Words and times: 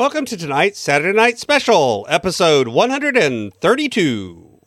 Welcome 0.00 0.24
to 0.24 0.36
tonight's 0.38 0.78
Saturday 0.80 1.14
Night 1.14 1.38
Special, 1.38 2.06
episode 2.08 2.68
132. 2.68 4.60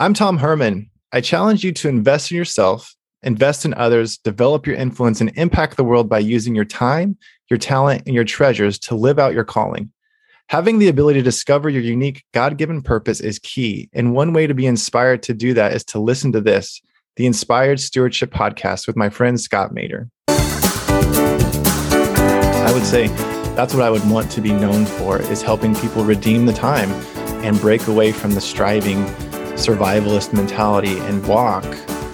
I'm 0.00 0.12
Tom 0.12 0.38
Herman. 0.38 0.90
I 1.12 1.20
challenge 1.20 1.62
you 1.62 1.70
to 1.74 1.88
invest 1.88 2.32
in 2.32 2.36
yourself, 2.36 2.96
invest 3.22 3.64
in 3.64 3.72
others, 3.74 4.18
develop 4.18 4.66
your 4.66 4.74
influence, 4.74 5.20
and 5.20 5.30
impact 5.36 5.76
the 5.76 5.84
world 5.84 6.08
by 6.08 6.18
using 6.18 6.56
your 6.56 6.64
time, 6.64 7.16
your 7.48 7.58
talent, 7.58 8.02
and 8.06 8.14
your 8.16 8.24
treasures 8.24 8.76
to 8.80 8.96
live 8.96 9.20
out 9.20 9.34
your 9.34 9.44
calling. 9.44 9.92
Having 10.48 10.80
the 10.80 10.88
ability 10.88 11.20
to 11.20 11.24
discover 11.24 11.70
your 11.70 11.82
unique 11.82 12.24
God 12.34 12.58
given 12.58 12.82
purpose 12.82 13.20
is 13.20 13.38
key. 13.38 13.88
And 13.92 14.14
one 14.14 14.32
way 14.32 14.48
to 14.48 14.54
be 14.54 14.66
inspired 14.66 15.22
to 15.22 15.32
do 15.32 15.54
that 15.54 15.74
is 15.74 15.84
to 15.84 16.00
listen 16.00 16.32
to 16.32 16.40
this 16.40 16.82
the 17.14 17.26
Inspired 17.26 17.78
Stewardship 17.78 18.32
Podcast 18.32 18.88
with 18.88 18.96
my 18.96 19.10
friend 19.10 19.40
Scott 19.40 19.72
Maderer. 19.72 20.10
I 22.66 22.72
would 22.74 22.84
say 22.84 23.29
that's 23.56 23.74
what 23.74 23.82
I 23.82 23.90
would 23.90 24.08
want 24.08 24.30
to 24.32 24.40
be 24.40 24.52
known 24.52 24.86
for 24.86 25.20
is 25.20 25.42
helping 25.42 25.74
people 25.74 26.04
redeem 26.04 26.46
the 26.46 26.52
time 26.52 26.90
and 27.44 27.60
break 27.60 27.86
away 27.88 28.12
from 28.12 28.32
the 28.32 28.40
striving 28.40 29.04
survivalist 29.56 30.32
mentality 30.32 30.98
and 30.98 31.26
walk 31.26 31.64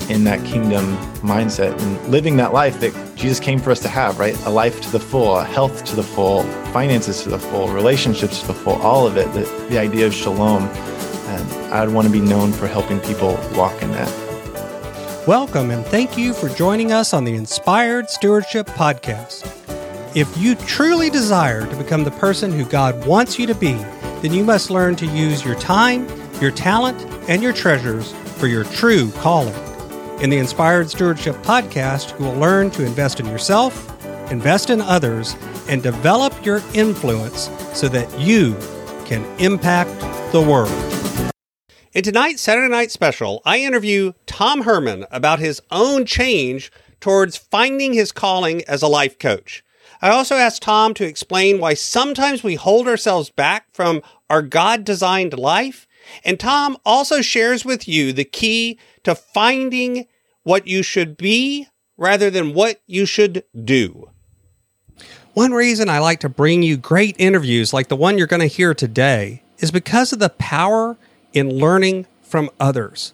in 0.08 0.24
that 0.24 0.44
kingdom 0.44 0.96
mindset 1.18 1.78
and 1.80 2.08
living 2.08 2.36
that 2.36 2.52
life 2.52 2.80
that 2.80 3.16
Jesus 3.16 3.40
came 3.40 3.58
for 3.58 3.70
us 3.70 3.80
to 3.80 3.88
have, 3.88 4.18
right? 4.18 4.36
A 4.46 4.50
life 4.50 4.80
to 4.82 4.90
the 4.90 5.00
full, 5.00 5.36
a 5.36 5.44
health 5.44 5.84
to 5.86 5.96
the 5.96 6.02
full, 6.02 6.44
finances 6.72 7.22
to 7.22 7.28
the 7.28 7.38
full, 7.38 7.68
relationships 7.68 8.40
to 8.40 8.46
the 8.46 8.54
full, 8.54 8.74
all 8.82 9.06
of 9.06 9.16
it, 9.16 9.30
the, 9.32 9.44
the 9.68 9.78
idea 9.78 10.06
of 10.06 10.14
shalom. 10.14 10.62
And 10.62 11.74
I'd 11.74 11.88
want 11.88 12.06
to 12.06 12.12
be 12.12 12.20
known 12.20 12.52
for 12.52 12.66
helping 12.66 13.00
people 13.00 13.38
walk 13.54 13.82
in 13.82 13.90
that. 13.92 15.26
Welcome 15.26 15.70
and 15.70 15.84
thank 15.86 16.16
you 16.16 16.32
for 16.32 16.48
joining 16.48 16.92
us 16.92 17.12
on 17.12 17.24
the 17.24 17.34
Inspired 17.34 18.08
Stewardship 18.08 18.68
Podcast. 18.68 19.52
If 20.16 20.34
you 20.38 20.54
truly 20.54 21.10
desire 21.10 21.66
to 21.66 21.76
become 21.76 22.02
the 22.02 22.10
person 22.10 22.50
who 22.50 22.64
God 22.64 23.06
wants 23.06 23.38
you 23.38 23.46
to 23.48 23.54
be, 23.54 23.74
then 24.22 24.32
you 24.32 24.44
must 24.44 24.70
learn 24.70 24.96
to 24.96 25.04
use 25.04 25.44
your 25.44 25.56
time, 25.56 26.08
your 26.40 26.50
talent, 26.50 26.98
and 27.28 27.42
your 27.42 27.52
treasures 27.52 28.12
for 28.38 28.46
your 28.46 28.64
true 28.64 29.10
calling. 29.18 29.52
In 30.22 30.30
the 30.30 30.38
Inspired 30.38 30.88
Stewardship 30.88 31.36
podcast, 31.42 32.18
you 32.18 32.24
will 32.24 32.34
learn 32.36 32.70
to 32.70 32.86
invest 32.86 33.20
in 33.20 33.26
yourself, 33.26 33.92
invest 34.32 34.70
in 34.70 34.80
others, 34.80 35.36
and 35.68 35.82
develop 35.82 36.32
your 36.46 36.62
influence 36.72 37.50
so 37.74 37.86
that 37.88 38.18
you 38.18 38.56
can 39.04 39.22
impact 39.38 39.90
the 40.32 40.40
world. 40.40 40.72
In 41.92 42.02
tonight's 42.02 42.40
Saturday 42.40 42.72
Night 42.72 42.90
Special, 42.90 43.42
I 43.44 43.58
interview 43.58 44.14
Tom 44.24 44.62
Herman 44.62 45.04
about 45.10 45.40
his 45.40 45.60
own 45.70 46.06
change 46.06 46.72
towards 47.00 47.36
finding 47.36 47.92
his 47.92 48.12
calling 48.12 48.64
as 48.64 48.80
a 48.80 48.88
life 48.88 49.18
coach. 49.18 49.62
I 50.02 50.10
also 50.10 50.34
asked 50.36 50.62
Tom 50.62 50.94
to 50.94 51.06
explain 51.06 51.58
why 51.58 51.74
sometimes 51.74 52.42
we 52.42 52.54
hold 52.54 52.86
ourselves 52.86 53.30
back 53.30 53.66
from 53.72 54.02
our 54.28 54.42
God 54.42 54.84
designed 54.84 55.38
life. 55.38 55.86
And 56.24 56.38
Tom 56.38 56.76
also 56.84 57.22
shares 57.22 57.64
with 57.64 57.88
you 57.88 58.12
the 58.12 58.24
key 58.24 58.78
to 59.04 59.14
finding 59.14 60.06
what 60.42 60.66
you 60.66 60.82
should 60.82 61.16
be 61.16 61.66
rather 61.96 62.30
than 62.30 62.54
what 62.54 62.80
you 62.86 63.06
should 63.06 63.44
do. 63.64 64.10
One 65.34 65.52
reason 65.52 65.88
I 65.88 65.98
like 65.98 66.20
to 66.20 66.28
bring 66.28 66.62
you 66.62 66.76
great 66.76 67.16
interviews 67.18 67.72
like 67.72 67.88
the 67.88 67.96
one 67.96 68.16
you're 68.16 68.26
going 68.26 68.40
to 68.40 68.46
hear 68.46 68.74
today 68.74 69.42
is 69.58 69.70
because 69.70 70.12
of 70.12 70.18
the 70.18 70.30
power 70.30 70.96
in 71.32 71.58
learning 71.58 72.06
from 72.22 72.50
others. 72.58 73.12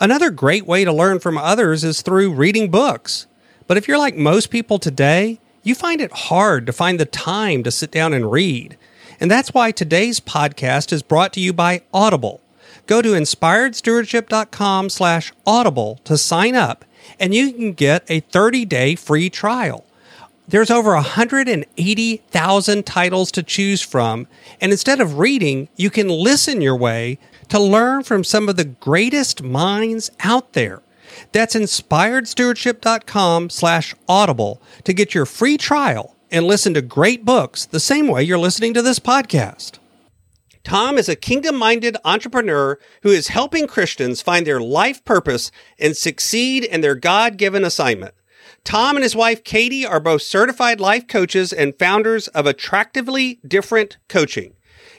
Another 0.00 0.30
great 0.30 0.66
way 0.66 0.84
to 0.84 0.92
learn 0.92 1.20
from 1.20 1.38
others 1.38 1.84
is 1.84 2.02
through 2.02 2.32
reading 2.32 2.70
books. 2.70 3.26
But 3.66 3.76
if 3.76 3.86
you're 3.86 3.98
like 3.98 4.16
most 4.16 4.50
people 4.50 4.78
today, 4.78 5.40
you 5.62 5.74
find 5.74 6.00
it 6.00 6.12
hard 6.12 6.66
to 6.66 6.72
find 6.72 6.98
the 6.98 7.06
time 7.06 7.62
to 7.62 7.70
sit 7.70 7.90
down 7.90 8.12
and 8.12 8.30
read. 8.30 8.76
And 9.20 9.30
that's 9.30 9.54
why 9.54 9.70
today's 9.70 10.18
podcast 10.20 10.92
is 10.92 11.02
brought 11.02 11.32
to 11.34 11.40
you 11.40 11.52
by 11.52 11.82
Audible. 11.94 12.40
Go 12.86 13.00
to 13.00 13.10
inspiredstewardship.com 13.10 14.90
slash 14.90 15.32
audible 15.46 16.00
to 16.04 16.18
sign 16.18 16.56
up, 16.56 16.84
and 17.20 17.32
you 17.32 17.52
can 17.52 17.72
get 17.72 18.04
a 18.08 18.22
30-day 18.22 18.96
free 18.96 19.30
trial. 19.30 19.84
There's 20.48 20.70
over 20.70 20.92
180,000 20.94 22.86
titles 22.86 23.30
to 23.32 23.42
choose 23.44 23.80
from, 23.80 24.26
and 24.60 24.72
instead 24.72 25.00
of 25.00 25.18
reading, 25.18 25.68
you 25.76 25.88
can 25.88 26.08
listen 26.08 26.60
your 26.60 26.76
way 26.76 27.18
to 27.48 27.60
learn 27.60 28.02
from 28.02 28.24
some 28.24 28.48
of 28.48 28.56
the 28.56 28.64
greatest 28.64 29.42
minds 29.42 30.10
out 30.20 30.52
there. 30.54 30.82
That's 31.32 31.54
inspiredstewardship.com 31.54 33.50
slash 33.50 33.94
audible 34.08 34.62
to 34.84 34.92
get 34.92 35.14
your 35.14 35.26
free 35.26 35.56
trial 35.56 36.16
and 36.30 36.46
listen 36.46 36.74
to 36.74 36.82
great 36.82 37.24
books 37.24 37.66
the 37.66 37.80
same 37.80 38.06
way 38.06 38.22
you're 38.22 38.38
listening 38.38 38.74
to 38.74 38.82
this 38.82 38.98
podcast. 38.98 39.78
Tom 40.64 40.96
is 40.96 41.08
a 41.08 41.16
kingdom 41.16 41.56
minded 41.56 41.96
entrepreneur 42.04 42.78
who 43.02 43.08
is 43.10 43.28
helping 43.28 43.66
Christians 43.66 44.22
find 44.22 44.46
their 44.46 44.60
life 44.60 45.04
purpose 45.04 45.50
and 45.78 45.96
succeed 45.96 46.64
in 46.64 46.82
their 46.82 46.94
God 46.94 47.36
given 47.36 47.64
assignment. 47.64 48.14
Tom 48.64 48.96
and 48.96 49.02
his 49.02 49.16
wife 49.16 49.42
Katie 49.42 49.84
are 49.84 49.98
both 49.98 50.22
certified 50.22 50.80
life 50.80 51.08
coaches 51.08 51.52
and 51.52 51.76
founders 51.78 52.28
of 52.28 52.46
Attractively 52.46 53.40
Different 53.46 53.96
Coaching. 54.08 54.54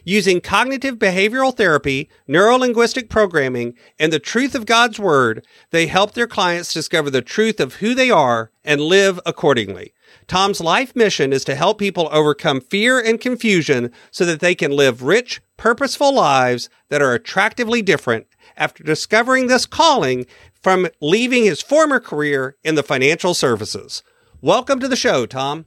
Using 0.06 0.42
cognitive 0.42 1.00
behavioral 1.00 1.56
therapy, 1.56 2.10
neurolinguistic 2.28 3.08
programming, 3.08 3.76
and 3.98 4.12
the 4.12 4.20
truth 4.20 4.54
of 4.54 4.66
God's 4.66 5.00
Word, 5.00 5.46
they 5.72 5.88
help 5.88 6.14
their 6.14 6.28
clients 6.28 6.74
discover 6.74 7.10
the 7.10 7.22
truth 7.22 7.62
of 7.62 7.76
who 7.76 7.96
they 7.96 8.12
are 8.12 8.52
and 8.66 8.82
live 8.82 9.18
accordingly. 9.26 9.94
Tom's 10.28 10.60
life 10.60 10.94
mission 10.94 11.32
is 11.32 11.46
to 11.46 11.56
help 11.56 11.80
people 11.80 12.10
overcome 12.12 12.60
fear 12.60 13.00
and 13.00 13.20
confusion 13.20 13.92
so 14.12 14.26
that 14.26 14.42
they 14.42 14.56
can 14.56 14.72
live 14.72 15.04
rich, 15.04 15.42
purposeful 15.56 16.14
lives 16.14 16.70
that 16.90 17.02
are 17.02 17.14
attractively 17.14 17.82
different 17.82 18.28
after 18.58 18.84
discovering 18.84 19.48
this 19.48 19.66
calling 19.66 20.26
from 20.62 20.88
leaving 21.02 21.46
his 21.46 21.62
former 21.62 22.02
career 22.02 22.58
in 22.64 22.76
the 22.76 22.84
financial 22.84 23.34
services. 23.34 24.04
Welcome 24.42 24.82
to 24.82 24.90
the 24.90 24.98
show, 24.98 25.26
Tom. 25.26 25.66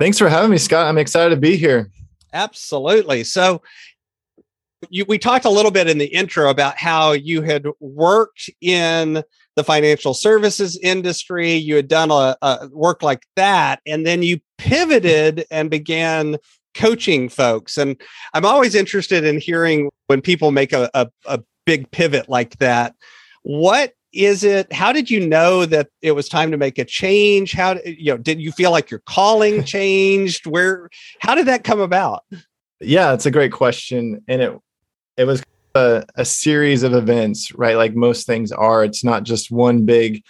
Thanks 0.00 0.18
for 0.18 0.28
having 0.28 0.50
me, 0.50 0.58
Scott. 0.58 0.88
I'm 0.88 0.98
excited 0.98 1.30
to 1.30 1.40
be 1.40 1.56
here. 1.56 1.90
Absolutely. 2.32 3.24
So, 3.24 3.62
you, 4.90 5.04
we 5.08 5.18
talked 5.18 5.44
a 5.44 5.50
little 5.50 5.70
bit 5.70 5.88
in 5.88 5.98
the 5.98 6.06
intro 6.06 6.50
about 6.50 6.76
how 6.76 7.12
you 7.12 7.42
had 7.42 7.66
worked 7.80 8.48
in 8.60 9.22
the 9.56 9.64
financial 9.64 10.14
services 10.14 10.78
industry. 10.82 11.54
You 11.54 11.76
had 11.76 11.88
done 11.88 12.10
a, 12.10 12.36
a 12.42 12.68
work 12.72 13.02
like 13.02 13.26
that, 13.36 13.80
and 13.86 14.06
then 14.06 14.22
you 14.22 14.38
pivoted 14.56 15.46
and 15.50 15.68
began 15.70 16.36
coaching 16.74 17.28
folks. 17.28 17.76
And 17.76 18.00
I'm 18.34 18.44
always 18.44 18.74
interested 18.74 19.24
in 19.24 19.40
hearing 19.40 19.90
when 20.06 20.20
people 20.20 20.52
make 20.52 20.72
a, 20.72 20.88
a, 20.94 21.08
a 21.26 21.40
big 21.66 21.90
pivot 21.90 22.28
like 22.28 22.56
that. 22.58 22.94
What 23.42 23.94
is 24.12 24.44
it 24.44 24.72
how 24.72 24.92
did 24.92 25.10
you 25.10 25.26
know 25.26 25.64
that 25.66 25.88
it 26.02 26.12
was 26.12 26.28
time 26.28 26.50
to 26.50 26.56
make 26.56 26.78
a 26.78 26.84
change? 26.84 27.52
How 27.52 27.76
you 27.84 28.12
know 28.12 28.18
did 28.18 28.40
you 28.40 28.52
feel 28.52 28.70
like 28.70 28.90
your 28.90 29.00
calling 29.00 29.64
changed? 29.76 30.46
Where 30.46 30.88
how 31.20 31.34
did 31.34 31.46
that 31.46 31.64
come 31.64 31.80
about? 31.80 32.24
Yeah 32.80 33.12
it's 33.12 33.26
a 33.26 33.30
great 33.30 33.52
question 33.52 34.22
and 34.28 34.42
it 34.42 34.58
it 35.16 35.24
was 35.24 35.42
a, 35.74 36.04
a 36.16 36.24
series 36.24 36.82
of 36.82 36.94
events 36.94 37.52
right? 37.54 37.76
Like 37.76 37.94
most 37.94 38.26
things 38.26 38.52
are 38.52 38.84
it's 38.84 39.04
not 39.04 39.24
just 39.24 39.50
one 39.50 39.84
big 39.84 40.22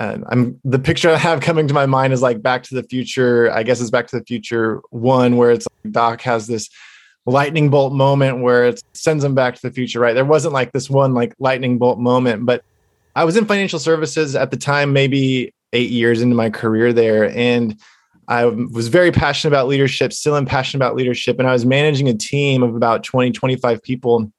uh, 0.00 0.18
i'm 0.28 0.60
the 0.64 0.80
picture 0.80 1.10
i 1.10 1.16
have 1.16 1.40
coming 1.40 1.68
to 1.68 1.72
my 1.72 1.86
mind 1.86 2.12
is 2.12 2.20
like 2.20 2.42
back 2.42 2.64
to 2.64 2.74
the 2.74 2.82
future 2.82 3.50
i 3.52 3.62
guess 3.62 3.80
it's 3.80 3.88
back 3.88 4.08
to 4.08 4.18
the 4.18 4.24
future 4.24 4.82
one 4.90 5.36
where 5.36 5.52
it's 5.52 5.66
like 5.84 5.92
doc 5.92 6.20
has 6.20 6.48
this 6.48 6.68
lightning 7.26 7.68
bolt 7.68 7.92
moment 7.92 8.40
where 8.40 8.66
it 8.66 8.80
sends 8.94 9.24
him 9.24 9.34
back 9.34 9.54
to 9.56 9.62
the 9.62 9.72
future 9.72 10.00
right? 10.00 10.14
There 10.14 10.24
wasn't 10.24 10.54
like 10.54 10.72
this 10.72 10.88
one 10.88 11.12
like 11.12 11.34
lightning 11.38 11.76
bolt 11.76 11.98
moment 11.98 12.46
but 12.46 12.64
I 13.16 13.24
was 13.24 13.36
in 13.36 13.46
financial 13.46 13.78
services 13.78 14.36
at 14.36 14.50
the 14.50 14.58
time, 14.58 14.92
maybe 14.92 15.54
eight 15.72 15.90
years 15.90 16.20
into 16.20 16.36
my 16.36 16.50
career 16.50 16.92
there. 16.92 17.30
And 17.36 17.80
I 18.28 18.44
was 18.44 18.88
very 18.88 19.10
passionate 19.10 19.54
about 19.54 19.68
leadership, 19.68 20.12
still 20.12 20.36
am 20.36 20.44
passionate 20.44 20.84
about 20.84 20.96
leadership. 20.96 21.38
And 21.38 21.48
I 21.48 21.52
was 21.52 21.64
managing 21.64 22.08
a 22.10 22.14
team 22.14 22.62
of 22.62 22.76
about 22.76 23.04
20, 23.04 23.32
25 23.32 23.82
people. 23.82 24.30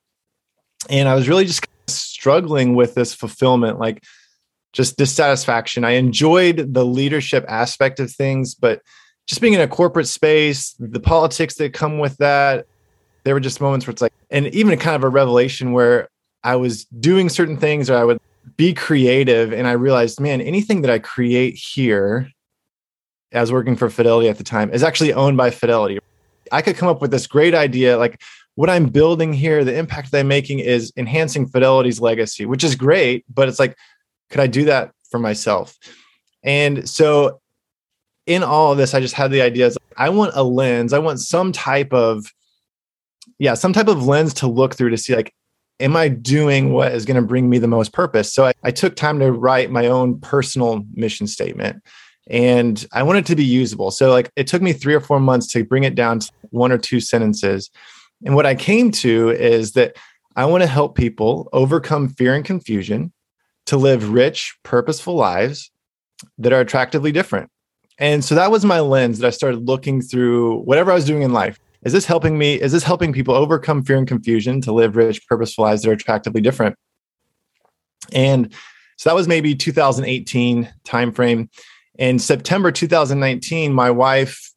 And 0.91 1.09
I 1.09 1.15
was 1.15 1.27
really 1.27 1.45
just 1.45 1.65
struggling 1.87 2.75
with 2.75 2.93
this 2.93 3.15
fulfillment, 3.15 3.79
like 3.79 4.03
just 4.73 4.95
dissatisfaction. 4.95 5.83
I 5.83 5.91
enjoyed 5.91 6.75
the 6.75 6.85
leadership 6.85 7.45
aspect 7.47 7.99
of 7.99 8.11
things, 8.11 8.53
but 8.53 8.83
just 9.25 9.41
being 9.41 9.53
in 9.53 9.61
a 9.61 9.67
corporate 9.67 10.07
space, 10.07 10.75
the 10.77 10.99
politics 10.99 11.55
that 11.55 11.73
come 11.73 11.97
with 11.97 12.15
that, 12.17 12.67
there 13.23 13.33
were 13.33 13.39
just 13.39 13.59
moments 13.59 13.87
where 13.87 13.91
it's 13.91 14.03
like, 14.03 14.13
and 14.29 14.45
even 14.47 14.77
kind 14.77 14.95
of 14.95 15.03
a 15.03 15.09
revelation 15.09 15.71
where 15.71 16.09
I 16.43 16.57
was 16.57 16.85
doing 16.85 17.27
certain 17.29 17.57
things 17.57 17.89
or 17.89 17.95
I 17.95 18.03
would 18.03 18.19
be 18.55 18.73
creative. 18.73 19.51
And 19.51 19.67
I 19.67 19.73
realized, 19.73 20.19
man, 20.19 20.41
anything 20.41 20.81
that 20.81 20.91
I 20.91 20.99
create 20.99 21.55
here 21.55 22.29
as 23.31 23.51
working 23.51 23.75
for 23.75 23.89
Fidelity 23.89 24.29
at 24.29 24.37
the 24.37 24.43
time 24.43 24.71
is 24.71 24.83
actually 24.83 25.13
owned 25.13 25.37
by 25.37 25.49
Fidelity. 25.49 25.99
I 26.51 26.61
could 26.61 26.77
come 26.77 26.87
up 26.87 27.01
with 27.01 27.11
this 27.11 27.27
great 27.27 27.53
idea 27.53 27.97
like 27.97 28.21
what 28.55 28.69
I'm 28.71 28.87
building 28.87 29.33
here, 29.33 29.63
the 29.63 29.77
impact 29.77 30.11
that 30.11 30.19
I'm 30.19 30.27
making 30.27 30.59
is 30.59 30.91
enhancing 30.97 31.45
Fidelity's 31.45 32.01
legacy, 32.01 32.45
which 32.45 32.63
is 32.63 32.73
great, 32.73 33.23
but 33.31 33.47
it's 33.47 33.59
like, 33.59 33.77
could 34.31 34.39
I 34.39 34.47
do 34.47 34.65
that 34.65 34.91
for 35.11 35.19
myself? 35.19 35.77
And 36.41 36.89
so 36.89 37.39
in 38.25 38.41
all 38.41 38.71
of 38.71 38.79
this, 38.79 38.95
I 38.95 38.99
just 38.99 39.13
had 39.13 39.29
the 39.29 39.41
ideas. 39.41 39.77
I 39.95 40.09
want 40.09 40.31
a 40.33 40.43
lens. 40.43 40.91
I 40.91 40.99
want 40.99 41.19
some 41.19 41.51
type 41.51 41.93
of, 41.93 42.33
yeah, 43.37 43.53
some 43.53 43.73
type 43.73 43.87
of 43.87 44.07
lens 44.07 44.33
to 44.35 44.47
look 44.47 44.75
through 44.75 44.89
to 44.89 44.97
see 44.97 45.15
like, 45.15 45.33
am 45.79 45.95
I 45.95 46.07
doing 46.07 46.73
what 46.73 46.91
is 46.91 47.05
going 47.05 47.21
to 47.21 47.27
bring 47.27 47.49
me 47.49 47.57
the 47.57 47.67
most 47.67 47.93
purpose? 47.93 48.33
So 48.33 48.45
I, 48.45 48.53
I 48.63 48.71
took 48.71 48.95
time 48.95 49.19
to 49.19 49.31
write 49.31 49.71
my 49.71 49.87
own 49.87 50.19
personal 50.19 50.85
mission 50.93 51.27
statement 51.27 51.83
and 52.29 52.85
I 52.91 53.03
wanted 53.03 53.25
to 53.27 53.35
be 53.35 53.45
usable. 53.45 53.91
So 53.91 54.11
like 54.11 54.31
it 54.35 54.47
took 54.47 54.61
me 54.61 54.73
three 54.73 54.93
or 54.93 54.99
four 54.99 55.19
months 55.19 55.47
to 55.53 55.63
bring 55.63 55.83
it 55.83 55.95
down 55.95 56.19
to 56.19 56.31
one 56.49 56.71
or 56.71 56.77
two 56.77 56.99
sentences. 56.99 57.69
And 58.25 58.35
what 58.35 58.45
I 58.45 58.55
came 58.55 58.91
to 58.91 59.29
is 59.29 59.73
that 59.73 59.95
I 60.35 60.45
want 60.45 60.63
to 60.63 60.67
help 60.67 60.95
people 60.95 61.49
overcome 61.53 62.09
fear 62.09 62.33
and 62.33 62.43
confusion 62.43 63.13
to 63.67 63.77
live 63.77 64.11
rich, 64.11 64.57
purposeful 64.63 65.15
lives 65.15 65.71
that 66.37 66.53
are 66.53 66.61
attractively 66.61 67.11
different. 67.11 67.49
And 67.99 68.23
so 68.23 68.35
that 68.35 68.51
was 68.51 68.63
my 68.63 68.79
lens 68.79 69.19
that 69.19 69.27
I 69.27 69.31
started 69.31 69.67
looking 69.67 70.01
through 70.01 70.59
whatever 70.59 70.91
I 70.91 70.95
was 70.95 71.05
doing 71.05 71.23
in 71.23 71.33
life. 71.33 71.59
Is 71.87 71.93
this 71.93 72.05
helping 72.05 72.37
me? 72.37 72.55
Is 72.55 72.73
this 72.73 72.83
helping 72.83 73.13
people 73.13 73.33
overcome 73.33 73.81
fear 73.81 73.95
and 73.95 74.05
confusion 74.05 74.59
to 74.59 74.73
live 74.73 74.97
rich, 74.97 75.25
purposeful 75.25 75.63
lives 75.63 75.83
that 75.83 75.89
are 75.89 75.93
attractively 75.93 76.41
different? 76.41 76.75
And 78.11 78.53
so 78.97 79.09
that 79.09 79.15
was 79.15 79.25
maybe 79.25 79.55
2018 79.55 80.69
timeframe. 80.83 81.47
In 81.97 82.19
September 82.19 82.73
2019, 82.73 83.71
my 83.71 83.89
wife 83.89 84.51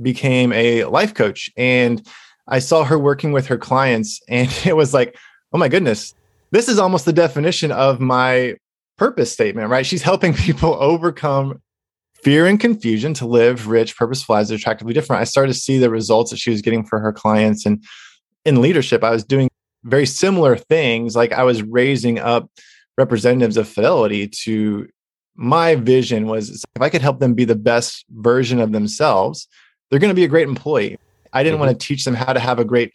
became 0.00 0.54
a 0.54 0.84
life 0.84 1.12
coach 1.12 1.50
and 1.54 2.00
I 2.48 2.60
saw 2.60 2.84
her 2.84 2.98
working 2.98 3.32
with 3.32 3.46
her 3.48 3.58
clients 3.58 4.18
and 4.30 4.50
it 4.64 4.74
was 4.74 4.94
like, 4.94 5.14
oh 5.52 5.58
my 5.58 5.68
goodness, 5.68 6.14
this 6.50 6.66
is 6.66 6.78
almost 6.78 7.04
the 7.04 7.12
definition 7.12 7.72
of 7.72 8.00
my 8.00 8.56
purpose 8.96 9.30
statement, 9.30 9.68
right? 9.68 9.84
She's 9.84 10.02
helping 10.02 10.32
people 10.46 10.78
overcome 10.80 11.60
fear 12.22 12.46
and 12.46 12.60
confusion 12.60 13.14
to 13.14 13.26
live 13.26 13.68
rich, 13.68 13.96
purposeful 13.96 14.34
lives 14.34 14.50
attractively 14.50 14.94
different. 14.94 15.20
I 15.20 15.24
started 15.24 15.52
to 15.52 15.58
see 15.58 15.78
the 15.78 15.90
results 15.90 16.30
that 16.30 16.38
she 16.38 16.50
was 16.50 16.62
getting 16.62 16.84
for 16.84 16.98
her 16.98 17.12
clients. 17.12 17.64
And 17.66 17.82
in 18.44 18.60
leadership, 18.60 19.02
I 19.02 19.10
was 19.10 19.24
doing 19.24 19.48
very 19.84 20.06
similar 20.06 20.56
things. 20.56 21.16
Like 21.16 21.32
I 21.32 21.44
was 21.44 21.62
raising 21.62 22.18
up 22.18 22.50
representatives 22.98 23.56
of 23.56 23.68
fidelity 23.68 24.28
to 24.28 24.88
my 25.36 25.74
vision 25.74 26.26
was 26.26 26.64
if 26.76 26.82
I 26.82 26.90
could 26.90 27.02
help 27.02 27.18
them 27.18 27.34
be 27.34 27.44
the 27.46 27.56
best 27.56 28.04
version 28.10 28.60
of 28.60 28.72
themselves, 28.72 29.48
they're 29.88 29.98
going 29.98 30.10
to 30.10 30.14
be 30.14 30.24
a 30.24 30.28
great 30.28 30.48
employee. 30.48 30.98
I 31.32 31.42
didn't 31.42 31.54
mm-hmm. 31.54 31.66
want 31.66 31.80
to 31.80 31.86
teach 31.86 32.04
them 32.04 32.14
how 32.14 32.32
to 32.32 32.40
have 32.40 32.58
a 32.58 32.64
great 32.64 32.92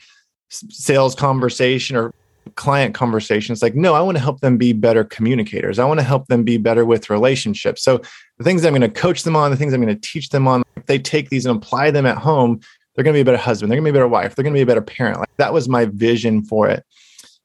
sales 0.50 1.16
conversation 1.16 1.96
or 1.96 2.14
client 2.56 2.94
conversations 2.94 3.62
like, 3.62 3.76
no, 3.76 3.94
I 3.96 4.02
want 4.02 4.18
to 4.18 4.24
help 4.24 4.42
them 4.42 4.58
be 4.58 4.72
better 4.74 5.04
communicators. 5.04 5.80
I 5.80 5.86
want 5.86 6.00
to 6.00 6.06
help 6.06 6.28
them 6.28 6.44
be 6.44 6.58
better 6.58 6.86
with 6.86 7.10
relationships. 7.10 7.82
So 7.82 8.02
the 8.38 8.44
things 8.44 8.64
I'm 8.64 8.72
going 8.72 8.82
to 8.82 8.90
coach 8.90 9.24
them 9.24 9.36
on, 9.36 9.52
the 9.52 9.58
things 9.58 9.74
I'm 9.74 9.82
going 9.82 9.94
to 9.94 10.08
teach 10.08 10.30
them 10.30 10.48
on, 10.48 10.64
if 10.76 10.86
they 10.86 11.00
take 11.00 11.30
these 11.30 11.46
and 11.46 11.58
apply 11.58 11.92
them 11.92 12.06
at 12.06 12.18
home, 12.18 12.60
they're 12.94 13.04
going 13.04 13.14
to 13.14 13.18
be 13.18 13.22
a 13.22 13.26
better 13.26 13.38
husband. 13.38 13.72
They're 13.72 13.78
going 13.78 13.86
to 13.86 13.92
be 13.92 13.98
a 13.98 14.00
better 14.02 14.08
wife. 14.08 14.36
They're 14.36 14.44
going 14.44 14.54
to 14.54 14.58
be 14.58 14.64
a 14.64 14.66
better 14.66 14.82
parent. 14.82 15.20
Like 15.20 15.36
that 15.38 15.54
was 15.54 15.68
my 15.68 15.86
vision 15.86 16.44
for 16.44 16.70
it. 16.70 16.86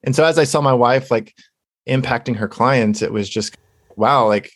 And 0.04 0.14
so 0.14 0.24
as 0.24 0.38
I 0.38 0.44
saw 0.44 0.60
my 0.60 0.72
wife 0.72 1.10
like 1.10 1.34
impacting 1.88 2.36
her 2.36 2.48
clients, 2.48 3.02
it 3.02 3.12
was 3.12 3.28
just 3.28 3.56
wow, 3.96 4.26
like 4.26 4.52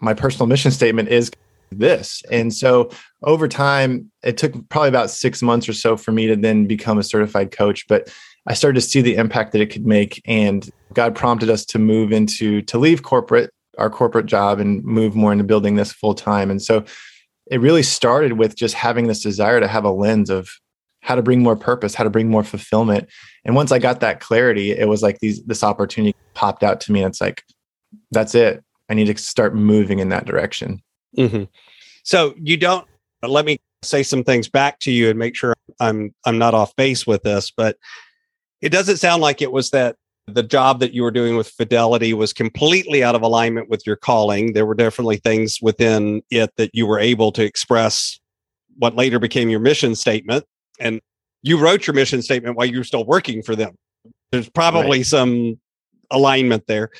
my 0.00 0.14
personal 0.14 0.46
mission 0.46 0.70
statement 0.70 1.08
is 1.08 1.30
this. 1.70 2.22
And 2.30 2.52
so 2.52 2.90
over 3.22 3.48
time, 3.48 4.10
it 4.22 4.36
took 4.36 4.68
probably 4.68 4.88
about 4.88 5.10
six 5.10 5.42
months 5.42 5.68
or 5.68 5.72
so 5.72 5.96
for 5.96 6.12
me 6.12 6.26
to 6.26 6.36
then 6.36 6.66
become 6.66 6.98
a 6.98 7.02
certified 7.02 7.50
coach. 7.50 7.86
But 7.88 8.12
I 8.48 8.54
started 8.54 8.80
to 8.80 8.86
see 8.86 9.00
the 9.00 9.16
impact 9.16 9.52
that 9.52 9.60
it 9.60 9.70
could 9.70 9.86
make. 9.86 10.20
And 10.26 10.68
God 10.92 11.14
prompted 11.14 11.48
us 11.48 11.64
to 11.66 11.78
move 11.78 12.12
into, 12.12 12.62
to 12.62 12.78
leave 12.78 13.02
corporate, 13.02 13.50
our 13.78 13.90
corporate 13.90 14.26
job, 14.26 14.58
and 14.58 14.82
move 14.84 15.14
more 15.14 15.32
into 15.32 15.44
building 15.44 15.76
this 15.76 15.92
full 15.92 16.14
time. 16.14 16.50
And 16.50 16.60
so 16.60 16.84
it 17.50 17.60
really 17.60 17.82
started 17.82 18.34
with 18.34 18.56
just 18.56 18.74
having 18.74 19.06
this 19.06 19.22
desire 19.22 19.60
to 19.60 19.68
have 19.68 19.84
a 19.84 19.90
lens 19.90 20.30
of 20.30 20.48
how 21.00 21.14
to 21.14 21.22
bring 21.22 21.42
more 21.42 21.56
purpose, 21.56 21.94
how 21.94 22.04
to 22.04 22.10
bring 22.10 22.30
more 22.30 22.44
fulfillment. 22.44 23.08
And 23.44 23.54
once 23.54 23.72
I 23.72 23.78
got 23.78 24.00
that 24.00 24.20
clarity, 24.20 24.70
it 24.70 24.88
was 24.88 25.02
like 25.02 25.18
these, 25.18 25.42
this 25.44 25.64
opportunity 25.64 26.14
popped 26.34 26.62
out 26.62 26.80
to 26.82 26.92
me. 26.92 27.02
And 27.02 27.10
it's 27.10 27.20
like, 27.20 27.42
that's 28.10 28.34
it. 28.34 28.62
I 28.88 28.94
need 28.94 29.06
to 29.06 29.16
start 29.22 29.54
moving 29.54 29.98
in 29.98 30.10
that 30.10 30.26
direction. 30.26 30.82
Mm-hmm. 31.16 31.44
So 32.04 32.34
you 32.40 32.56
don't 32.56 32.86
let 33.22 33.44
me 33.44 33.58
say 33.82 34.02
some 34.02 34.24
things 34.24 34.48
back 34.48 34.78
to 34.80 34.92
you 34.92 35.10
and 35.10 35.18
make 35.18 35.36
sure 35.36 35.54
I'm 35.80 36.14
I'm 36.24 36.38
not 36.38 36.54
off 36.54 36.74
base 36.76 37.06
with 37.06 37.22
this, 37.22 37.50
but 37.50 37.76
it 38.62 38.70
doesn't 38.70 38.96
sound 38.98 39.22
like 39.22 39.42
it 39.42 39.52
was 39.52 39.70
that 39.70 39.96
the 40.26 40.42
job 40.42 40.80
that 40.80 40.94
you 40.94 41.02
were 41.02 41.10
doing 41.10 41.36
with 41.36 41.48
Fidelity 41.48 42.14
was 42.14 42.32
completely 42.32 43.02
out 43.02 43.14
of 43.14 43.22
alignment 43.22 43.68
with 43.68 43.86
your 43.86 43.96
calling. 43.96 44.52
There 44.52 44.64
were 44.64 44.74
definitely 44.74 45.16
things 45.16 45.58
within 45.60 46.22
it 46.30 46.52
that 46.56 46.70
you 46.72 46.86
were 46.86 47.00
able 47.00 47.32
to 47.32 47.44
express 47.44 48.20
what 48.76 48.94
later 48.94 49.18
became 49.18 49.50
your 49.50 49.60
mission 49.60 49.94
statement. 49.94 50.44
And 50.78 51.00
you 51.42 51.58
wrote 51.58 51.86
your 51.86 51.94
mission 51.94 52.22
statement 52.22 52.56
while 52.56 52.66
you 52.66 52.78
were 52.78 52.84
still 52.84 53.04
working 53.04 53.42
for 53.42 53.56
them. 53.56 53.74
There's 54.30 54.48
probably 54.48 54.98
right. 54.98 55.06
some 55.06 55.60
alignment 56.10 56.66
there 56.66 56.90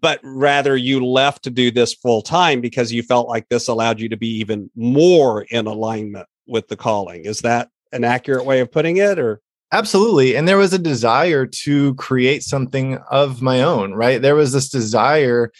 but 0.00 0.20
rather 0.22 0.76
you 0.76 1.04
left 1.04 1.44
to 1.44 1.50
do 1.50 1.70
this 1.70 1.92
full 1.94 2.22
time 2.22 2.60
because 2.60 2.92
you 2.92 3.02
felt 3.02 3.28
like 3.28 3.48
this 3.48 3.68
allowed 3.68 4.00
you 4.00 4.08
to 4.08 4.16
be 4.16 4.28
even 4.28 4.70
more 4.74 5.42
in 5.50 5.66
alignment 5.66 6.26
with 6.46 6.68
the 6.68 6.76
calling. 6.76 7.24
Is 7.24 7.40
that 7.40 7.68
an 7.92 8.04
accurate 8.04 8.44
way 8.44 8.60
of 8.60 8.70
putting 8.70 8.96
it 8.96 9.18
or? 9.18 9.40
Absolutely. 9.72 10.36
And 10.36 10.46
there 10.46 10.58
was 10.58 10.74
a 10.74 10.78
desire 10.78 11.46
to 11.46 11.94
create 11.94 12.42
something 12.42 12.98
of 13.10 13.40
my 13.40 13.62
own, 13.62 13.94
right? 13.94 14.20
There 14.20 14.34
was 14.34 14.52
this 14.52 14.68
desire, 14.68 15.50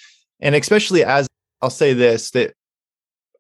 and 0.41 0.55
especially 0.55 1.03
as 1.03 1.27
I'll 1.63 1.71
say 1.71 1.95
this, 1.95 2.31
that 2.33 2.53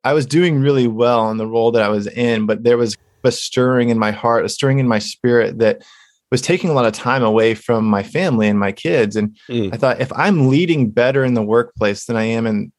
I 0.02 0.14
was 0.14 0.24
doing 0.24 0.60
really 0.60 0.88
well 0.88 1.30
in 1.30 1.36
the 1.36 1.46
role 1.46 1.72
that 1.72 1.82
I 1.82 1.88
was 1.88 2.06
in, 2.06 2.46
but 2.46 2.64
there 2.64 2.78
was 2.78 2.96
a 3.22 3.30
stirring 3.30 3.90
in 3.90 3.98
my 3.98 4.10
heart, 4.10 4.44
a 4.44 4.48
stirring 4.48 4.78
in 4.78 4.88
my 4.88 4.98
spirit 4.98 5.58
that 5.58 5.82
was 6.30 6.40
taking 6.40 6.70
a 6.70 6.72
lot 6.72 6.86
of 6.86 6.94
time 6.94 7.22
away 7.22 7.54
from 7.54 7.84
my 7.84 8.02
family 8.02 8.48
and 8.48 8.58
my 8.58 8.72
kids. 8.72 9.14
And 9.16 9.36
mm. 9.50 9.72
I 9.72 9.76
thought 9.76 10.00
if 10.00 10.10
I'm 10.14 10.48
leading 10.48 10.90
better 10.90 11.24
in 11.24 11.34
the 11.34 11.42
workplace 11.42 12.06
than 12.06 12.16
I 12.16 12.24
am 12.24 12.46
in 12.46 12.72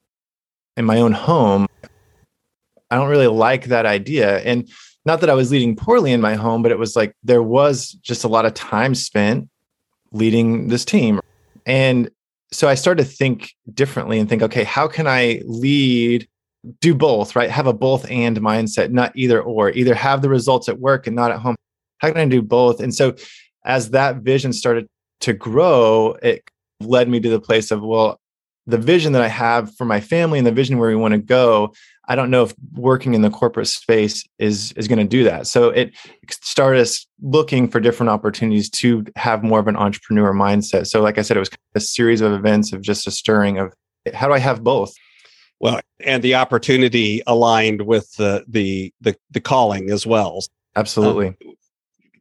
in 0.75 0.85
my 0.85 0.97
own 0.97 1.11
home, 1.11 1.67
I 2.89 2.95
don't 2.95 3.09
really 3.09 3.27
like 3.27 3.65
that 3.65 3.85
idea. 3.85 4.39
And 4.39 4.67
not 5.05 5.19
that 5.21 5.29
I 5.29 5.33
was 5.33 5.51
leading 5.51 5.75
poorly 5.75 6.11
in 6.11 6.21
my 6.21 6.35
home, 6.35 6.61
but 6.63 6.71
it 6.71 6.79
was 6.79 6.95
like 6.95 7.15
there 7.23 7.43
was 7.43 7.91
just 8.01 8.23
a 8.23 8.27
lot 8.27 8.45
of 8.45 8.53
time 8.53 8.95
spent 8.95 9.49
leading 10.11 10.67
this 10.67 10.85
team. 10.85 11.19
And 11.65 12.09
so 12.51 12.69
I 12.69 12.75
started 12.75 13.03
to 13.03 13.09
think 13.09 13.53
differently 13.73 14.19
and 14.19 14.29
think, 14.29 14.41
okay, 14.43 14.63
how 14.63 14.87
can 14.87 15.07
I 15.07 15.41
lead, 15.45 16.27
do 16.79 16.93
both, 16.95 17.35
right? 17.35 17.49
Have 17.49 17.67
a 17.67 17.73
both 17.73 18.09
and 18.09 18.37
mindset, 18.39 18.91
not 18.91 19.11
either 19.15 19.41
or, 19.41 19.71
either 19.71 19.95
have 19.95 20.21
the 20.21 20.29
results 20.29 20.69
at 20.69 20.79
work 20.79 21.07
and 21.07 21.15
not 21.15 21.31
at 21.31 21.39
home. 21.39 21.55
How 21.97 22.09
can 22.09 22.17
I 22.17 22.25
do 22.25 22.41
both? 22.41 22.79
And 22.79 22.93
so 22.93 23.15
as 23.65 23.89
that 23.91 24.17
vision 24.17 24.53
started 24.53 24.87
to 25.21 25.33
grow, 25.33 26.17
it 26.21 26.43
led 26.79 27.09
me 27.09 27.19
to 27.19 27.29
the 27.29 27.39
place 27.39 27.71
of, 27.71 27.81
well, 27.81 28.19
the 28.65 28.77
vision 28.77 29.13
that 29.13 29.21
I 29.21 29.27
have 29.27 29.75
for 29.75 29.85
my 29.85 29.99
family 29.99 30.37
and 30.37 30.47
the 30.47 30.51
vision 30.51 30.77
where 30.77 30.89
we 30.89 30.95
want 30.95 31.13
to 31.13 31.17
go, 31.17 31.73
I 32.07 32.15
don't 32.15 32.29
know 32.29 32.43
if 32.43 32.53
working 32.73 33.13
in 33.13 33.21
the 33.21 33.29
corporate 33.29 33.67
space 33.67 34.25
is 34.39 34.73
is 34.73 34.87
going 34.87 34.99
to 34.99 35.05
do 35.05 35.23
that. 35.23 35.47
So 35.47 35.69
it 35.69 35.93
started 36.29 36.81
us 36.81 37.05
looking 37.21 37.67
for 37.67 37.79
different 37.79 38.09
opportunities 38.09 38.69
to 38.71 39.05
have 39.15 39.43
more 39.43 39.59
of 39.59 39.67
an 39.67 39.75
entrepreneur 39.75 40.33
mindset. 40.33 40.87
So 40.87 41.01
like 41.01 41.17
I 41.17 41.21
said, 41.21 41.37
it 41.37 41.41
was 41.41 41.51
a 41.75 41.79
series 41.79 42.21
of 42.21 42.31
events 42.31 42.73
of 42.73 42.81
just 42.81 43.07
a 43.07 43.11
stirring 43.11 43.57
of 43.57 43.73
how 44.13 44.27
do 44.27 44.33
I 44.33 44.39
have 44.39 44.63
both? 44.63 44.93
Well, 45.59 45.79
and 46.01 46.21
the 46.21 46.35
opportunity 46.35 47.21
aligned 47.25 47.83
with 47.83 48.11
the 48.17 48.43
the 48.47 48.93
the, 49.01 49.15
the 49.31 49.39
calling 49.39 49.89
as 49.89 50.05
well. 50.05 50.39
Absolutely. 50.75 51.27
Um, 51.27 51.35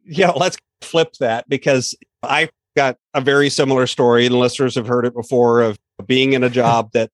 yeah, 0.04 0.30
let's 0.30 0.56
flip 0.80 1.14
that 1.20 1.48
because 1.48 1.94
I 2.22 2.50
got 2.76 2.98
a 3.14 3.20
very 3.20 3.50
similar 3.50 3.86
story, 3.86 4.26
and 4.26 4.34
listeners 4.38 4.74
have 4.76 4.86
heard 4.86 5.06
it 5.06 5.14
before 5.14 5.60
of 5.60 5.78
being 6.06 6.32
in 6.32 6.42
a 6.42 6.50
job 6.50 6.90
that 6.92 7.10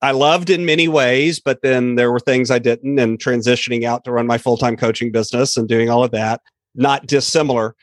I 0.00 0.10
loved 0.10 0.50
in 0.50 0.66
many 0.66 0.88
ways, 0.88 1.40
but 1.40 1.62
then 1.62 1.94
there 1.94 2.10
were 2.10 2.20
things 2.20 2.50
I 2.50 2.58
didn't, 2.58 2.98
and 2.98 3.18
transitioning 3.18 3.84
out 3.84 4.04
to 4.04 4.12
run 4.12 4.26
my 4.26 4.38
full 4.38 4.56
time 4.56 4.76
coaching 4.76 5.12
business 5.12 5.56
and 5.56 5.68
doing 5.68 5.90
all 5.90 6.02
of 6.02 6.10
that, 6.10 6.40
not 6.74 7.06
dissimilar. 7.06 7.76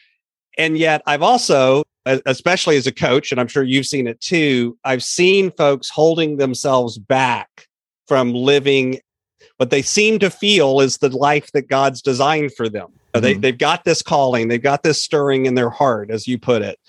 And 0.58 0.78
yet, 0.78 1.02
I've 1.06 1.22
also, 1.22 1.84
especially 2.06 2.76
as 2.76 2.88
a 2.88 2.92
coach, 2.92 3.32
and 3.32 3.40
I'm 3.40 3.48
sure 3.48 3.64
you've 3.64 3.86
seen 3.86 4.08
it 4.08 4.20
too, 4.20 4.78
I've 4.84 5.04
seen 5.04 5.52
folks 5.52 5.90
holding 5.90 6.38
themselves 6.38 6.98
back 6.98 7.68
from 8.08 8.34
living 8.34 9.00
what 9.58 9.70
they 9.70 9.82
seem 9.82 10.20
to 10.20 10.30
feel 10.30 10.80
is 10.80 10.98
the 10.98 11.16
life 11.16 11.52
that 11.52 11.68
God's 11.68 12.02
designed 12.02 12.54
for 12.56 12.70
them. 12.70 12.88
Mm-hmm. 13.14 13.22
They, 13.22 13.34
they've 13.36 13.58
got 13.58 13.84
this 13.84 14.02
calling, 14.02 14.48
they've 14.48 14.62
got 14.62 14.84
this 14.84 15.02
stirring 15.02 15.46
in 15.46 15.56
their 15.56 15.70
heart, 15.70 16.12
as 16.12 16.28
you 16.28 16.40
put 16.40 16.62
it, 16.62 16.80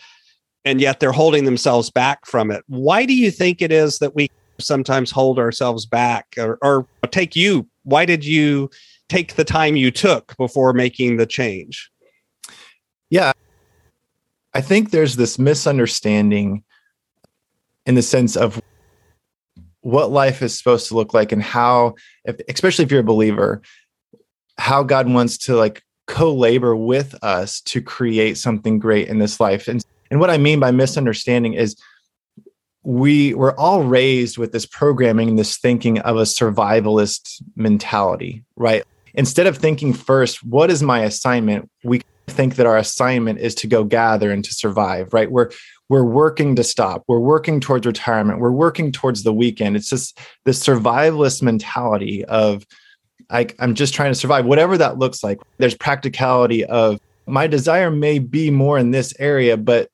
and 0.64 0.80
yet 0.80 1.00
they're 1.00 1.12
holding 1.12 1.44
themselves 1.44 1.90
back 1.90 2.26
from 2.26 2.50
it. 2.50 2.62
Why 2.66 3.06
do 3.06 3.14
you 3.14 3.30
think 3.30 3.62
it 3.62 3.72
is 3.72 3.98
that 3.98 4.14
we 4.14 4.30
sometimes 4.58 5.10
hold 5.10 5.38
ourselves 5.38 5.86
back? 5.86 6.34
Or, 6.36 6.58
or 6.62 6.86
take 7.10 7.34
you, 7.34 7.66
why 7.84 8.04
did 8.04 8.24
you 8.24 8.70
take 9.08 9.34
the 9.34 9.44
time 9.44 9.76
you 9.76 9.90
took 9.90 10.36
before 10.36 10.72
making 10.72 11.16
the 11.16 11.26
change? 11.26 11.90
Yeah. 13.08 13.32
I 14.54 14.60
think 14.60 14.90
there's 14.90 15.16
this 15.16 15.38
misunderstanding 15.38 16.64
in 17.86 17.94
the 17.94 18.02
sense 18.02 18.36
of 18.36 18.60
what 19.80 20.10
life 20.10 20.42
is 20.42 20.56
supposed 20.56 20.88
to 20.88 20.94
look 20.94 21.14
like 21.14 21.32
and 21.32 21.42
how 21.42 21.94
if, 22.24 22.36
especially 22.48 22.84
if 22.84 22.90
you're 22.90 23.00
a 23.00 23.04
believer 23.04 23.62
how 24.58 24.82
god 24.82 25.08
wants 25.08 25.38
to 25.38 25.56
like 25.56 25.82
co-labor 26.06 26.76
with 26.76 27.14
us 27.24 27.60
to 27.62 27.80
create 27.80 28.36
something 28.36 28.78
great 28.78 29.08
in 29.08 29.18
this 29.18 29.40
life 29.40 29.68
and 29.68 29.82
and 30.10 30.20
what 30.20 30.30
i 30.30 30.38
mean 30.38 30.60
by 30.60 30.70
misunderstanding 30.70 31.54
is 31.54 31.76
we 32.82 33.34
were 33.34 33.58
all 33.58 33.82
raised 33.82 34.38
with 34.38 34.52
this 34.52 34.66
programming 34.66 35.36
this 35.36 35.58
thinking 35.58 35.98
of 36.00 36.16
a 36.16 36.22
survivalist 36.22 37.42
mentality 37.56 38.44
right? 38.56 38.84
Instead 39.14 39.46
of 39.46 39.58
thinking 39.58 39.92
first 39.92 40.42
what 40.44 40.70
is 40.70 40.82
my 40.82 41.00
assignment? 41.00 41.70
We 41.84 42.02
think 42.28 42.56
that 42.56 42.66
our 42.66 42.76
assignment 42.76 43.40
is 43.40 43.54
to 43.56 43.66
go 43.66 43.84
gather 43.84 44.30
and 44.30 44.44
to 44.44 44.54
survive 44.54 45.12
right? 45.12 45.30
We're 45.30 45.50
we're 45.88 46.04
working 46.04 46.54
to 46.56 46.64
stop. 46.64 47.02
We're 47.08 47.18
working 47.18 47.58
towards 47.58 47.84
retirement. 47.84 48.38
We're 48.38 48.52
working 48.52 48.92
towards 48.92 49.24
the 49.24 49.32
weekend. 49.32 49.74
It's 49.76 49.90
just 49.90 50.18
this 50.44 50.64
survivalist 50.64 51.42
mentality 51.42 52.24
of 52.24 52.64
I, 53.28 53.46
i'm 53.60 53.74
just 53.74 53.94
trying 53.94 54.10
to 54.10 54.18
survive 54.18 54.46
whatever 54.46 54.78
that 54.78 54.98
looks 54.98 55.22
like. 55.22 55.38
There's 55.58 55.74
practicality 55.74 56.64
of 56.64 56.98
my 57.26 57.46
desire 57.46 57.90
may 57.90 58.18
be 58.18 58.50
more 58.50 58.78
in 58.78 58.90
this 58.90 59.12
area 59.18 59.56
but 59.56 59.90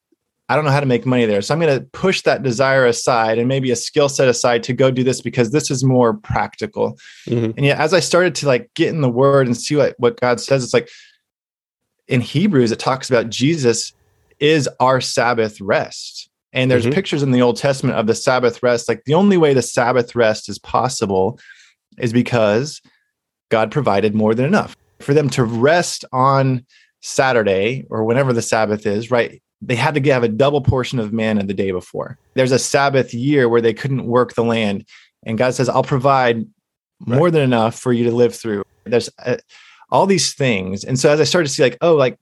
i 0.49 0.57
don't 0.57 0.65
know 0.65 0.71
how 0.71 0.81
to 0.81 0.87
make 0.87 1.07
money 1.07 1.25
there 1.25 1.43
so 1.43 1.55
i'm 1.55 1.61
going 1.61 1.79
to 1.79 1.85
push 1.87 2.23
that 2.23 2.43
desire 2.43 2.87
aside 2.87 3.39
and 3.39 3.49
maybe 3.49 3.71
a 3.71 3.77
skill 3.77 4.09
set 4.09 4.29
aside 4.29 4.63
to 4.63 4.73
go 4.73 4.91
do 4.91 5.05
this 5.05 5.21
because 5.21 5.51
this 5.51 5.71
is 5.71 5.85
more 5.85 6.15
practical 6.15 6.99
mm-hmm. 7.27 7.53
and 7.57 7.65
yet 7.65 7.79
as 7.79 7.93
i 7.93 8.01
started 8.01 8.35
to 8.35 8.47
like 8.47 8.71
get 8.75 8.89
in 8.89 9.01
the 9.01 9.09
word 9.09 9.47
and 9.47 9.57
see 9.57 9.77
what, 9.77 9.95
what 9.99 10.21
god 10.21 10.41
says 10.41 10.65
it's 10.65 10.75
like 10.75 10.89
in 12.09 12.21
hebrews 12.21 12.73
it 12.73 12.79
talks 12.79 13.11
about 13.11 13.31
jesus 13.31 13.93
is 14.41 14.69
our 14.81 15.01
Sabbath 15.01 15.61
rest. 15.61 16.29
And 16.53 16.71
there's 16.71 16.85
mm-hmm. 16.85 16.95
pictures 16.95 17.23
in 17.23 17.33
the 17.33 17.43
Old 17.43 17.57
Testament 17.57 17.99
of 17.99 18.07
the 18.07 18.15
Sabbath 18.15 18.63
rest. 18.63 18.89
Like 18.89 19.05
the 19.05 19.15
only 19.15 19.37
way 19.37 19.55
the 19.55 19.63
Sabbath 19.63 20.15
rest 20.15 20.49
is 20.49 20.59
possible 20.59 21.39
is 21.99 22.13
because 22.13 22.81
God 23.51 23.71
provided 23.71 24.15
more 24.15 24.35
than 24.35 24.47
enough 24.47 24.77
for 25.01 25.13
them 25.13 25.29
to 25.31 25.45
rest 25.45 26.05
on 26.13 26.65
Saturday 27.01 27.85
or 27.91 28.05
whenever 28.05 28.33
the 28.33 28.43
Sabbath 28.43 28.87
is, 28.87 29.11
right? 29.11 29.43
They 29.63 29.75
had 29.75 29.95
to 29.95 30.11
have 30.13 30.23
a 30.23 30.29
double 30.29 30.61
portion 30.61 30.99
of 30.99 31.13
manna 31.13 31.45
the 31.45 31.55
day 31.55 31.71
before. 31.71 32.19
There's 32.35 32.53
a 32.53 32.59
Sabbath 32.59 33.15
year 33.15 33.49
where 33.49 33.61
they 33.61 33.75
couldn't 33.75 34.07
work 34.07 34.35
the 34.35 34.45
land. 34.45 34.85
And 35.25 35.39
God 35.39 35.55
says, 35.55 35.69
I'll 35.69 35.83
provide 35.83 36.47
more 37.01 37.25
right. 37.25 37.33
than 37.33 37.43
enough 37.43 37.79
for 37.79 37.93
you 37.93 38.05
to 38.05 38.13
live 38.13 38.35
through. 38.35 38.63
There's 38.85 39.11
uh, 39.25 39.37
all 39.91 40.07
these 40.07 40.35
things. 40.35 40.85
And 40.85 40.99
so 40.99 41.11
as 41.11 41.21
I 41.21 41.25
started 41.25 41.49
to 41.49 41.55
see, 41.55 41.63
like, 41.63 41.79
oh, 41.81 41.95
like 41.95 42.19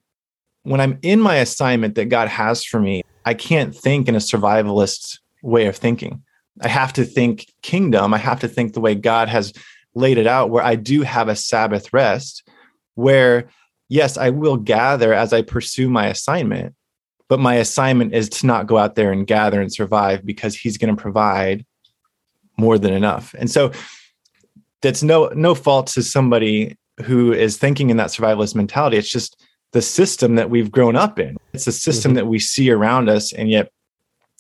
when 0.62 0.80
I'm 0.80 0.98
in 1.02 1.20
my 1.20 1.36
assignment 1.36 1.94
that 1.96 2.06
God 2.06 2.28
has 2.28 2.64
for 2.64 2.80
me, 2.80 3.02
I 3.24 3.34
can't 3.34 3.74
think 3.74 4.08
in 4.08 4.14
a 4.14 4.18
survivalist 4.18 5.18
way 5.42 5.66
of 5.66 5.76
thinking. 5.76 6.22
I 6.62 6.68
have 6.68 6.92
to 6.94 7.04
think 7.04 7.46
kingdom. 7.62 8.14
I 8.14 8.18
have 8.18 8.40
to 8.40 8.48
think 8.48 8.72
the 8.72 8.80
way 8.80 8.94
God 8.94 9.28
has 9.28 9.52
laid 9.94 10.18
it 10.18 10.26
out, 10.26 10.50
where 10.50 10.64
I 10.64 10.76
do 10.76 11.02
have 11.02 11.28
a 11.28 11.36
Sabbath 11.36 11.92
rest, 11.92 12.48
where, 12.94 13.48
yes, 13.88 14.16
I 14.16 14.30
will 14.30 14.56
gather 14.56 15.12
as 15.12 15.32
I 15.32 15.42
pursue 15.42 15.88
my 15.88 16.06
assignment, 16.06 16.74
but 17.34 17.40
my 17.40 17.56
assignment 17.56 18.14
is 18.14 18.28
to 18.28 18.46
not 18.46 18.68
go 18.68 18.78
out 18.78 18.94
there 18.94 19.10
and 19.10 19.26
gather 19.26 19.60
and 19.60 19.72
survive 19.72 20.24
because 20.24 20.54
He's 20.54 20.78
going 20.78 20.94
to 20.94 21.02
provide 21.02 21.66
more 22.56 22.78
than 22.78 22.92
enough. 22.92 23.34
And 23.36 23.50
so 23.50 23.72
that's 24.82 25.02
no 25.02 25.32
no 25.34 25.56
fault 25.56 25.88
to 25.88 26.02
somebody 26.04 26.78
who 27.02 27.32
is 27.32 27.56
thinking 27.56 27.90
in 27.90 27.96
that 27.96 28.10
survivalist 28.10 28.54
mentality. 28.54 28.98
It's 28.98 29.10
just 29.10 29.42
the 29.72 29.82
system 29.82 30.36
that 30.36 30.48
we've 30.48 30.70
grown 30.70 30.94
up 30.94 31.18
in. 31.18 31.36
It's 31.52 31.66
a 31.66 31.72
system 31.72 32.10
mm-hmm. 32.10 32.18
that 32.18 32.26
we 32.26 32.38
see 32.38 32.70
around 32.70 33.08
us. 33.08 33.32
And 33.32 33.50
yet, 33.50 33.72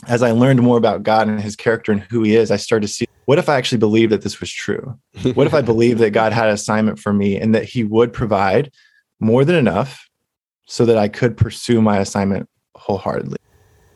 as 0.06 0.22
I 0.22 0.30
learned 0.30 0.62
more 0.62 0.78
about 0.78 1.02
God 1.02 1.26
and 1.26 1.40
his 1.40 1.56
character 1.56 1.90
and 1.90 2.00
who 2.02 2.22
he 2.22 2.36
is, 2.36 2.52
I 2.52 2.58
started 2.58 2.86
to 2.86 2.92
see 2.92 3.06
what 3.24 3.40
if 3.40 3.48
I 3.48 3.56
actually 3.56 3.78
believed 3.78 4.12
that 4.12 4.22
this 4.22 4.38
was 4.38 4.52
true? 4.52 4.96
what 5.34 5.48
if 5.48 5.54
I 5.54 5.62
believed 5.62 5.98
that 5.98 6.10
God 6.10 6.32
had 6.32 6.46
an 6.46 6.54
assignment 6.54 7.00
for 7.00 7.12
me 7.12 7.40
and 7.40 7.56
that 7.56 7.64
he 7.64 7.82
would 7.82 8.12
provide 8.12 8.70
more 9.18 9.44
than 9.44 9.56
enough 9.56 10.08
so 10.66 10.86
that 10.86 10.96
I 10.96 11.08
could 11.08 11.36
pursue 11.36 11.82
my 11.82 11.98
assignment 11.98 12.48
wholeheartedly? 12.84 13.38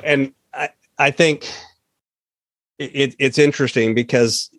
And 0.02 0.33
I, 0.54 0.71
I 0.99 1.11
think 1.11 1.50
it, 2.78 3.14
it's 3.18 3.38
interesting 3.38 3.95
because 3.95 4.50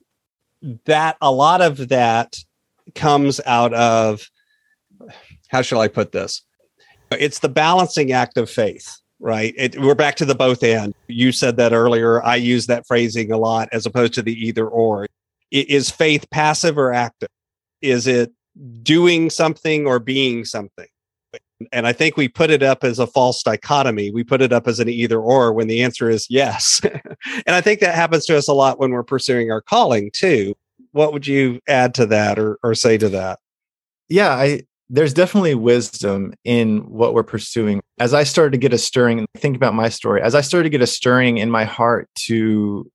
that 0.86 1.17
a 1.21 1.31
lot 1.31 1.62
of 1.62 1.89
that 1.89 2.38
comes 2.95 3.39
out 3.45 3.74
of 3.74 4.29
how 5.48 5.62
shall 5.62 5.81
I 5.81 5.88
put 5.88 6.12
this? 6.12 6.43
It's 7.12 7.39
the 7.39 7.50
balancing 7.50 8.12
act 8.12 8.38
of 8.38 8.50
faith, 8.50 8.98
right? 9.19 9.53
It, 9.57 9.79
we're 9.79 9.95
back 9.95 10.15
to 10.17 10.25
the 10.25 10.36
both 10.36 10.63
and. 10.63 10.93
You 11.07 11.31
said 11.31 11.57
that 11.57 11.74
earlier. 11.74 12.24
I 12.24 12.36
use 12.36 12.67
that 12.67 12.86
phrasing 12.86 13.31
a 13.31 13.38
lot 13.38 13.69
as 13.71 13.86
opposed 13.86 14.13
to 14.15 14.21
the 14.21 14.33
either 14.33 14.67
or. 14.67 15.07
Is 15.51 15.89
faith 15.89 16.29
passive 16.29 16.77
or 16.77 16.93
active? 16.93 17.29
Is 17.81 18.05
it 18.05 18.31
doing 18.83 19.31
something 19.31 19.88
or 19.88 19.98
being 19.98 20.45
something? 20.45 20.86
And 21.72 21.86
I 21.86 21.94
think 21.94 22.16
we 22.16 22.28
put 22.28 22.50
it 22.50 22.63
up 22.63 22.84
as 22.84 23.00
a 23.00 23.08
false 23.08 23.44
dichotomy. 23.44 24.12
We 24.12 24.24
put 24.24 24.42
it 24.42 24.54
up 24.54 24.68
as 24.68 24.80
an 24.80 24.89
either 24.89 25.20
or 25.20 25.51
when 25.51 25.68
the 25.68 25.84
answer 25.84 26.10
is 26.10 26.25
yes. 26.30 26.82
and 26.84 27.56
I 27.56 27.62
think 27.62 27.82
that 27.82 27.96
happens 27.96 28.25
to 28.28 28.38
us 28.38 28.48
a 28.48 28.54
lot 28.54 28.80
when 28.80 28.92
we're 28.92 29.04
pursuing 29.04 29.51
our 29.51 29.62
calling 29.62 30.10
too. 30.13 30.56
What 30.92 31.13
would 31.13 31.28
you 31.28 31.60
add 31.68 31.94
to 31.96 32.06
that 32.08 32.39
or, 32.39 32.58
or 32.63 32.74
say 32.75 32.98
to 32.98 33.10
that? 33.10 33.39
Yeah, 34.08 34.30
I, 34.30 34.62
there's 34.89 35.13
definitely 35.13 35.56
wisdom 35.56 36.34
in 36.44 36.80
what 36.89 37.13
we're 37.13 37.24
pursuing. 37.24 37.82
As 38.00 38.13
I 38.13 38.24
started 38.24 38.51
to 38.51 38.58
get 38.58 38.74
a 38.74 38.78
stirring, 38.78 39.28
think 39.38 39.56
about 39.56 39.75
my 39.75 39.89
story. 39.89 40.22
As 40.22 40.34
I 40.34 40.42
started 40.42 40.63
to 40.63 40.70
get 40.70 40.82
a 40.82 40.88
stirring 40.88 41.38
in 41.38 41.51
my 41.51 41.63
heart 41.63 42.10
to 42.28 42.89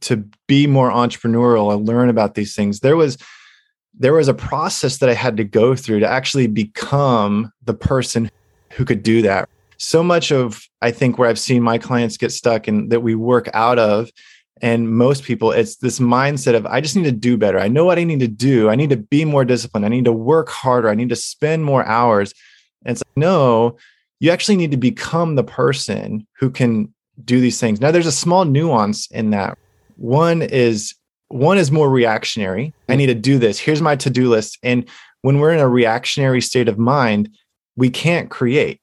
to 0.00 0.22
be 0.46 0.66
more 0.66 0.90
entrepreneurial 0.90 1.74
and 1.74 1.86
learn 1.86 2.10
about 2.10 2.34
these 2.34 2.54
things, 2.54 2.80
there 2.80 2.96
was 2.96 3.16
there 3.98 4.14
was 4.14 4.28
a 4.28 4.34
process 4.34 4.98
that 4.98 5.08
I 5.08 5.14
had 5.14 5.36
to 5.36 5.44
go 5.44 5.74
through 5.74 6.00
to 6.00 6.08
actually 6.08 6.46
become 6.46 7.52
the 7.64 7.74
person 7.74 8.30
who 8.72 8.84
could 8.84 9.02
do 9.02 9.22
that. 9.22 9.48
So 9.76 10.02
much 10.02 10.32
of 10.32 10.62
I 10.82 10.90
think 10.90 11.18
where 11.18 11.28
I've 11.28 11.38
seen 11.38 11.62
my 11.62 11.78
clients 11.78 12.16
get 12.16 12.32
stuck 12.32 12.68
and 12.68 12.90
that 12.90 13.00
we 13.00 13.14
work 13.14 13.48
out 13.54 13.78
of 13.78 14.10
and 14.60 14.90
most 14.90 15.22
people 15.22 15.52
it's 15.52 15.76
this 15.76 16.00
mindset 16.00 16.56
of 16.56 16.66
i 16.66 16.80
just 16.80 16.96
need 16.96 17.04
to 17.04 17.12
do 17.12 17.36
better. 17.36 17.60
I 17.60 17.68
know 17.68 17.84
what 17.84 17.98
i 17.98 18.04
need 18.04 18.20
to 18.20 18.28
do. 18.28 18.68
I 18.68 18.74
need 18.74 18.90
to 18.90 18.96
be 18.96 19.24
more 19.24 19.44
disciplined. 19.44 19.86
I 19.86 19.88
need 19.88 20.04
to 20.06 20.12
work 20.12 20.48
harder. 20.48 20.88
I 20.88 20.94
need 20.94 21.10
to 21.10 21.16
spend 21.16 21.64
more 21.64 21.84
hours. 21.84 22.34
And 22.84 22.92
it's 22.92 23.02
like 23.04 23.16
no 23.16 23.76
you 24.20 24.30
actually 24.30 24.56
need 24.56 24.72
to 24.72 24.76
become 24.76 25.36
the 25.36 25.44
person 25.44 26.26
who 26.38 26.50
can 26.50 26.92
do 27.24 27.40
these 27.40 27.60
things. 27.60 27.80
Now 27.80 27.90
there's 27.90 28.06
a 28.06 28.12
small 28.12 28.44
nuance 28.44 29.08
in 29.10 29.30
that. 29.30 29.56
One 29.96 30.42
is 30.42 30.94
one 31.28 31.58
is 31.58 31.70
more 31.70 31.90
reactionary 31.90 32.72
i 32.88 32.96
need 32.96 33.06
to 33.06 33.14
do 33.14 33.38
this 33.38 33.58
here's 33.58 33.82
my 33.82 33.96
to-do 33.96 34.28
list 34.28 34.58
and 34.62 34.88
when 35.22 35.38
we're 35.38 35.52
in 35.52 35.60
a 35.60 35.68
reactionary 35.68 36.40
state 36.40 36.68
of 36.68 36.78
mind 36.78 37.28
we 37.76 37.90
can't 37.90 38.30
create 38.30 38.80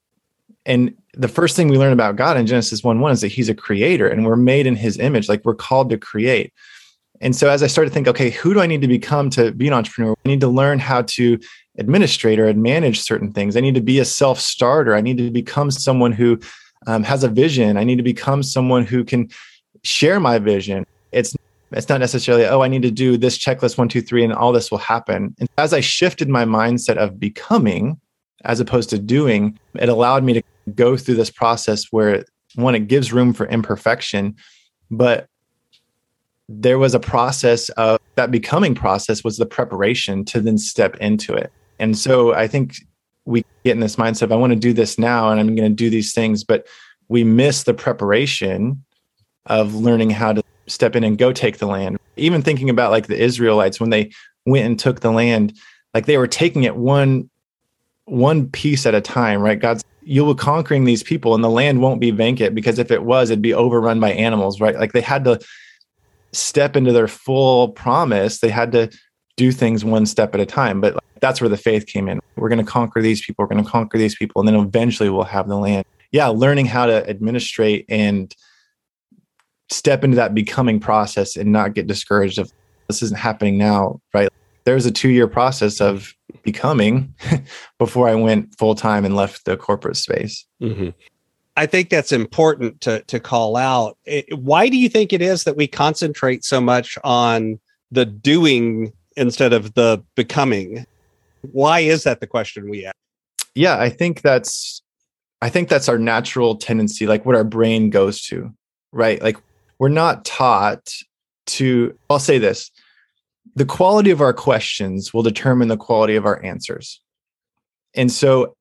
and 0.66 0.96
the 1.14 1.28
first 1.28 1.56
thing 1.56 1.68
we 1.68 1.78
learn 1.78 1.94
about 1.94 2.16
God 2.16 2.38
in 2.38 2.46
Genesis 2.46 2.84
1 2.84 3.00
1 3.00 3.12
is 3.12 3.22
that 3.22 3.30
he's 3.30 3.50
a 3.50 3.56
creator 3.56 4.08
and 4.08 4.26
we're 4.26 4.36
made 4.36 4.68
in 4.68 4.76
his 4.76 4.98
image, 4.98 5.30
like 5.30 5.46
we're 5.46 5.56
called 5.56 5.90
to 5.92 5.98
create. 5.98 6.52
And 7.22 7.36
so 7.36 7.50
as 7.50 7.64
I 7.64 7.68
started 7.68 7.92
to 7.92 7.94
think, 7.94 8.08
okay, 8.08 8.30
who 8.30 8.54
do 8.54 8.60
I 8.60 8.68
need 8.68 8.82
to 8.82 8.88
become 8.88 9.30
to 9.32 9.52
be 9.52 9.68
an 9.68 9.74
entrepreneur? 9.74 10.16
I 10.26 10.30
need 10.30 10.42
to 10.42 10.50
learn 10.50 10.80
how 10.80 11.04
to 11.04 11.40
administrate 11.80 12.40
or 12.40 12.54
manage 12.54 13.00
certain 13.00 13.32
things. 13.32 13.56
I 13.56 13.62
need 13.62 13.76
to 13.76 13.82
be 13.82 14.00
a 14.00 14.06
self 14.06 14.40
starter. 14.40 14.96
I 14.96 15.02
need 15.02 15.18
to 15.18 15.32
become 15.32 15.72
someone 15.72 16.12
who 16.12 16.40
um, 16.88 17.04
has 17.04 17.24
a 17.24 17.30
vision. 17.30 17.78
I 17.78 17.84
need 17.84 17.98
to 17.98 18.04
become 18.04 18.44
someone 18.44 18.86
who 18.86 19.04
can 19.04 19.30
share 19.84 20.20
my 20.20 20.40
vision. 20.40 20.86
It's 21.12 21.36
it's 21.76 21.90
not 21.90 22.00
necessarily 22.00 22.46
oh 22.46 22.62
i 22.62 22.68
need 22.68 22.82
to 22.82 22.92
do 22.92 23.18
this 23.18 23.38
checklist 23.38 23.78
one 23.78 23.90
two 23.90 24.02
three 24.02 24.24
and 24.24 24.34
all 24.34 24.52
this 24.52 24.72
will 24.72 24.78
happen. 24.78 25.36
And 25.40 25.50
as 25.58 25.74
i 25.74 25.80
shifted 25.80 26.30
my 26.30 26.46
mindset 26.46 26.98
of 26.98 27.20
becoming 27.20 28.00
as 28.46 28.60
opposed 28.60 28.90
to 28.92 29.00
doing 29.00 29.60
it 29.76 29.90
allowed 29.90 30.24
me 30.24 30.34
to 30.34 30.42
go 30.74 30.98
through 30.98 31.16
this 31.16 31.30
process 31.30 31.86
where 31.92 32.26
one 32.56 32.76
it 32.76 32.88
gives 32.88 33.14
room 33.14 33.34
for 33.34 33.46
imperfection 33.48 34.36
but 34.90 35.28
there 36.48 36.80
was 36.80 36.94
a 36.94 37.00
process 37.00 37.70
of 37.70 38.00
that 38.16 38.32
becoming 38.32 38.76
process 38.76 39.24
was 39.24 39.38
the 39.38 39.48
preparation 39.48 40.24
to 40.24 40.40
then 40.40 40.60
step 40.60 40.96
into 40.98 41.34
it. 41.34 41.52
And 41.80 41.98
so 41.98 42.34
i 42.34 42.48
think 42.48 42.76
we 43.26 43.44
get 43.64 43.72
in 43.72 43.80
this 43.80 43.98
mindset 43.98 44.24
of 44.24 44.32
i 44.32 44.36
want 44.36 44.54
to 44.54 44.60
do 44.60 44.72
this 44.72 44.98
now 44.98 45.30
and 45.30 45.40
i'm 45.40 45.56
going 45.56 45.70
to 45.70 45.76
do 45.76 45.90
these 45.90 46.14
things 46.14 46.44
but 46.44 46.68
we 47.08 47.24
miss 47.24 47.64
the 47.64 47.74
preparation 47.74 48.84
of 49.48 49.76
learning 49.76 50.10
how 50.10 50.34
to 50.34 50.44
step 50.68 50.96
in 50.96 51.04
and 51.04 51.18
go 51.18 51.32
take 51.32 51.58
the 51.58 51.68
land. 51.68 51.98
Even 52.18 52.42
thinking 52.42 52.70
about 52.70 52.92
like 52.92 53.08
the 53.08 53.22
israelites 53.22 53.80
when 53.80 53.90
they 53.90 54.12
went 54.46 54.66
and 54.66 54.80
took 54.80 55.00
the 55.00 55.12
land 55.12 55.54
like 55.94 56.06
they 56.06 56.18
were 56.18 56.28
taking 56.28 56.64
it 56.64 56.76
one 56.76 57.30
one 58.06 58.50
piece 58.50 58.86
at 58.86 58.94
a 58.94 59.02
time 59.02 59.42
right? 59.42 59.60
God's 59.60 59.84
you 60.04 60.24
were 60.24 60.36
conquering 60.36 60.84
these 60.84 61.02
people 61.02 61.34
and 61.34 61.44
the 61.44 61.50
land 61.50 61.82
won't 61.82 62.00
be 62.00 62.12
vacant 62.12 62.54
because 62.54 62.78
if 62.78 62.92
it 62.92 63.04
was 63.04 63.30
it'd 63.30 63.42
be 63.42 63.54
overrun 63.54 64.00
by 64.00 64.12
animals 64.12 64.62
right? 64.62 64.76
Like 64.76 64.94
they 64.94 65.02
had 65.02 65.24
to 65.26 65.40
step 66.32 66.76
into 66.76 66.92
their 66.92 67.08
full 67.08 67.70
promise. 67.70 68.40
They 68.40 68.50
had 68.50 68.72
to 68.74 68.92
do 69.38 69.52
things 69.52 69.84
one 69.84 70.06
step 70.06 70.34
at 70.34 70.42
a 70.42 70.46
time 70.46 70.80
but 70.80 70.98
that's 71.22 71.42
where 71.42 71.50
the 71.50 71.58
faith 71.58 71.88
came 71.88 72.08
in. 72.08 72.20
We're 72.36 72.50
going 72.50 72.64
to 72.64 72.72
conquer 72.72 73.02
these 73.02 73.26
people 73.26 73.44
we're 73.44 73.54
going 73.54 73.64
to 73.64 73.70
conquer 73.70 73.98
these 73.98 74.16
people 74.16 74.42
and 74.42 74.48
then 74.48 74.56
eventually 74.56 75.10
we'll 75.10 75.24
have 75.24 75.48
the 75.48 75.58
land. 75.58 75.86
Yeah 76.12 76.28
learning 76.28 76.68
how 76.68 76.86
to 76.86 77.10
administrate 77.10 77.86
and 77.90 78.34
step 79.70 80.04
into 80.04 80.16
that 80.16 80.34
becoming 80.34 80.80
process 80.80 81.36
and 81.36 81.52
not 81.52 81.74
get 81.74 81.88
discouraged 81.88 82.38
of 82.38 82.52
this 82.88 83.02
isn't 83.02 83.18
happening 83.18 83.58
now, 83.58 84.00
right? 84.14 84.30
There's 84.64 84.86
a 84.86 84.92
two 84.92 85.10
year 85.10 85.28
process 85.28 85.82
of 85.82 86.14
becoming 86.44 87.14
before 87.80 88.08
I 88.08 88.16
went 88.16 88.58
full 88.58 88.76
time 88.76 89.06
and 89.06 89.16
left 89.16 89.46
the 89.46 89.58
corporate 89.58 89.98
space. 89.98 90.46
Mm-hmm. 90.62 90.90
I 91.58 91.66
think 91.66 91.90
that's 91.90 92.12
important 92.12 92.82
to 92.82 93.02
to 93.04 93.20
call 93.20 93.56
out. 93.56 93.98
It, 94.06 94.26
why 94.38 94.70
do 94.70 94.78
you 94.78 94.90
think 94.90 95.14
it 95.14 95.22
is 95.22 95.46
that 95.46 95.56
we 95.56 95.68
concentrate 95.68 96.44
so 96.44 96.60
much 96.60 96.98
on 97.04 97.60
the 97.92 98.06
doing 98.06 98.92
instead 99.16 99.54
of 99.54 99.74
the 99.74 100.04
becoming? 100.16 100.86
Why 101.42 101.80
is 101.80 102.04
that 102.04 102.20
the 102.20 102.28
question 102.28 102.70
we 102.70 102.86
ask? 102.86 102.96
Yeah, 103.54 103.80
I 103.80 103.90
think 103.90 104.22
that's 104.22 104.82
I 105.42 105.50
think 105.50 105.70
that's 105.70 105.88
our 105.88 105.98
natural 105.98 106.56
tendency, 106.56 107.08
like 107.08 107.26
what 107.26 107.36
our 107.36 107.44
brain 107.44 107.90
goes 107.90 108.22
to, 108.24 108.54
right? 108.92 109.22
Like 109.22 109.38
we're 109.80 109.90
not 109.90 110.26
taught 110.26 110.94
to 111.48 111.98
I'll 112.10 112.20
say 112.20 112.38
this. 112.38 112.72
The 113.56 113.66
quality 113.66 114.12
of 114.12 114.22
our 114.22 114.34
questions 114.34 115.14
will 115.14 115.24
determine 115.24 115.68
the 115.68 115.78
quality 115.78 116.16
of 116.16 116.26
our 116.26 116.44
answers. 116.44 117.00
And 117.94 118.12
so 118.12 118.56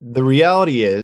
the 0.00 0.24
reality 0.24 0.82
is 0.82 1.02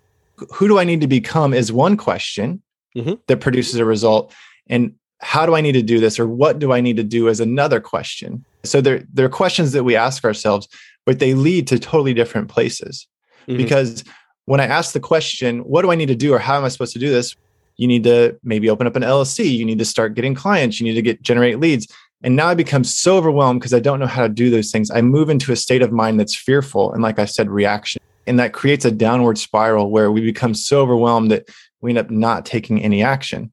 who 0.52 0.68
do 0.68 0.78
I 0.78 0.84
need 0.84 1.00
to 1.00 1.06
become 1.06 1.54
is 1.54 1.72
one 1.72 1.96
question 1.96 2.62
mm-hmm. 2.96 3.14
that 3.26 3.40
produces 3.40 3.76
a 3.76 3.84
result. 3.84 4.32
And 4.68 4.94
how 5.20 5.46
do 5.46 5.54
I 5.54 5.60
need 5.60 5.72
to 5.72 5.82
do 5.82 6.00
this 6.00 6.18
or 6.18 6.26
what 6.26 6.58
do 6.58 6.72
I 6.72 6.80
need 6.80 6.96
to 6.96 7.04
do 7.04 7.28
is 7.28 7.40
another 7.40 7.80
question. 7.80 8.44
So 8.64 8.80
there, 8.80 9.04
there 9.12 9.26
are 9.26 9.30
questions 9.30 9.72
that 9.72 9.84
we 9.84 9.96
ask 9.96 10.24
ourselves, 10.24 10.68
but 11.06 11.18
they 11.18 11.34
lead 11.34 11.66
to 11.68 11.78
totally 11.78 12.14
different 12.14 12.48
places. 12.48 13.06
Mm-hmm. 13.46 13.56
Because 13.58 14.04
when 14.46 14.60
I 14.60 14.66
ask 14.66 14.92
the 14.92 15.00
question, 15.00 15.60
what 15.60 15.82
do 15.82 15.90
I 15.90 15.94
need 15.94 16.08
to 16.08 16.14
do 16.14 16.32
or 16.32 16.38
how 16.38 16.56
am 16.56 16.64
I 16.64 16.68
supposed 16.68 16.92
to 16.94 16.98
do 16.98 17.10
this? 17.10 17.36
You 17.80 17.87
need 17.87 18.04
to 18.04 18.38
maybe 18.44 18.68
open 18.68 18.87
up 18.87 18.94
an 18.94 19.02
LLC. 19.02 19.50
You 19.50 19.64
need 19.64 19.78
to 19.78 19.87
start 19.87 20.12
getting 20.12 20.34
clients. 20.34 20.78
You 20.78 20.84
need 20.84 20.96
to 20.96 21.02
get 21.02 21.22
generate 21.22 21.58
leads. 21.58 21.90
And 22.22 22.37
now 22.37 22.49
I 22.49 22.54
become 22.54 22.84
so 22.84 23.16
overwhelmed 23.16 23.58
because 23.58 23.72
I 23.72 23.80
don't 23.80 23.99
know 23.99 24.06
how 24.06 24.22
to 24.22 24.28
do 24.28 24.50
those 24.50 24.70
things. 24.70 24.90
I 24.90 25.00
move 25.00 25.30
into 25.30 25.50
a 25.50 25.56
state 25.56 25.80
of 25.80 25.90
mind 25.90 26.20
that's 26.20 26.37
fearful. 26.37 26.92
And 26.92 27.02
like 27.02 27.18
I 27.18 27.25
said, 27.25 27.49
reaction. 27.49 28.02
And 28.26 28.38
that 28.38 28.52
creates 28.52 28.84
a 28.84 28.90
downward 28.90 29.38
spiral 29.38 29.90
where 29.90 30.12
we 30.12 30.20
become 30.20 30.52
so 30.52 30.82
overwhelmed 30.82 31.30
that 31.30 31.49
we 31.80 31.90
end 31.90 31.99
up 31.99 32.10
not 32.10 32.44
taking 32.44 32.82
any 32.82 33.02
action. 33.02 33.50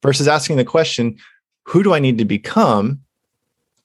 Versus 0.00 0.28
asking 0.28 0.56
the 0.56 0.64
question, 0.64 1.18
who 1.64 1.82
do 1.82 1.92
I 1.92 1.98
need 1.98 2.18
to 2.18 2.24
become? 2.24 3.00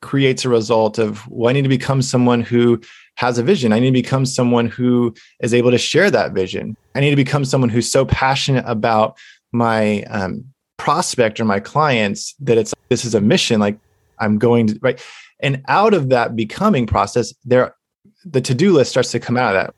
creates 0.01 0.45
a 0.45 0.49
result 0.49 0.99
of 0.99 1.27
well, 1.27 1.49
I 1.49 1.53
need 1.53 1.63
to 1.63 1.69
become 1.69 2.03
someone 2.03 2.41
who 2.41 2.79
has 3.15 3.39
a 3.39 3.43
vision. 3.43 3.73
I 3.73 3.79
need 3.79 3.87
to 3.87 4.03
become 4.03 4.25
someone 4.25 4.67
who 4.67 5.15
is 5.39 5.53
able 5.53 5.71
to 5.71 5.79
share 5.79 6.11
that 6.11 6.33
vision. 6.33 6.77
I 6.93 6.99
need 6.99 7.09
to 7.09 7.15
become 7.15 7.43
someone 7.43 7.69
who's 7.69 7.91
so 7.91 8.05
passionate 8.05 8.65
about 8.67 9.17
my 9.55 10.03
um, 10.03 10.45
prospect 10.77 11.39
or 11.39 11.45
my 11.45 11.59
clients 11.59 12.35
that 12.39 12.57
it's 12.57 12.73
this 12.89 13.05
is 13.05 13.15
a 13.15 13.21
mission. 13.21 13.59
Like 13.59 13.77
I'm 14.19 14.37
going 14.37 14.67
to 14.67 14.79
right. 14.81 15.03
And 15.39 15.63
out 15.67 15.93
of 15.93 16.09
that 16.09 16.35
becoming 16.35 16.87
process, 16.87 17.33
there 17.43 17.75
the 18.23 18.41
to-do 18.41 18.73
list 18.73 18.91
starts 18.91 19.11
to 19.11 19.19
come 19.19 19.37
out 19.37 19.55
of 19.55 19.61
that 19.61 19.75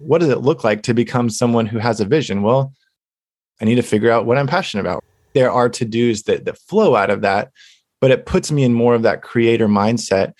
what 0.00 0.18
does 0.18 0.30
it 0.30 0.40
look 0.40 0.64
like 0.64 0.82
to 0.82 0.94
become 0.94 1.30
someone 1.30 1.66
who 1.66 1.78
has 1.78 2.00
a 2.00 2.04
vision? 2.04 2.42
Well, 2.42 2.72
I 3.60 3.64
need 3.64 3.76
to 3.76 3.82
figure 3.82 4.10
out 4.10 4.26
what 4.26 4.38
I'm 4.38 4.46
passionate 4.46 4.82
about. 4.82 5.04
There 5.34 5.50
are 5.50 5.68
to 5.68 5.84
dos 5.84 6.22
that, 6.22 6.44
that 6.44 6.58
flow 6.58 6.96
out 6.96 7.10
of 7.10 7.22
that, 7.22 7.50
but 8.00 8.10
it 8.10 8.26
puts 8.26 8.50
me 8.50 8.64
in 8.64 8.72
more 8.72 8.94
of 8.94 9.02
that 9.02 9.22
creator 9.22 9.68
mindset. 9.68 10.32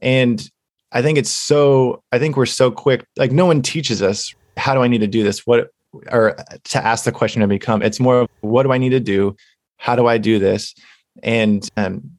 And 0.00 0.48
I 0.92 1.02
think 1.02 1.18
it's 1.18 1.30
so, 1.30 2.02
I 2.12 2.18
think 2.18 2.36
we're 2.36 2.46
so 2.46 2.70
quick. 2.70 3.06
Like, 3.16 3.32
no 3.32 3.46
one 3.46 3.62
teaches 3.62 4.02
us 4.02 4.34
how 4.56 4.74
do 4.74 4.82
I 4.82 4.88
need 4.88 4.98
to 4.98 5.06
do 5.06 5.22
this? 5.22 5.46
What, 5.46 5.68
or 6.10 6.36
to 6.64 6.84
ask 6.84 7.04
the 7.04 7.12
question 7.12 7.40
to 7.42 7.48
become. 7.48 7.82
It's 7.82 8.00
more 8.00 8.20
of 8.20 8.28
what 8.40 8.62
do 8.62 8.72
I 8.72 8.78
need 8.78 8.90
to 8.90 9.00
do? 9.00 9.36
How 9.76 9.96
do 9.96 10.06
I 10.06 10.18
do 10.18 10.38
this? 10.38 10.74
And 11.22 11.68
um, 11.76 12.10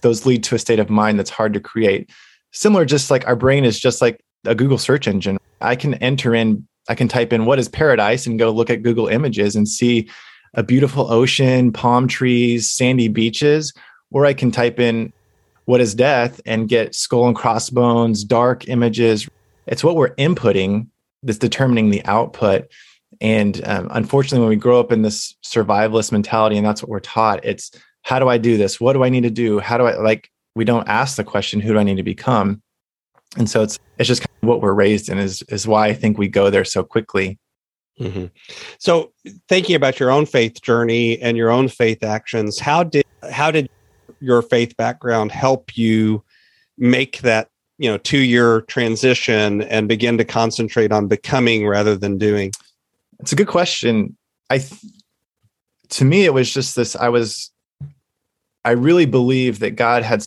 those 0.00 0.26
lead 0.26 0.44
to 0.44 0.54
a 0.54 0.58
state 0.58 0.78
of 0.78 0.90
mind 0.90 1.18
that's 1.18 1.30
hard 1.30 1.52
to 1.54 1.60
create. 1.60 2.10
Similar, 2.52 2.84
just 2.84 3.10
like 3.10 3.26
our 3.26 3.36
brain 3.36 3.64
is 3.64 3.78
just 3.78 4.00
like 4.00 4.20
a 4.44 4.54
Google 4.54 4.78
search 4.78 5.08
engine. 5.08 5.38
I 5.60 5.76
can 5.76 5.94
enter 5.94 6.34
in, 6.34 6.66
I 6.88 6.94
can 6.94 7.08
type 7.08 7.32
in 7.32 7.46
what 7.46 7.58
is 7.58 7.68
paradise 7.68 8.26
and 8.26 8.38
go 8.38 8.50
look 8.50 8.70
at 8.70 8.82
Google 8.82 9.08
images 9.08 9.56
and 9.56 9.68
see 9.68 10.08
a 10.54 10.62
beautiful 10.62 11.12
ocean, 11.12 11.72
palm 11.72 12.06
trees, 12.06 12.70
sandy 12.70 13.08
beaches, 13.08 13.72
or 14.10 14.24
I 14.24 14.34
can 14.34 14.50
type 14.50 14.78
in 14.78 15.12
what 15.64 15.80
is 15.80 15.94
death 15.94 16.40
and 16.46 16.68
get 16.68 16.94
skull 16.94 17.26
and 17.26 17.34
crossbones, 17.34 18.22
dark 18.22 18.68
images. 18.68 19.28
It's 19.66 19.82
what 19.82 19.96
we're 19.96 20.14
inputting 20.14 20.86
that's 21.22 21.38
determining 21.38 21.90
the 21.90 22.04
output. 22.04 22.68
And 23.20 23.60
um, 23.66 23.88
unfortunately, 23.90 24.40
when 24.40 24.48
we 24.48 24.56
grow 24.56 24.80
up 24.80 24.92
in 24.92 25.02
this 25.02 25.34
survivalist 25.44 26.12
mentality, 26.12 26.56
and 26.56 26.66
that's 26.66 26.82
what 26.82 26.88
we're 26.88 27.00
taught, 27.00 27.44
it's 27.44 27.70
how 28.02 28.18
do 28.18 28.28
I 28.28 28.38
do 28.38 28.56
this? 28.56 28.80
What 28.80 28.92
do 28.92 29.04
I 29.04 29.08
need 29.08 29.22
to 29.22 29.30
do? 29.30 29.58
How 29.60 29.78
do 29.78 29.86
I 29.86 29.96
like? 29.96 30.30
We 30.54 30.64
don't 30.64 30.88
ask 30.88 31.16
the 31.16 31.24
question, 31.24 31.60
who 31.60 31.72
do 31.72 31.78
I 31.78 31.82
need 31.82 31.96
to 31.96 32.02
become? 32.02 32.62
and 33.36 33.48
so 33.48 33.62
it's 33.62 33.78
it's 33.98 34.08
just 34.08 34.22
kind 34.22 34.36
of 34.42 34.48
what 34.48 34.60
we're 34.60 34.74
raised 34.74 35.08
in 35.08 35.18
is 35.18 35.42
is 35.48 35.66
why 35.66 35.88
I 35.88 35.94
think 35.94 36.18
we 36.18 36.28
go 36.28 36.50
there 36.50 36.64
so 36.64 36.82
quickly. 36.82 37.38
Mm-hmm. 38.00 38.26
So, 38.78 39.12
thinking 39.48 39.76
about 39.76 40.00
your 40.00 40.10
own 40.10 40.26
faith 40.26 40.60
journey 40.62 41.20
and 41.20 41.36
your 41.36 41.50
own 41.50 41.68
faith 41.68 42.02
actions, 42.02 42.58
how 42.58 42.82
did 42.84 43.04
how 43.30 43.50
did 43.50 43.68
your 44.20 44.42
faith 44.42 44.76
background 44.76 45.32
help 45.32 45.76
you 45.76 46.24
make 46.76 47.20
that 47.20 47.48
you 47.78 47.90
know 47.90 47.98
two 47.98 48.18
year 48.18 48.62
transition 48.62 49.62
and 49.62 49.88
begin 49.88 50.18
to 50.18 50.24
concentrate 50.24 50.92
on 50.92 51.08
becoming 51.08 51.66
rather 51.66 51.96
than 51.96 52.18
doing? 52.18 52.52
It's 53.20 53.32
a 53.32 53.36
good 53.36 53.48
question. 53.48 54.16
I 54.50 54.58
th- 54.58 54.80
to 55.90 56.04
me, 56.04 56.24
it 56.24 56.34
was 56.34 56.52
just 56.52 56.76
this. 56.76 56.96
I 56.96 57.08
was, 57.08 57.50
I 58.64 58.72
really 58.72 59.06
believe 59.06 59.60
that 59.60 59.72
God 59.72 60.02
had 60.02 60.24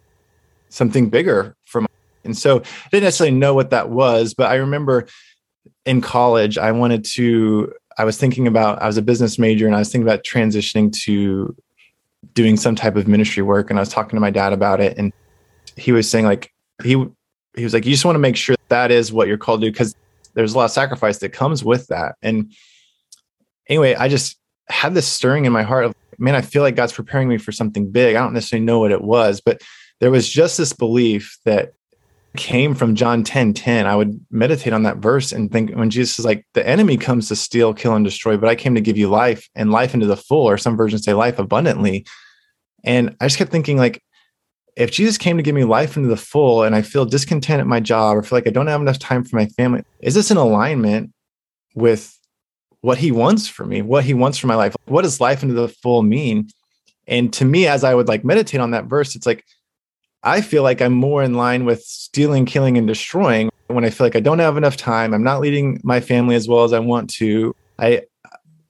something 0.70 1.10
bigger 1.10 1.56
for 1.66 1.82
me. 1.82 1.88
and 2.24 2.38
so 2.38 2.60
I 2.60 2.90
didn't 2.92 3.04
necessarily 3.04 3.36
know 3.36 3.54
what 3.54 3.72
that 3.72 3.90
was, 3.90 4.34
but 4.34 4.50
I 4.50 4.56
remember 4.56 5.08
in 5.86 6.02
college, 6.02 6.58
I 6.58 6.72
wanted 6.72 7.06
to, 7.16 7.74
I 7.98 8.04
was 8.04 8.18
thinking 8.18 8.48
about, 8.48 8.82
I 8.82 8.88
was 8.88 8.98
a 8.98 9.02
business 9.02 9.40
major 9.40 9.66
and 9.66 9.76
I 9.76 9.80
was 9.80 9.92
thinking 9.92 10.08
about 10.08 10.24
transitioning 10.24 10.94
to 11.04 11.56
doing 12.34 12.58
some 12.58 12.76
type 12.76 12.96
of 12.96 13.08
ministry 13.08 13.44
work. 13.44 13.70
And 13.70 13.80
I 13.80 13.82
was 13.82 13.90
talking 13.90 14.16
to 14.16 14.22
my 14.22 14.30
dad 14.30 14.54
about 14.54 14.80
it. 14.80 14.98
And 14.98 15.12
he 15.76 15.92
was 15.92 16.10
saying, 16.10 16.26
like, 16.26 16.52
he, 16.84 17.04
he 17.56 17.64
was 17.64 17.74
like, 17.74 17.86
you 17.86 17.92
just 17.92 18.06
want 18.06 18.16
to 18.16 18.20
make 18.20 18.36
sure 18.36 18.56
that 18.70 18.92
is 18.92 19.12
what 19.12 19.28
you're 19.28 19.38
called 19.38 19.62
to 19.62 19.72
because 19.72 19.96
there's 20.34 20.54
a 20.54 20.58
lot 20.58 20.66
of 20.66 20.72
sacrifice 20.72 21.18
that 21.20 21.34
comes 21.34 21.64
with 21.64 21.88
that. 21.88 22.16
And 22.22 22.54
anyway, 23.70 23.96
I 23.96 24.08
just 24.08 24.38
had 24.70 24.94
this 24.94 25.08
stirring 25.08 25.46
in 25.46 25.54
my 25.54 25.64
heart 25.64 25.86
of, 25.86 25.96
man, 26.18 26.36
I 26.36 26.42
feel 26.42 26.62
like 26.62 26.76
God's 26.76 26.94
preparing 26.94 27.28
me 27.28 27.38
for 27.38 27.52
something 27.52 27.92
big. 27.92 28.16
I 28.16 28.20
don't 28.22 28.34
necessarily 28.34 28.66
know 28.66 28.80
what 28.80 28.92
it 28.92 29.02
was, 29.02 29.42
but 29.42 29.62
there 30.00 30.12
was 30.12 30.30
just 30.30 30.58
this 30.58 30.74
belief 30.74 31.38
that 31.46 31.74
came 32.36 32.76
from 32.76 32.96
John 32.96 33.24
10 33.24 33.54
10. 33.54 33.86
I 33.86 33.96
would 33.96 34.20
meditate 34.30 34.74
on 34.74 34.84
that 34.84 34.98
verse 34.98 35.32
and 35.32 35.52
think 35.52 35.72
when 35.72 35.90
Jesus 35.90 36.20
is 36.20 36.26
like, 36.26 36.46
the 36.54 36.68
enemy 36.68 36.98
comes 36.98 37.28
to 37.30 37.36
steal, 37.36 37.74
kill, 37.74 37.96
and 37.96 38.06
destroy, 38.06 38.38
but 38.38 38.50
I 38.50 38.56
came 38.56 38.76
to 38.76 38.82
give 38.82 38.98
you 38.98 39.10
life 39.10 39.50
and 39.56 39.72
life 39.72 39.94
into 39.94 40.06
the 40.06 40.18
full, 40.18 40.48
or 40.48 40.58
some 40.58 40.78
versions 40.78 41.04
say 41.04 41.14
life 41.14 41.40
abundantly. 41.40 42.06
And 42.84 43.16
I 43.20 43.26
just 43.26 43.38
kept 43.38 43.52
thinking, 43.52 43.78
like, 43.78 44.02
if 44.76 44.92
Jesus 44.92 45.18
came 45.18 45.38
to 45.38 45.44
give 45.44 45.56
me 45.56 45.64
life 45.64 45.98
into 45.98 46.10
the 46.10 46.18
full 46.18 46.62
and 46.64 46.76
I 46.76 46.84
feel 46.84 47.06
discontent 47.06 47.60
at 47.60 47.68
my 47.68 47.80
job 47.80 48.16
or 48.16 48.22
feel 48.22 48.38
like 48.38 48.48
I 48.48 48.52
don't 48.52 48.68
have 48.68 48.82
enough 48.82 49.00
time 49.00 49.24
for 49.24 49.36
my 49.36 49.48
family, 49.48 49.84
is 50.02 50.14
this 50.14 50.30
in 50.30 50.38
alignment 50.38 51.12
with 51.74 52.17
what 52.88 52.98
he 52.98 53.12
wants 53.12 53.50
for 53.50 53.66
me, 53.66 53.82
what 53.82 54.06
he 54.06 54.14
wants 54.14 54.38
for 54.38 54.48
my 54.48 54.56
life? 54.56 54.74
What 54.86 55.02
does 55.02 55.20
life 55.20 55.44
into 55.44 55.54
the 55.54 55.68
full 55.68 56.04
mean? 56.04 56.48
And 57.06 57.34
to 57.34 57.44
me, 57.44 57.68
as 57.68 57.84
I 57.84 57.94
would 57.94 58.08
like 58.08 58.24
meditate 58.24 58.62
on 58.62 58.72
that 58.72 58.86
verse, 58.86 59.14
it's 59.14 59.26
like, 59.26 59.44
I 60.24 60.40
feel 60.40 60.64
like 60.64 60.82
I'm 60.82 60.94
more 60.94 61.22
in 61.22 61.34
line 61.34 61.66
with 61.66 61.82
stealing, 61.82 62.46
killing, 62.46 62.78
and 62.78 62.88
destroying 62.88 63.50
when 63.68 63.84
I 63.84 63.90
feel 63.90 64.06
like 64.06 64.16
I 64.16 64.22
don't 64.22 64.40
have 64.40 64.56
enough 64.56 64.78
time. 64.78 65.14
I'm 65.14 65.22
not 65.22 65.42
leading 65.42 65.82
my 65.84 66.00
family 66.00 66.36
as 66.36 66.48
well 66.48 66.64
as 66.64 66.72
I 66.72 66.80
want 66.80 67.10
to. 67.16 67.54
I, 67.78 68.04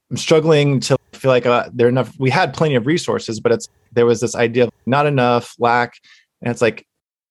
I'm 0.10 0.18
struggling 0.18 0.80
to 0.80 0.98
feel 1.14 1.30
like 1.30 1.46
uh, 1.46 1.70
there 1.72 1.88
enough. 1.88 2.12
We 2.18 2.32
had 2.32 2.56
plenty 2.56 2.74
of 2.74 2.88
resources, 2.88 3.40
but 3.40 3.52
it's 3.52 3.70
there 3.92 4.08
was 4.08 4.20
this 4.20 4.34
idea 4.34 4.64
of 4.64 4.72
not 4.88 5.06
enough, 5.06 5.54
lack, 5.60 5.94
and 6.42 6.50
it's 6.50 6.64
like 6.64 6.88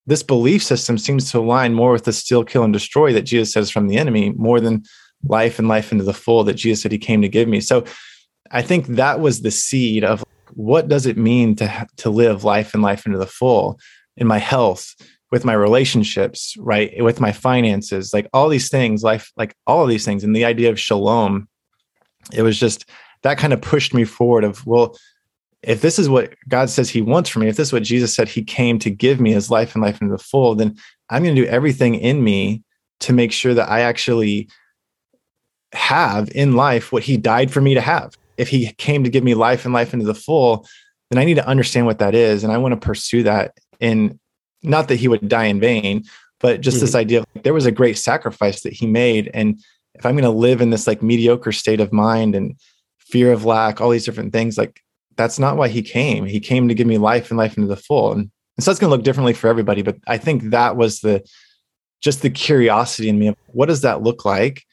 this 0.06 0.22
belief 0.22 0.62
system 0.62 0.98
seems 0.98 1.32
to 1.32 1.40
align 1.40 1.74
more 1.74 1.90
with 1.90 2.04
the 2.04 2.12
steal, 2.12 2.44
kill, 2.44 2.62
and 2.62 2.72
destroy 2.72 3.12
that 3.12 3.22
Jesus 3.22 3.52
says 3.52 3.72
from 3.72 3.88
the 3.88 3.96
enemy, 3.96 4.30
more 4.36 4.60
than 4.60 4.84
life 5.24 5.58
and 5.58 5.68
life 5.68 5.92
into 5.92 6.04
the 6.04 6.14
full 6.14 6.44
that 6.44 6.54
Jesus 6.54 6.82
said 6.82 6.92
He 6.92 6.98
came 6.98 7.22
to 7.22 7.28
give 7.28 7.48
me. 7.48 7.60
So, 7.60 7.84
I 8.50 8.62
think 8.62 8.86
that 8.86 9.20
was 9.20 9.42
the 9.42 9.50
seed 9.50 10.04
of 10.04 10.24
what 10.54 10.88
does 10.88 11.06
it 11.06 11.16
mean 11.16 11.56
to 11.56 11.86
to 11.96 12.10
live 12.10 12.44
life 12.44 12.74
and 12.74 12.82
life 12.82 13.06
into 13.06 13.18
the 13.18 13.26
full 13.26 13.78
in 14.16 14.26
my 14.26 14.38
health 14.38 14.94
with 15.30 15.44
my 15.44 15.52
relationships 15.52 16.54
right 16.58 16.92
with 17.02 17.20
my 17.20 17.32
finances 17.32 18.12
like 18.14 18.28
all 18.32 18.48
these 18.48 18.68
things 18.68 19.02
life 19.02 19.32
like 19.36 19.54
all 19.66 19.82
of 19.82 19.88
these 19.88 20.04
things 20.04 20.24
and 20.24 20.34
the 20.34 20.44
idea 20.44 20.70
of 20.70 20.80
shalom 20.80 21.48
it 22.32 22.42
was 22.42 22.58
just 22.58 22.88
that 23.22 23.38
kind 23.38 23.52
of 23.52 23.60
pushed 23.60 23.92
me 23.92 24.04
forward 24.04 24.44
of 24.44 24.64
well 24.66 24.96
if 25.62 25.80
this 25.80 25.98
is 25.98 26.08
what 26.08 26.32
god 26.48 26.70
says 26.70 26.88
he 26.88 27.02
wants 27.02 27.28
for 27.28 27.40
me 27.40 27.48
if 27.48 27.56
this 27.56 27.68
is 27.68 27.72
what 27.72 27.82
jesus 27.82 28.14
said 28.14 28.28
he 28.28 28.42
came 28.42 28.78
to 28.78 28.90
give 28.90 29.20
me 29.20 29.32
his 29.32 29.50
life 29.50 29.74
and 29.74 29.82
life 29.82 30.00
into 30.00 30.16
the 30.16 30.22
full 30.22 30.54
then 30.54 30.76
i'm 31.10 31.22
going 31.22 31.34
to 31.34 31.42
do 31.42 31.48
everything 31.48 31.96
in 31.96 32.22
me 32.22 32.62
to 33.00 33.12
make 33.12 33.32
sure 33.32 33.52
that 33.52 33.68
i 33.68 33.80
actually 33.80 34.48
have 35.72 36.30
in 36.34 36.54
life 36.54 36.92
what 36.92 37.02
he 37.02 37.16
died 37.16 37.50
for 37.50 37.60
me 37.60 37.74
to 37.74 37.80
have 37.80 38.16
if 38.36 38.48
he 38.48 38.72
came 38.74 39.04
to 39.04 39.10
give 39.10 39.24
me 39.24 39.34
life 39.34 39.64
and 39.64 39.74
life 39.74 39.92
into 39.92 40.06
the 40.06 40.14
full, 40.14 40.66
then 41.10 41.18
I 41.18 41.24
need 41.24 41.34
to 41.34 41.46
understand 41.46 41.86
what 41.86 41.98
that 41.98 42.14
is. 42.14 42.44
And 42.44 42.52
I 42.52 42.58
want 42.58 42.72
to 42.72 42.86
pursue 42.86 43.22
that. 43.24 43.56
And 43.80 44.18
not 44.62 44.88
that 44.88 44.96
he 44.96 45.08
would 45.08 45.28
die 45.28 45.46
in 45.46 45.60
vain, 45.60 46.04
but 46.40 46.60
just 46.60 46.76
mm-hmm. 46.76 46.86
this 46.86 46.94
idea 46.94 47.18
of 47.20 47.26
like, 47.34 47.44
there 47.44 47.54
was 47.54 47.66
a 47.66 47.72
great 47.72 47.98
sacrifice 47.98 48.62
that 48.62 48.72
he 48.72 48.86
made. 48.86 49.30
And 49.32 49.60
if 49.94 50.04
I'm 50.04 50.14
going 50.14 50.24
to 50.24 50.30
live 50.30 50.60
in 50.60 50.70
this 50.70 50.86
like 50.86 51.02
mediocre 51.02 51.52
state 51.52 51.80
of 51.80 51.92
mind 51.92 52.34
and 52.34 52.56
fear 52.98 53.32
of 53.32 53.44
lack, 53.44 53.80
all 53.80 53.90
these 53.90 54.04
different 54.04 54.32
things, 54.32 54.58
like 54.58 54.80
that's 55.16 55.38
not 55.38 55.56
why 55.56 55.68
he 55.68 55.82
came. 55.82 56.26
He 56.26 56.40
came 56.40 56.68
to 56.68 56.74
give 56.74 56.86
me 56.86 56.98
life 56.98 57.30
and 57.30 57.38
life 57.38 57.56
into 57.56 57.68
the 57.68 57.76
full. 57.76 58.12
And, 58.12 58.30
and 58.56 58.64
so 58.64 58.70
it's 58.70 58.80
going 58.80 58.90
to 58.90 58.96
look 58.96 59.04
differently 59.04 59.32
for 59.32 59.48
everybody. 59.48 59.82
But 59.82 59.96
I 60.06 60.18
think 60.18 60.50
that 60.50 60.76
was 60.76 61.00
the 61.00 61.26
just 62.02 62.20
the 62.20 62.30
curiosity 62.30 63.08
in 63.08 63.18
me 63.18 63.28
of 63.28 63.36
what 63.46 63.66
does 63.66 63.80
that 63.80 64.02
look 64.02 64.24
like? 64.26 64.64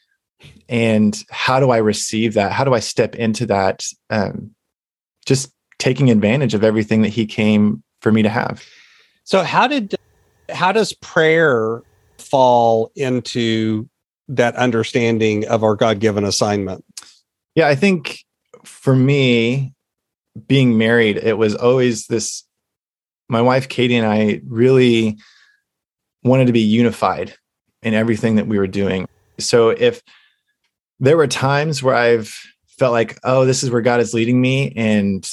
And 0.68 1.22
how 1.30 1.60
do 1.60 1.70
I 1.70 1.78
receive 1.78 2.34
that? 2.34 2.52
How 2.52 2.64
do 2.64 2.74
I 2.74 2.80
step 2.80 3.14
into 3.14 3.46
that? 3.46 3.84
Um, 4.10 4.54
just 5.26 5.52
taking 5.78 6.10
advantage 6.10 6.54
of 6.54 6.64
everything 6.64 7.02
that 7.02 7.08
he 7.08 7.26
came 7.26 7.82
for 8.00 8.12
me 8.12 8.22
to 8.22 8.28
have. 8.28 8.62
So 9.24 9.42
how 9.42 9.66
did 9.66 9.94
how 10.50 10.72
does 10.72 10.92
prayer 10.92 11.82
fall 12.18 12.90
into 12.94 13.88
that 14.28 14.54
understanding 14.56 15.46
of 15.48 15.62
our 15.62 15.74
God-given 15.74 16.24
assignment? 16.24 16.84
Yeah, 17.54 17.68
I 17.68 17.74
think 17.74 18.24
for 18.64 18.94
me 18.94 19.74
being 20.46 20.76
married, 20.76 21.16
it 21.16 21.38
was 21.38 21.54
always 21.54 22.06
this 22.06 22.44
my 23.28 23.40
wife 23.40 23.68
Katie 23.68 23.96
and 23.96 24.06
I 24.06 24.40
really 24.46 25.16
wanted 26.22 26.46
to 26.46 26.52
be 26.52 26.60
unified 26.60 27.34
in 27.82 27.94
everything 27.94 28.36
that 28.36 28.46
we 28.46 28.58
were 28.58 28.66
doing. 28.66 29.06
So 29.38 29.70
if 29.70 30.02
there 31.00 31.16
were 31.16 31.26
times 31.26 31.82
where 31.82 31.94
I've 31.94 32.34
felt 32.78 32.92
like, 32.92 33.18
oh, 33.24 33.44
this 33.44 33.62
is 33.62 33.70
where 33.70 33.82
God 33.82 34.00
is 34.00 34.14
leading 34.14 34.40
me. 34.40 34.72
And 34.76 35.28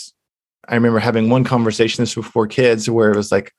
I 0.68 0.76
remember 0.76 1.00
having 1.00 1.30
one 1.30 1.44
conversation 1.44 2.02
this 2.02 2.16
with 2.16 2.26
four 2.26 2.48
kids 2.48 2.90
where 2.90 3.12
it 3.12 3.18
was 3.18 3.32
like, 3.32 3.52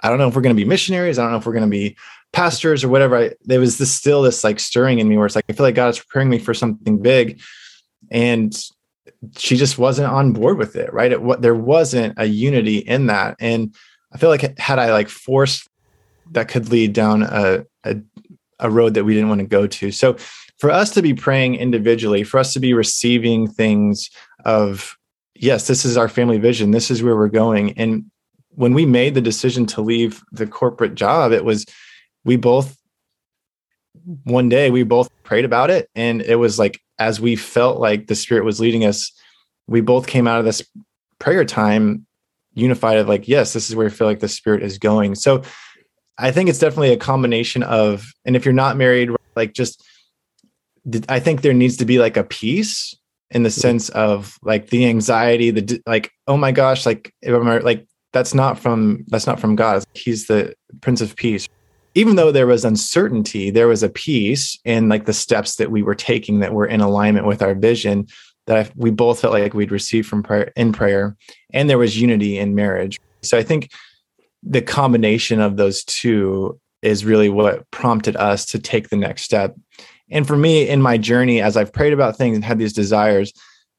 I 0.00 0.08
don't 0.08 0.18
know 0.18 0.28
if 0.28 0.36
we're 0.36 0.42
going 0.42 0.54
to 0.54 0.62
be 0.62 0.68
missionaries. 0.68 1.18
I 1.18 1.22
don't 1.22 1.32
know 1.32 1.38
if 1.38 1.46
we're 1.46 1.52
going 1.52 1.64
to 1.64 1.70
be 1.70 1.96
pastors 2.32 2.84
or 2.84 2.88
whatever. 2.88 3.16
I, 3.16 3.32
there 3.44 3.60
was 3.60 3.78
this 3.78 3.92
still 3.92 4.22
this 4.22 4.44
like 4.44 4.60
stirring 4.60 4.98
in 4.98 5.08
me 5.08 5.16
where 5.16 5.26
it's 5.26 5.34
like, 5.34 5.44
I 5.48 5.52
feel 5.52 5.66
like 5.66 5.74
God 5.74 5.88
is 5.88 5.98
preparing 5.98 6.28
me 6.28 6.38
for 6.38 6.54
something 6.54 7.00
big. 7.00 7.40
And 8.10 8.56
she 9.36 9.56
just 9.56 9.78
wasn't 9.78 10.12
on 10.12 10.32
board 10.32 10.58
with 10.58 10.76
it. 10.76 10.92
Right. 10.92 11.10
It, 11.10 11.22
what, 11.22 11.42
there 11.42 11.54
wasn't 11.54 12.14
a 12.16 12.26
unity 12.26 12.78
in 12.78 13.06
that. 13.06 13.36
And 13.40 13.74
I 14.12 14.18
feel 14.18 14.30
like 14.30 14.58
had 14.58 14.78
I 14.78 14.92
like 14.92 15.08
forced 15.08 15.68
that 16.32 16.48
could 16.48 16.70
lead 16.70 16.92
down 16.92 17.22
a, 17.22 17.64
a, 17.84 17.96
a 18.60 18.70
road 18.70 18.94
that 18.94 19.04
we 19.04 19.14
didn't 19.14 19.28
want 19.28 19.40
to 19.40 19.46
go 19.46 19.66
to. 19.66 19.90
So 19.90 20.16
for 20.58 20.70
us 20.70 20.90
to 20.90 21.02
be 21.02 21.14
praying 21.14 21.54
individually, 21.54 22.24
for 22.24 22.38
us 22.38 22.52
to 22.52 22.60
be 22.60 22.74
receiving 22.74 23.48
things 23.48 24.10
of, 24.44 24.96
yes, 25.34 25.66
this 25.66 25.84
is 25.84 25.96
our 25.96 26.08
family 26.08 26.38
vision, 26.38 26.72
this 26.72 26.90
is 26.90 27.02
where 27.02 27.16
we're 27.16 27.28
going. 27.28 27.78
And 27.78 28.10
when 28.50 28.74
we 28.74 28.84
made 28.84 29.14
the 29.14 29.20
decision 29.20 29.66
to 29.66 29.80
leave 29.80 30.22
the 30.32 30.46
corporate 30.46 30.96
job, 30.96 31.32
it 31.32 31.44
was, 31.44 31.64
we 32.24 32.36
both, 32.36 32.76
one 34.24 34.48
day, 34.48 34.70
we 34.70 34.82
both 34.82 35.10
prayed 35.22 35.44
about 35.44 35.70
it. 35.70 35.88
And 35.94 36.22
it 36.22 36.36
was 36.36 36.58
like, 36.58 36.80
as 36.98 37.20
we 37.20 37.36
felt 37.36 37.78
like 37.78 38.08
the 38.08 38.16
Spirit 38.16 38.44
was 38.44 38.58
leading 38.58 38.84
us, 38.84 39.12
we 39.68 39.80
both 39.80 40.08
came 40.08 40.26
out 40.26 40.40
of 40.40 40.44
this 40.44 40.62
prayer 41.20 41.44
time 41.44 42.04
unified 42.54 42.96
of 42.96 43.06
like, 43.06 43.28
yes, 43.28 43.52
this 43.52 43.70
is 43.70 43.76
where 43.76 43.86
I 43.86 43.90
feel 43.90 44.08
like 44.08 44.18
the 44.18 44.28
Spirit 44.28 44.64
is 44.64 44.78
going. 44.78 45.14
So 45.14 45.42
I 46.16 46.32
think 46.32 46.48
it's 46.48 46.58
definitely 46.58 46.92
a 46.92 46.96
combination 46.96 47.62
of, 47.62 48.12
and 48.24 48.34
if 48.34 48.44
you're 48.44 48.52
not 48.54 48.76
married, 48.76 49.10
like 49.36 49.52
just, 49.52 49.84
I 51.08 51.20
think 51.20 51.42
there 51.42 51.54
needs 51.54 51.76
to 51.78 51.84
be 51.84 51.98
like 51.98 52.16
a 52.16 52.24
peace 52.24 52.94
in 53.30 53.42
the 53.42 53.48
mm-hmm. 53.48 53.60
sense 53.60 53.88
of 53.90 54.38
like 54.42 54.70
the 54.70 54.86
anxiety, 54.86 55.50
the 55.50 55.82
like, 55.86 56.10
oh 56.26 56.36
my 56.36 56.52
gosh, 56.52 56.86
like, 56.86 57.12
like 57.24 57.86
that's 58.12 58.34
not 58.34 58.58
from 58.58 59.04
that's 59.08 59.26
not 59.26 59.40
from 59.40 59.56
God. 59.56 59.84
He's 59.94 60.26
the 60.26 60.54
Prince 60.80 61.00
of 61.00 61.16
Peace. 61.16 61.48
Even 61.94 62.16
though 62.16 62.30
there 62.30 62.46
was 62.46 62.64
uncertainty, 62.64 63.50
there 63.50 63.68
was 63.68 63.82
a 63.82 63.88
peace 63.88 64.58
in 64.64 64.88
like 64.88 65.06
the 65.06 65.12
steps 65.12 65.56
that 65.56 65.70
we 65.70 65.82
were 65.82 65.94
taking 65.94 66.40
that 66.40 66.52
were 66.52 66.66
in 66.66 66.80
alignment 66.80 67.26
with 67.26 67.42
our 67.42 67.54
vision 67.54 68.06
that 68.46 68.66
I, 68.66 68.70
we 68.76 68.90
both 68.90 69.20
felt 69.20 69.34
like 69.34 69.52
we'd 69.52 69.72
received 69.72 70.08
from 70.08 70.22
prayer 70.22 70.52
in 70.56 70.72
prayer, 70.72 71.16
and 71.52 71.68
there 71.68 71.78
was 71.78 72.00
unity 72.00 72.38
in 72.38 72.54
marriage. 72.54 72.98
So 73.22 73.36
I 73.36 73.42
think 73.42 73.70
the 74.42 74.62
combination 74.62 75.40
of 75.40 75.56
those 75.56 75.84
two 75.84 76.58
is 76.80 77.04
really 77.04 77.28
what 77.28 77.68
prompted 77.72 78.16
us 78.16 78.46
to 78.46 78.58
take 78.58 78.88
the 78.88 78.96
next 78.96 79.22
step. 79.22 79.54
And 80.10 80.26
for 80.26 80.36
me, 80.36 80.68
in 80.68 80.80
my 80.80 80.98
journey, 80.98 81.40
as 81.40 81.56
I've 81.56 81.72
prayed 81.72 81.92
about 81.92 82.16
things 82.16 82.36
and 82.36 82.44
had 82.44 82.58
these 82.58 82.72
desires, 82.72 83.32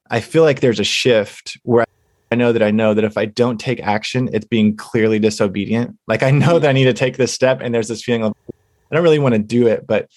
I 0.10 0.22
feel 0.22 0.44
like 0.44 0.60
there's 0.60 0.80
a 0.80 0.84
shift 0.84 1.58
where 1.64 1.86
I 2.32 2.36
know 2.36 2.52
that 2.52 2.62
I 2.62 2.72
know 2.72 2.94
that 2.94 3.04
if 3.04 3.18
I 3.18 3.26
don't 3.26 3.60
take 3.60 3.80
action, 3.82 4.30
it's 4.32 4.46
being 4.46 4.76
clearly 4.76 5.20
disobedient. 5.20 5.98
Like 6.08 6.24
I 6.24 6.32
know 6.32 6.60
that 6.60 6.70
I 6.70 6.74
need 6.74 6.86
to 6.86 6.94
take 6.94 7.18
this 7.18 7.34
step, 7.34 7.60
and 7.62 7.74
there's 7.74 7.88
this 7.88 8.04
feeling 8.04 8.24
of 8.24 8.34
I 8.50 8.96
don't 8.96 9.04
really 9.04 9.20
want 9.20 9.34
to 9.34 9.40
do 9.40 9.68
it, 9.68 9.88
but 9.88 10.10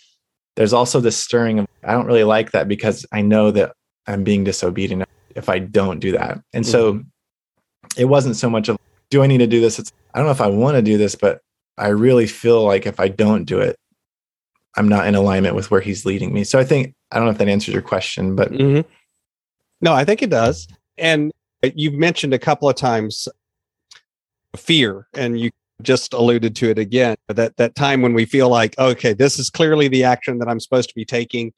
there's 0.57 0.73
also 0.73 1.01
this 1.01 1.17
stirring 1.17 1.59
of 1.59 1.67
I 1.85 1.93
don't 1.93 2.07
really 2.07 2.25
like 2.25 2.53
that 2.53 2.69
because 2.69 3.07
I 3.13 3.23
know 3.23 3.51
that 3.51 3.73
I'm 4.07 4.25
being 4.25 4.45
disobedient 4.45 5.05
if 5.35 5.49
I 5.49 5.59
don't 5.59 6.01
do 6.01 6.13
that. 6.13 6.41
And 6.53 6.67
so 6.67 6.95
mm-hmm. 6.95 8.01
it 8.01 8.07
wasn't 8.07 8.37
so 8.37 8.51
much 8.51 8.69
of 8.69 8.79
do 9.11 9.23
I 9.23 9.27
need 9.27 9.39
to 9.39 9.47
do 9.47 9.61
this? 9.61 9.79
It's 9.79 9.93
I 10.15 10.19
don't 10.19 10.27
know 10.27 10.33
if 10.33 10.41
I 10.41 10.49
want 10.49 10.77
to 10.77 10.83
do 10.83 10.99
this, 10.99 11.15
but 11.15 11.41
I 11.79 11.89
really 11.89 12.27
feel 12.27 12.63
like 12.65 12.87
if 12.87 13.01
I 13.01 13.09
don't 13.09 13.45
do 13.45 13.61
it, 13.61 13.77
I'm 14.77 14.89
not 14.89 15.07
in 15.07 15.15
alignment 15.15 15.55
with 15.55 15.71
where 15.71 15.81
he's 15.81 16.07
leading 16.07 16.33
me. 16.33 16.45
So 16.45 16.59
I 16.59 16.65
think 16.65 16.95
I 17.11 17.17
don't 17.17 17.27
know 17.27 17.33
if 17.33 17.39
that 17.39 17.49
answers 17.49 17.75
your 17.75 17.83
question, 17.83 18.35
but 18.35 18.53
mm-hmm. 18.53 18.89
no, 19.81 19.93
I 19.93 20.05
think 20.05 20.23
it 20.23 20.31
does. 20.31 20.67
And 20.97 21.31
you've 21.63 21.95
mentioned 21.95 22.35
a 22.35 22.39
couple 22.39 22.69
of 22.69 22.77
times 22.77 23.29
fear, 24.57 25.07
and 25.15 25.39
you 25.39 25.51
just 25.83 26.13
alluded 26.13 26.57
to 26.57 26.71
it 26.71 26.79
again. 26.79 27.17
That 27.29 27.57
that 27.57 27.75
time 27.75 28.03
when 28.03 28.15
we 28.15 28.25
feel 28.25 28.49
like, 28.49 28.79
okay, 28.79 29.13
this 29.13 29.39
is 29.39 29.51
clearly 29.51 29.89
the 29.89 30.05
action 30.05 30.39
that 30.39 30.49
I'm 30.49 30.61
supposed 30.61 30.89
to 30.89 30.95
be 30.95 31.05
taking. 31.05 31.53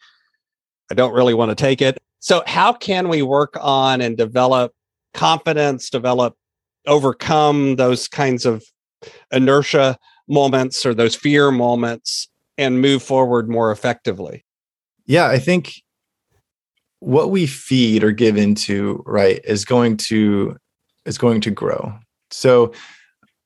I 0.90 0.94
don't 0.94 1.14
really 1.14 1.34
want 1.34 1.50
to 1.50 1.54
take 1.54 1.80
it. 1.80 1.98
So 2.18 2.42
how 2.46 2.72
can 2.72 3.08
we 3.08 3.22
work 3.22 3.56
on 3.60 4.00
and 4.00 4.16
develop 4.16 4.72
confidence, 5.12 5.88
develop 5.88 6.36
overcome 6.86 7.76
those 7.76 8.08
kinds 8.08 8.44
of 8.44 8.64
inertia 9.30 9.98
moments 10.28 10.84
or 10.84 10.94
those 10.94 11.14
fear 11.14 11.50
moments 11.50 12.28
and 12.58 12.80
move 12.80 13.02
forward 13.02 13.48
more 13.48 13.70
effectively? 13.72 14.44
Yeah, 15.06 15.26
I 15.26 15.38
think 15.38 15.82
what 17.00 17.30
we 17.30 17.46
feed 17.46 18.02
or 18.02 18.12
give 18.12 18.36
into, 18.36 19.02
right, 19.06 19.40
is 19.44 19.64
going 19.64 19.96
to 19.98 20.56
is 21.04 21.18
going 21.18 21.40
to 21.42 21.50
grow. 21.50 21.92
So 22.30 22.72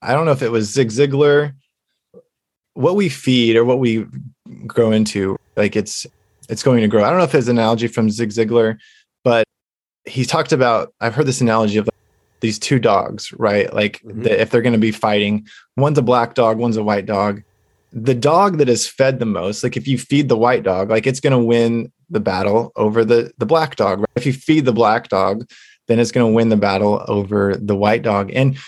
I 0.03 0.15
don't 0.15 0.25
know 0.25 0.33
if 0.33 0.43
it 0.43 0.53
was 0.53 0.73
Zig 0.73 0.89
Ziglar, 0.89 1.53
what 2.75 2.95
we 2.95 3.09
feed 3.09 3.57
or 3.57 3.65
what 3.65 3.81
we 3.81 4.07
grow 4.67 4.93
into, 4.93 5.37
like 5.57 5.75
it's 5.75 6.07
it's 6.49 6.63
going 6.63 6.81
to 6.81 6.89
grow. 6.89 7.05
I 7.05 7.11
don't 7.11 7.19
know 7.19 7.25
if 7.25 7.35
it's 7.35 7.49
an 7.49 7.59
analogy 7.59 7.89
from 7.89 8.11
Zig 8.11 8.31
Ziglar, 8.31 8.79
but 9.25 9.45
he 10.05 10.25
talked 10.25 10.53
about 10.53 10.95
I've 11.01 11.15
heard 11.15 11.27
this 11.27 11.41
analogy 11.41 11.79
of 11.79 11.89
these 12.41 12.59
two 12.59 12.79
dogs, 12.79 13.33
right? 13.33 13.73
Like 13.75 14.01
mm-hmm. 14.03 14.23
the, 14.23 14.41
if 14.41 14.51
they're 14.51 14.63
going 14.63 14.73
to 14.75 14.79
be 14.79 14.93
fighting, 14.93 15.47
one's 15.77 15.99
a 15.99 16.03
black 16.03 16.35
dog, 16.35 16.59
one's 16.59 16.77
a 16.77 16.85
white 16.85 17.07
dog. 17.07 17.43
The 17.93 18.15
dog 18.15 18.59
that 18.59 18.69
is 18.69 18.87
fed 18.87 19.19
the 19.19 19.27
most, 19.27 19.63
like 19.63 19.77
if 19.77 19.89
you 19.89 19.99
feed 19.99 20.29
the 20.29 20.37
white 20.37 20.63
dog, 20.63 20.91
like 20.91 21.07
it's 21.07 21.21
going 21.21 21.33
to 21.33 21.39
win 21.39 21.93
the 22.11 22.21
battle 22.21 22.73
over 22.77 23.05
the 23.05 23.33
the 23.39 23.47
black 23.47 23.77
dog. 23.77 24.01
Right? 24.01 24.09
If 24.17 24.27
you 24.27 24.33
feed 24.33 24.65
the 24.65 24.73
black 24.73 25.09
dog, 25.09 25.49
then 25.87 25.99
it's 25.99 26.13
going 26.13 26.27
to 26.27 26.33
win 26.33 26.49
the 26.51 26.57
battle 26.57 27.05
over 27.09 27.57
the 27.57 27.77
white 27.77 28.03
dog. 28.03 28.31
And 28.33 28.59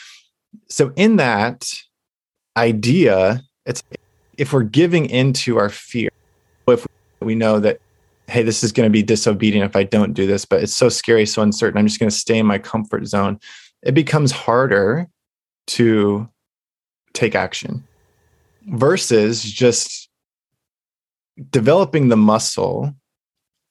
so 0.69 0.93
in 0.97 1.17
that 1.17 1.71
idea, 2.57 3.43
it's 3.67 3.83
if 4.39 4.53
we're 4.53 4.63
giving 4.63 5.09
into 5.11 5.59
our 5.59 5.69
fear, 5.69 6.11
if 6.67 6.87
we 7.21 7.35
know 7.35 7.61
that 7.61 7.81
hey, 8.31 8.43
this 8.43 8.63
is 8.63 8.73
going 8.73 8.87
to 8.87 8.93
be 8.93 9.03
disobedient 9.03 9.69
if 9.69 9.75
I 9.75 9.83
don't 9.83 10.15
do 10.15 10.25
this, 10.27 10.45
but 10.45 10.63
it's 10.63 10.75
so 10.75 10.89
scary, 10.89 11.27
so 11.27 11.43
uncertain. 11.43 11.79
I'm 11.79 11.87
just 11.87 11.99
going 11.99 12.11
to 12.11 12.17
stay 12.17 12.39
in 12.39 12.47
my 12.47 12.59
comfort 12.59 13.07
zone. 13.07 13.41
It 13.83 13.93
becomes 13.93 14.31
harder 14.31 15.09
to 15.69 16.29
take 17.13 17.35
action 17.35 17.85
versus 18.67 19.43
just 19.43 20.09
developing 21.51 22.09
the 22.09 22.17
muscle 22.17 22.95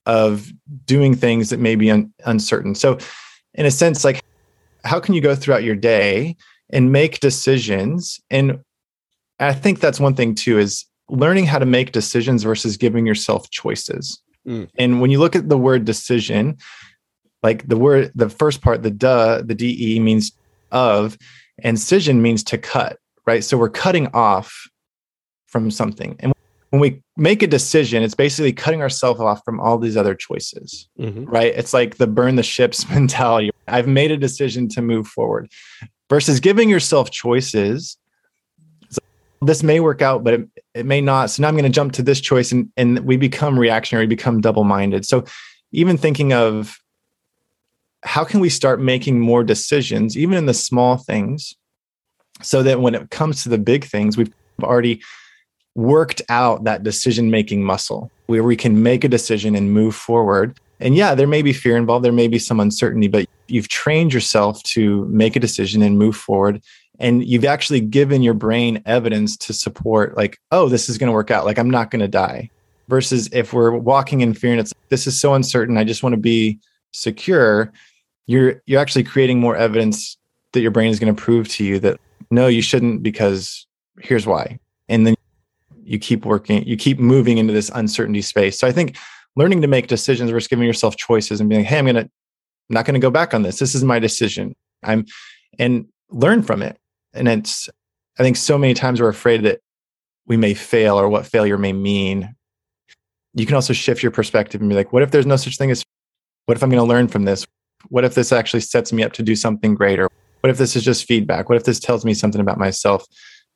of 0.05 0.51
doing 0.85 1.15
things 1.15 1.49
that 1.49 1.59
may 1.59 1.75
be 1.75 1.91
un- 1.91 2.13
uncertain. 2.25 2.73
So, 2.75 2.97
in 3.53 3.65
a 3.65 3.71
sense, 3.71 4.03
like 4.03 4.23
how 4.83 4.99
can 4.99 5.13
you 5.13 5.21
go 5.21 5.35
throughout 5.35 5.63
your 5.63 5.75
day 5.75 6.35
and 6.71 6.91
make 6.91 7.19
decisions? 7.19 8.19
And 8.29 8.59
I 9.39 9.53
think 9.53 9.79
that's 9.79 9.99
one 9.99 10.15
thing 10.15 10.35
too 10.35 10.57
is 10.57 10.85
learning 11.09 11.45
how 11.45 11.59
to 11.59 11.65
make 11.65 11.91
decisions 11.91 12.43
versus 12.43 12.77
giving 12.77 13.05
yourself 13.05 13.49
choices. 13.49 14.21
Mm. 14.47 14.69
And 14.77 15.01
when 15.01 15.11
you 15.11 15.19
look 15.19 15.35
at 15.35 15.49
the 15.49 15.57
word 15.57 15.85
decision, 15.85 16.57
like 17.43 17.67
the 17.67 17.77
word, 17.77 18.11
the 18.15 18.29
first 18.29 18.61
part, 18.61 18.83
the 18.83 18.91
duh, 18.91 19.41
the 19.43 19.55
de 19.55 19.99
means 19.99 20.31
of, 20.71 21.17
and 21.63 21.77
cision 21.77 22.21
means 22.21 22.43
to 22.45 22.57
cut, 22.57 22.97
right? 23.25 23.43
So 23.43 23.57
we're 23.57 23.69
cutting 23.69 24.07
off 24.13 24.69
from 25.49 25.71
something. 25.71 26.15
And 26.19 26.33
when 26.69 26.79
we 26.79 27.01
make 27.17 27.41
a 27.41 27.47
decision, 27.47 28.03
it's 28.03 28.15
basically 28.15 28.53
cutting 28.53 28.81
ourselves 28.81 29.19
off 29.19 29.43
from 29.43 29.59
all 29.59 29.77
these 29.77 29.97
other 29.97 30.13
choices, 30.13 30.87
mm-hmm. 30.99 31.25
right? 31.25 31.53
It's 31.55 31.73
like 31.73 31.97
the 31.97 32.07
burn 32.07 32.35
the 32.35 32.43
ships 32.43 32.87
mentality. 32.89 33.51
I've 33.67 33.87
made 33.87 34.11
a 34.11 34.17
decision 34.17 34.67
to 34.69 34.81
move 34.81 35.07
forward 35.07 35.51
versus 36.09 36.39
giving 36.39 36.69
yourself 36.69 37.11
choices. 37.11 37.97
this 39.41 39.63
may 39.63 39.79
work 39.79 40.01
out, 40.01 40.23
but 40.23 40.33
it, 40.33 40.49
it 40.73 40.85
may 40.85 41.01
not. 41.01 41.29
So 41.29 41.41
now 41.41 41.47
I'm 41.47 41.55
going 41.55 41.63
to 41.63 41.69
jump 41.69 41.93
to 41.93 42.03
this 42.03 42.21
choice 42.21 42.51
and, 42.51 42.71
and 42.77 42.99
we 42.99 43.17
become 43.17 43.57
reactionary, 43.57 44.05
become 44.05 44.41
double 44.41 44.63
minded. 44.63 45.05
So 45.05 45.25
even 45.71 45.97
thinking 45.97 46.33
of 46.33 46.77
how 48.03 48.23
can 48.23 48.39
we 48.39 48.49
start 48.49 48.79
making 48.79 49.19
more 49.19 49.43
decisions, 49.43 50.17
even 50.17 50.37
in 50.37 50.45
the 50.45 50.53
small 50.53 50.97
things, 50.97 51.55
so 52.41 52.63
that 52.63 52.79
when 52.79 52.95
it 52.95 53.09
comes 53.09 53.43
to 53.43 53.49
the 53.49 53.57
big 53.57 53.85
things, 53.85 54.17
we've 54.17 54.33
already 54.63 55.01
worked 55.75 56.21
out 56.29 56.63
that 56.63 56.83
decision 56.83 57.31
making 57.31 57.63
muscle 57.63 58.11
where 58.27 58.43
we 58.43 58.55
can 58.55 58.83
make 58.83 59.03
a 59.03 59.09
decision 59.09 59.55
and 59.55 59.71
move 59.73 59.95
forward. 59.95 60.59
And 60.79 60.95
yeah, 60.95 61.15
there 61.15 61.27
may 61.27 61.41
be 61.41 61.53
fear 61.53 61.77
involved, 61.77 62.05
there 62.05 62.11
may 62.11 62.27
be 62.27 62.39
some 62.39 62.59
uncertainty, 62.59 63.07
but 63.07 63.27
you've 63.47 63.67
trained 63.67 64.13
yourself 64.13 64.61
to 64.63 65.05
make 65.05 65.35
a 65.35 65.39
decision 65.39 65.81
and 65.81 65.97
move 65.97 66.15
forward. 66.15 66.61
And 66.99 67.25
you've 67.25 67.45
actually 67.45 67.81
given 67.81 68.21
your 68.21 68.33
brain 68.33 68.81
evidence 68.85 69.37
to 69.37 69.53
support, 69.53 70.17
like, 70.17 70.37
oh, 70.51 70.69
this 70.69 70.89
is 70.89 70.97
going 70.97 71.07
to 71.07 71.13
work 71.13 71.31
out. 71.31 71.45
Like, 71.45 71.57
I'm 71.57 71.69
not 71.69 71.91
going 71.91 72.01
to 72.01 72.07
die. 72.07 72.49
Versus 72.87 73.29
if 73.31 73.53
we're 73.53 73.71
walking 73.77 74.21
in 74.21 74.33
fear 74.33 74.51
and 74.51 74.59
it's, 74.59 74.73
this 74.89 75.07
is 75.07 75.19
so 75.19 75.33
uncertain, 75.33 75.77
I 75.77 75.83
just 75.83 76.03
want 76.03 76.13
to 76.13 76.19
be 76.19 76.59
secure. 76.91 77.71
You're, 78.25 78.61
you're 78.65 78.81
actually 78.81 79.03
creating 79.03 79.39
more 79.39 79.55
evidence 79.55 80.17
that 80.53 80.61
your 80.61 80.71
brain 80.71 80.89
is 80.89 80.99
going 80.99 81.15
to 81.15 81.21
prove 81.21 81.47
to 81.49 81.63
you 81.63 81.79
that 81.79 81.99
no, 82.31 82.47
you 82.47 82.61
shouldn't 82.61 83.03
because 83.03 83.65
here's 83.99 84.25
why. 84.27 84.59
And 84.87 85.05
then 85.05 85.15
you 85.89 85.97
keep 85.97 86.25
working, 86.25 86.63
you 86.65 86.77
keep 86.77 86.99
moving 86.99 87.37
into 87.37 87.51
this 87.51 87.71
uncertainty 87.73 88.21
space. 88.21 88.59
So 88.59 88.67
I 88.67 88.71
think 88.71 88.95
learning 89.35 89.61
to 89.61 89.67
make 89.67 89.87
decisions 89.87 90.29
versus 90.29 90.47
giving 90.47 90.65
yourself 90.65 90.95
choices 90.95 91.39
and 91.39 91.49
being, 91.49 91.63
hey, 91.63 91.79
I'm 91.79 91.85
gonna 91.85 92.01
I'm 92.01 92.09
not 92.69 92.85
gonna 92.85 92.99
go 92.99 93.09
back 93.09 93.33
on 93.33 93.41
this. 93.41 93.59
This 93.59 93.73
is 93.73 93.83
my 93.83 93.97
decision. 93.99 94.55
I'm 94.83 95.05
and 95.57 95.85
learn 96.09 96.43
from 96.43 96.61
it. 96.61 96.77
And 97.13 97.27
it's 97.27 97.69
I 98.19 98.23
think 98.23 98.37
so 98.37 98.57
many 98.57 98.73
times 98.73 99.01
we're 99.01 99.09
afraid 99.09 99.43
that 99.43 99.61
we 100.27 100.37
may 100.37 100.53
fail 100.53 100.99
or 100.99 101.09
what 101.09 101.25
failure 101.25 101.57
may 101.57 101.73
mean. 101.73 102.35
You 103.33 103.45
can 103.45 103.55
also 103.55 103.73
shift 103.73 104.03
your 104.03 104.11
perspective 104.11 104.61
and 104.61 104.69
be 104.69 104.75
like, 104.75 104.93
what 104.93 105.01
if 105.01 105.11
there's 105.11 105.25
no 105.25 105.37
such 105.37 105.57
thing 105.57 105.71
as 105.71 105.83
what 106.45 106.57
if 106.57 106.63
I'm 106.63 106.69
going 106.69 106.83
to 106.83 106.87
learn 106.87 107.07
from 107.07 107.25
this? 107.25 107.45
What 107.89 108.03
if 108.03 108.15
this 108.15 108.31
actually 108.31 108.61
sets 108.61 108.91
me 108.91 109.03
up 109.03 109.13
to 109.13 109.23
do 109.23 109.35
something 109.35 109.75
greater? 109.75 110.09
What 110.41 110.49
if 110.49 110.57
this 110.57 110.75
is 110.75 110.83
just 110.83 111.05
feedback? 111.05 111.49
What 111.49 111.57
if 111.57 111.63
this 111.63 111.79
tells 111.79 112.05
me 112.05 112.13
something 112.13 112.41
about 112.41 112.57
myself? 112.57 113.05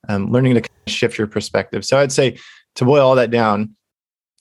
Um, 0.09 0.31
learning 0.31 0.55
to 0.55 0.61
kind 0.61 0.79
of 0.87 0.93
shift 0.93 1.17
your 1.17 1.27
perspective. 1.27 1.85
So 1.85 1.97
I'd 1.97 2.11
say 2.11 2.37
to 2.75 2.85
boil 2.85 3.05
all 3.05 3.15
that 3.15 3.31
down, 3.31 3.75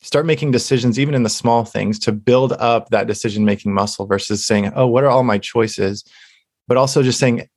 start 0.02 0.26
making 0.26 0.50
decisions, 0.50 0.98
even 0.98 1.14
in 1.14 1.22
the 1.22 1.28
small 1.28 1.64
things, 1.64 1.98
to 2.00 2.12
build 2.12 2.52
up 2.54 2.88
that 2.90 3.06
decision 3.06 3.44
making 3.44 3.72
muscle 3.72 4.06
versus 4.06 4.44
saying, 4.44 4.72
oh, 4.74 4.86
what 4.86 5.04
are 5.04 5.10
all 5.10 5.22
my 5.22 5.38
choices? 5.38 6.04
But 6.66 6.76
also 6.76 7.02
just 7.02 7.18
saying, 7.18 7.48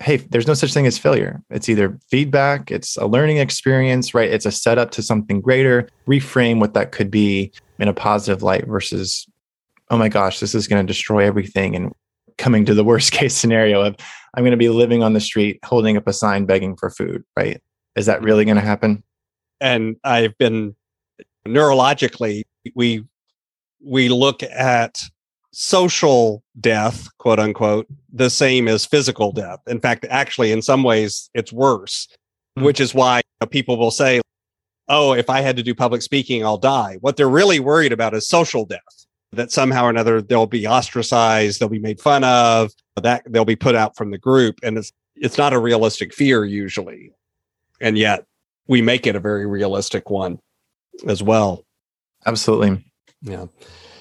hey, 0.00 0.16
there's 0.16 0.46
no 0.46 0.54
such 0.54 0.72
thing 0.72 0.86
as 0.86 0.98
failure. 0.98 1.42
It's 1.50 1.68
either 1.68 1.98
feedback, 2.10 2.70
it's 2.70 2.96
a 2.96 3.06
learning 3.06 3.36
experience, 3.36 4.14
right? 4.14 4.30
It's 4.30 4.46
a 4.46 4.50
setup 4.52 4.90
to 4.92 5.02
something 5.02 5.40
greater. 5.40 5.88
Reframe 6.08 6.60
what 6.60 6.74
that 6.74 6.92
could 6.92 7.10
be 7.10 7.52
in 7.78 7.88
a 7.88 7.94
positive 7.94 8.42
light 8.42 8.66
versus, 8.66 9.26
oh 9.90 9.98
my 9.98 10.08
gosh, 10.08 10.40
this 10.40 10.54
is 10.54 10.66
going 10.66 10.84
to 10.84 10.90
destroy 10.90 11.24
everything 11.24 11.76
and 11.76 11.92
coming 12.38 12.64
to 12.66 12.74
the 12.74 12.84
worst 12.84 13.12
case 13.12 13.34
scenario 13.34 13.82
of 13.82 13.96
I'm 14.34 14.42
going 14.42 14.52
to 14.52 14.56
be 14.56 14.68
living 14.68 15.02
on 15.02 15.12
the 15.12 15.20
street 15.20 15.58
holding 15.64 15.96
up 15.96 16.06
a 16.06 16.12
sign 16.12 16.46
begging 16.46 16.76
for 16.76 16.90
food, 16.90 17.22
right? 17.36 17.60
Is 17.96 18.06
that 18.06 18.22
really 18.22 18.44
going 18.44 18.56
to 18.56 18.62
happen? 18.62 19.02
And 19.60 19.96
I've 20.04 20.36
been 20.38 20.74
neurologically 21.46 22.44
we 22.74 23.04
we 23.84 24.08
look 24.08 24.42
at 24.44 25.02
social 25.52 26.42
death, 26.60 27.08
quote 27.18 27.40
unquote, 27.40 27.86
the 28.12 28.30
same 28.30 28.68
as 28.68 28.86
physical 28.86 29.32
death. 29.32 29.58
In 29.66 29.80
fact, 29.80 30.06
actually 30.08 30.52
in 30.52 30.62
some 30.62 30.82
ways 30.82 31.28
it's 31.34 31.52
worse, 31.52 32.08
mm-hmm. 32.56 32.64
which 32.64 32.80
is 32.80 32.94
why 32.94 33.18
you 33.18 33.22
know, 33.40 33.46
people 33.48 33.76
will 33.76 33.90
say, 33.90 34.20
"Oh, 34.88 35.12
if 35.12 35.28
I 35.28 35.40
had 35.40 35.56
to 35.56 35.62
do 35.62 35.74
public 35.74 36.02
speaking, 36.02 36.44
I'll 36.44 36.58
die." 36.58 36.98
What 37.00 37.16
they're 37.16 37.28
really 37.28 37.60
worried 37.60 37.92
about 37.92 38.14
is 38.14 38.28
social 38.28 38.64
death 38.64 39.06
that 39.32 39.50
somehow 39.50 39.84
or 39.84 39.90
another 39.90 40.20
they'll 40.20 40.46
be 40.46 40.66
ostracized, 40.66 41.60
they'll 41.60 41.68
be 41.68 41.78
made 41.78 42.00
fun 42.00 42.24
of, 42.24 42.72
that 43.02 43.22
they'll 43.26 43.44
be 43.44 43.56
put 43.56 43.74
out 43.74 43.96
from 43.96 44.10
the 44.10 44.18
group. 44.18 44.58
And 44.62 44.78
it's 44.78 44.92
it's 45.16 45.38
not 45.38 45.52
a 45.52 45.58
realistic 45.58 46.12
fear 46.12 46.44
usually. 46.44 47.12
And 47.80 47.96
yet 47.96 48.26
we 48.66 48.82
make 48.82 49.06
it 49.06 49.16
a 49.16 49.20
very 49.20 49.46
realistic 49.46 50.10
one 50.10 50.38
as 51.06 51.22
well. 51.22 51.64
Absolutely. 52.26 52.84
Yeah. 53.22 53.46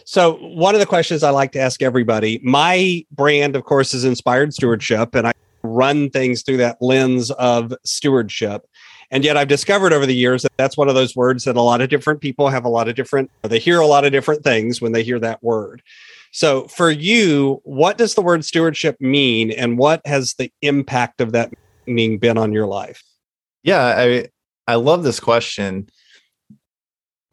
So 0.05 0.33
one 0.37 0.75
of 0.75 0.79
the 0.79 0.85
questions 0.85 1.23
I 1.23 1.29
like 1.29 1.51
to 1.53 1.59
ask 1.59 1.81
everybody, 1.81 2.39
my 2.43 3.05
brand, 3.11 3.55
of 3.55 3.63
course, 3.63 3.93
is 3.93 4.03
inspired 4.03 4.53
stewardship, 4.53 5.15
and 5.15 5.27
I 5.27 5.31
run 5.63 6.09
things 6.09 6.41
through 6.41 6.57
that 6.57 6.77
lens 6.81 7.31
of 7.31 7.73
stewardship. 7.85 8.65
And 9.12 9.26
yet 9.26 9.36
I've 9.36 9.50
discovered 9.50 9.91
over 9.91 10.06
the 10.06 10.15
years 10.15 10.43
that 10.43 10.54
that's 10.58 10.78
one 10.78 10.88
of 10.88 10.95
those 10.95 11.15
words 11.17 11.43
that 11.43 11.58
a 11.58 11.62
lot 11.62 11.82
of 11.82 11.89
different 11.89 12.21
people 12.21 12.47
have 12.47 12.63
a 12.63 12.69
lot 12.69 12.88
of 12.88 12.95
different, 12.95 13.30
they 13.43 13.60
hear 13.60 13.82
a 13.82 13.86
lot 13.86 14.06
of 14.06 14.13
different 14.13 14.43
things 14.43 14.82
when 14.82 14.93
they 14.93 15.04
hear 15.04 15.19
that 15.19 15.43
word. 15.43 15.84
So 16.32 16.67
for 16.69 16.89
you, 16.89 17.60
what 17.65 17.97
does 17.97 18.15
the 18.15 18.21
word 18.21 18.45
stewardship 18.45 18.95
mean 19.02 19.52
and 19.52 19.78
what 19.78 20.02
has 20.08 20.36
the 20.36 20.50
impact 20.62 21.19
of 21.19 21.34
that 21.34 21.54
meaning 21.86 22.19
been 22.19 22.38
on 22.38 22.54
your 22.54 22.67
life? 22.67 23.04
Yeah, 23.63 23.84
I 23.97 24.28
I 24.65 24.76
love 24.76 25.04
this 25.04 25.19
question 25.19 25.89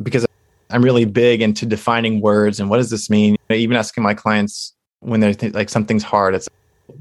because 0.03 0.27
I'm 0.71 0.83
really 0.83 1.05
big 1.05 1.41
into 1.43 1.65
defining 1.65 2.21
words 2.21 2.59
and 2.59 2.69
what 2.69 2.79
does 2.79 2.91
this 2.91 3.09
mean? 3.09 3.37
Even 3.51 3.77
asking 3.77 4.03
my 4.03 4.15
clients 4.15 4.75
when 4.99 5.21
they're 5.21 5.33
th- 5.33 5.55
like 5.55 5.69
something's 5.69 6.03
hard, 6.03 6.35
it's 6.35 6.49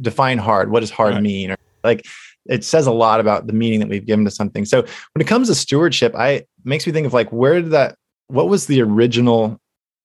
define 0.02 0.38
hard. 0.38 0.70
What 0.70 0.82
does 0.82 0.92
hard 0.92 1.16
right. 1.16 1.24
mean? 1.24 1.52
Or 1.52 1.58
like 1.84 2.06
it 2.50 2.64
says 2.64 2.88
a 2.88 2.92
lot 2.92 3.20
about 3.20 3.48
the 3.48 3.54
meaning 3.54 3.80
that 3.80 3.90
we've 3.90 4.06
given 4.06 4.26
to 4.26 4.32
something. 4.32 4.66
So 4.66 4.82
when 4.82 5.22
it 5.22 5.28
comes 5.28 5.48
to 5.48 5.56
stewardship, 5.56 6.16
I 6.16 6.46
makes 6.64 6.86
me 6.86 6.94
think 6.94 7.08
of 7.08 7.14
like 7.14 7.32
where 7.32 7.62
did 7.62 7.72
that 7.72 7.96
what 8.28 8.50
was 8.50 8.68
the 8.68 8.82
original 8.82 9.60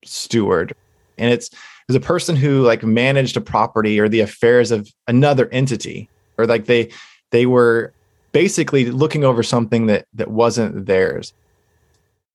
steward? 0.05 0.75
And 1.19 1.33
it's 1.33 1.51
is 1.89 1.97
a 1.97 2.01
person 2.01 2.37
who 2.37 2.63
like 2.63 2.83
managed 2.83 3.37
a 3.37 3.41
property 3.41 3.99
or 3.99 4.09
the 4.09 4.21
affairs 4.21 4.71
of 4.71 4.89
another 5.09 5.49
entity 5.51 6.09
or 6.39 6.47
like 6.47 6.67
they 6.67 6.91
they 7.31 7.47
were 7.47 7.93
basically 8.33 8.87
looking 8.87 9.25
over 9.25 9.43
something 9.43 9.87
that 9.87 10.07
that 10.15 10.31
wasn't 10.31 10.87
theirs. 10.87 11.33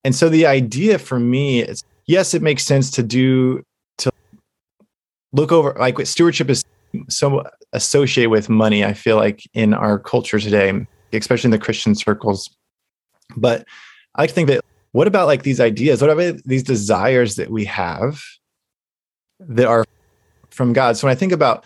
And 0.04 0.14
so 0.14 0.28
the 0.28 0.46
idea 0.46 0.98
for 0.98 1.18
me 1.18 1.60
is 1.60 1.82
yes, 2.06 2.34
it 2.34 2.42
makes 2.42 2.64
sense 2.64 2.90
to 2.92 3.02
do 3.02 3.62
look 5.32 5.52
over 5.52 5.74
like 5.78 6.04
stewardship 6.06 6.50
is 6.50 6.64
so 7.08 7.44
associated 7.72 8.30
with 8.30 8.48
money, 8.48 8.84
I 8.84 8.94
feel 8.94 9.16
like 9.16 9.42
in 9.54 9.74
our 9.74 9.98
culture 9.98 10.38
today, 10.38 10.86
especially 11.12 11.48
in 11.48 11.52
the 11.52 11.58
Christian 11.58 11.94
circles. 11.94 12.48
But 13.36 13.66
I 14.14 14.26
think 14.26 14.48
that 14.48 14.64
what 14.92 15.06
about 15.06 15.26
like 15.26 15.42
these 15.42 15.60
ideas? 15.60 16.00
What 16.00 16.10
about 16.10 16.36
these 16.44 16.62
desires 16.62 17.36
that 17.36 17.50
we 17.50 17.64
have 17.66 18.22
that 19.40 19.66
are 19.66 19.84
from 20.50 20.72
God? 20.72 20.96
So 20.96 21.06
when 21.06 21.12
I 21.12 21.18
think 21.18 21.32
about 21.32 21.64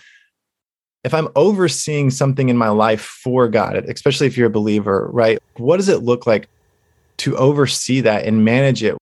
if 1.05 1.15
I'm 1.15 1.29
overseeing 1.35 2.11
something 2.11 2.49
in 2.49 2.57
my 2.57 2.69
life 2.69 3.01
for 3.01 3.49
God, 3.49 3.77
especially 3.89 4.27
if 4.27 4.37
you're 4.37 4.47
a 4.47 4.51
believer, 4.51 5.09
right? 5.13 5.39
What 5.57 5.79
does 5.79 5.89
it 5.89 6.03
look 6.03 6.27
like 6.27 6.49
to 7.19 7.37
oversee 7.37 8.01
that 8.03 8.25
and 8.25 8.45
manage 8.45 8.83
it? 8.83 8.97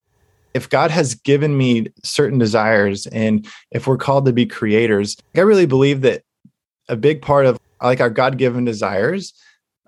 If 0.54 0.68
God 0.68 0.90
has 0.90 1.14
given 1.14 1.56
me 1.56 1.86
certain 2.02 2.38
desires 2.38 3.06
and 3.06 3.46
if 3.70 3.86
we're 3.86 3.96
called 3.96 4.26
to 4.26 4.32
be 4.32 4.46
creators, 4.46 5.16
I 5.36 5.40
really 5.40 5.66
believe 5.66 6.00
that 6.02 6.22
a 6.88 6.96
big 6.96 7.22
part 7.22 7.46
of 7.46 7.58
like 7.82 8.00
our 8.00 8.10
god-given 8.10 8.64
desires 8.64 9.32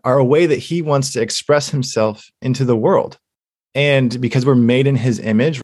are 0.04 0.18
a 0.18 0.24
way 0.24 0.46
that 0.46 0.58
he 0.58 0.82
wants 0.82 1.12
to 1.12 1.20
express 1.20 1.68
himself 1.68 2.30
into 2.40 2.64
the 2.64 2.76
world. 2.76 3.18
And 3.74 4.20
because 4.20 4.46
we're 4.46 4.54
made 4.54 4.86
in 4.86 4.96
his 4.96 5.18
image 5.18 5.60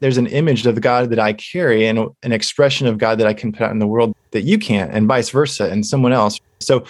there's 0.00 0.16
an 0.16 0.26
image 0.26 0.66
of 0.66 0.80
god 0.80 1.10
that 1.10 1.20
i 1.20 1.32
carry 1.34 1.86
and 1.86 1.98
an 2.22 2.32
expression 2.32 2.86
of 2.86 2.98
god 2.98 3.18
that 3.18 3.26
i 3.26 3.34
can 3.34 3.52
put 3.52 3.62
out 3.62 3.70
in 3.70 3.78
the 3.78 3.86
world 3.86 4.14
that 4.34 4.42
you 4.42 4.58
can't 4.58 4.92
and 4.92 5.06
vice 5.06 5.30
versa 5.30 5.70
and 5.70 5.86
someone 5.86 6.12
else. 6.12 6.38
So 6.60 6.84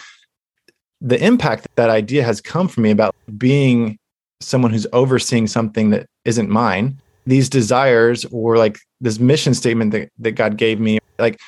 the 1.01 1.23
impact 1.25 1.63
that, 1.63 1.77
that 1.77 1.91
idea 1.91 2.25
has 2.25 2.41
come 2.41 2.67
from 2.67 2.83
me 2.83 2.91
about 2.91 3.15
being 3.39 3.99
someone 4.41 4.73
who's 4.73 4.87
overseeing 4.93 5.47
something 5.47 5.91
that 5.91 6.07
isn't 6.25 6.51
mine 6.51 6.99
these 7.27 7.49
desires 7.49 8.25
or 8.27 8.57
like 8.57 8.79
this 9.01 9.19
mission 9.19 9.55
statement 9.55 9.93
that, 9.93 10.11
that 10.19 10.33
god 10.33 10.57
gave 10.57 10.81
me 10.81 10.99
like 11.19 11.41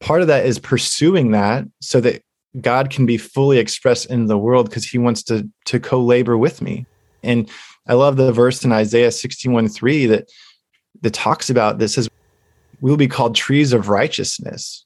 part 0.00 0.20
of 0.20 0.28
that 0.28 0.44
is 0.46 0.58
pursuing 0.58 1.30
that 1.30 1.64
so 1.80 2.00
that 2.00 2.22
God 2.60 2.90
can 2.90 3.06
be 3.06 3.16
fully 3.16 3.58
expressed 3.58 4.06
in 4.10 4.26
the 4.26 4.36
world 4.36 4.68
because 4.68 4.84
he 4.84 4.98
wants 4.98 5.22
to 5.24 5.48
to 5.66 5.80
co-labor 5.80 6.36
with 6.36 6.60
me. 6.60 6.86
And 7.22 7.48
I 7.86 7.94
love 7.94 8.16
the 8.16 8.32
verse 8.32 8.64
in 8.64 8.72
Isaiah 8.72 9.10
61 9.10 9.68
3 9.68 10.06
that 10.06 10.30
that 11.00 11.14
talks 11.14 11.48
about 11.48 11.78
this 11.78 11.96
as 11.96 12.08
we'll 12.80 12.96
be 12.96 13.08
called 13.08 13.34
trees 13.34 13.72
of 13.72 13.88
righteousness. 13.88 14.84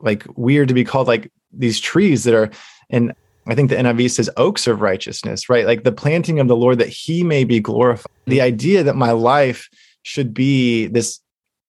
Like 0.00 0.24
we 0.36 0.58
are 0.58 0.66
to 0.66 0.74
be 0.74 0.84
called 0.84 1.08
like 1.08 1.32
these 1.52 1.80
trees 1.80 2.24
that 2.24 2.34
are 2.34 2.50
and 2.90 3.12
I 3.48 3.54
think 3.54 3.70
the 3.70 3.76
NIV 3.76 4.10
says 4.10 4.30
oaks 4.36 4.66
of 4.66 4.80
righteousness, 4.80 5.48
right? 5.48 5.66
Like 5.66 5.84
the 5.84 5.92
planting 5.92 6.38
of 6.38 6.48
the 6.48 6.56
Lord 6.56 6.78
that 6.78 6.88
he 6.88 7.22
may 7.22 7.44
be 7.44 7.60
glorified. 7.60 8.12
Mm-hmm. 8.20 8.30
The 8.30 8.40
idea 8.42 8.82
that 8.82 8.96
my 8.96 9.12
life 9.12 9.68
should 10.02 10.34
be 10.34 10.86
this 10.86 11.20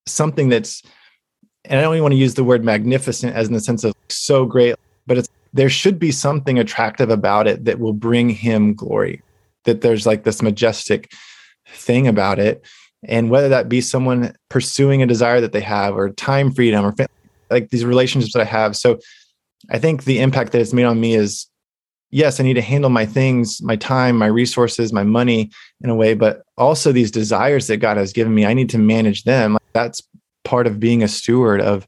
something 0.05 0.49
that's, 0.49 0.83
and 1.65 1.79
I 1.79 1.83
don't 1.83 1.95
even 1.95 2.03
want 2.03 2.13
to 2.13 2.19
use 2.19 2.33
the 2.33 2.43
word 2.43 2.63
magnificent 2.63 3.35
as 3.35 3.47
in 3.47 3.53
the 3.53 3.59
sense 3.59 3.83
of 3.83 3.93
so 4.09 4.45
great, 4.45 4.75
but 5.07 5.17
it's 5.17 5.29
there 5.53 5.69
should 5.69 5.97
be 5.99 6.11
something 6.11 6.59
attractive 6.59 7.09
about 7.09 7.47
it 7.47 7.65
that 7.65 7.79
will 7.79 7.93
bring 7.93 8.29
him 8.29 8.73
glory. 8.73 9.21
That 9.65 9.81
there's 9.81 10.05
like 10.05 10.23
this 10.23 10.41
majestic 10.41 11.11
thing 11.67 12.07
about 12.07 12.39
it. 12.39 12.65
And 13.03 13.29
whether 13.29 13.49
that 13.49 13.69
be 13.69 13.81
someone 13.81 14.35
pursuing 14.49 15.01
a 15.01 15.07
desire 15.07 15.41
that 15.41 15.51
they 15.51 15.61
have 15.61 15.95
or 15.95 16.09
time 16.09 16.51
freedom 16.51 16.85
or 16.85 16.93
like 17.49 17.69
these 17.69 17.85
relationships 17.85 18.33
that 18.33 18.41
I 18.41 18.45
have. 18.45 18.75
So 18.75 18.99
I 19.71 19.79
think 19.79 20.03
the 20.03 20.19
impact 20.19 20.51
that 20.51 20.61
it's 20.61 20.73
made 20.73 20.83
on 20.83 20.99
me 20.99 21.15
is 21.15 21.47
yes, 22.11 22.39
I 22.39 22.43
need 22.43 22.55
to 22.55 22.61
handle 22.61 22.89
my 22.89 23.05
things, 23.05 23.61
my 23.61 23.75
time, 23.75 24.17
my 24.17 24.27
resources, 24.27 24.91
my 24.91 25.03
money 25.03 25.51
in 25.81 25.89
a 25.89 25.95
way, 25.95 26.13
but 26.13 26.43
also 26.57 26.91
these 26.91 27.11
desires 27.11 27.67
that 27.67 27.77
God 27.77 27.97
has 27.97 28.13
given 28.13 28.33
me, 28.33 28.45
I 28.45 28.53
need 28.53 28.69
to 28.69 28.77
manage 28.77 29.23
them. 29.23 29.57
That's 29.73 30.01
part 30.43 30.67
of 30.67 30.79
being 30.79 31.03
a 31.03 31.07
steward 31.07 31.61
of 31.61 31.87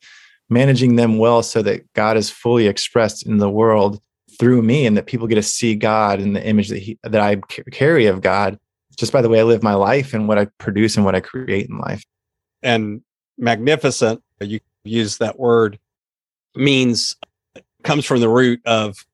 managing 0.49 0.95
them 0.95 1.17
well 1.17 1.41
so 1.41 1.61
that 1.61 1.91
God 1.93 2.17
is 2.17 2.29
fully 2.29 2.67
expressed 2.67 3.25
in 3.25 3.37
the 3.37 3.49
world 3.49 3.99
through 4.39 4.61
me 4.61 4.85
and 4.85 4.97
that 4.97 5.07
people 5.07 5.27
get 5.27 5.35
to 5.35 5.43
see 5.43 5.75
God 5.75 6.19
and 6.19 6.35
the 6.35 6.45
image 6.45 6.69
that 6.69 6.79
he, 6.79 6.97
that 7.03 7.21
I 7.21 7.37
carry 7.71 8.05
of 8.05 8.21
God 8.21 8.59
just 8.97 9.13
by 9.13 9.21
the 9.21 9.29
way 9.29 9.39
I 9.39 9.43
live 9.43 9.63
my 9.63 9.73
life 9.73 10.13
and 10.13 10.27
what 10.27 10.37
I 10.37 10.45
produce 10.57 10.95
and 10.95 11.05
what 11.05 11.15
I 11.15 11.21
create 11.21 11.69
in 11.69 11.77
life. 11.77 12.03
And 12.61 13.01
magnificent, 13.37 14.21
you 14.41 14.59
use 14.83 15.17
that 15.17 15.39
word 15.39 15.79
means 16.55 17.15
comes 17.83 18.05
from 18.05 18.19
the 18.19 18.29
root 18.29 18.61
of 18.65 19.05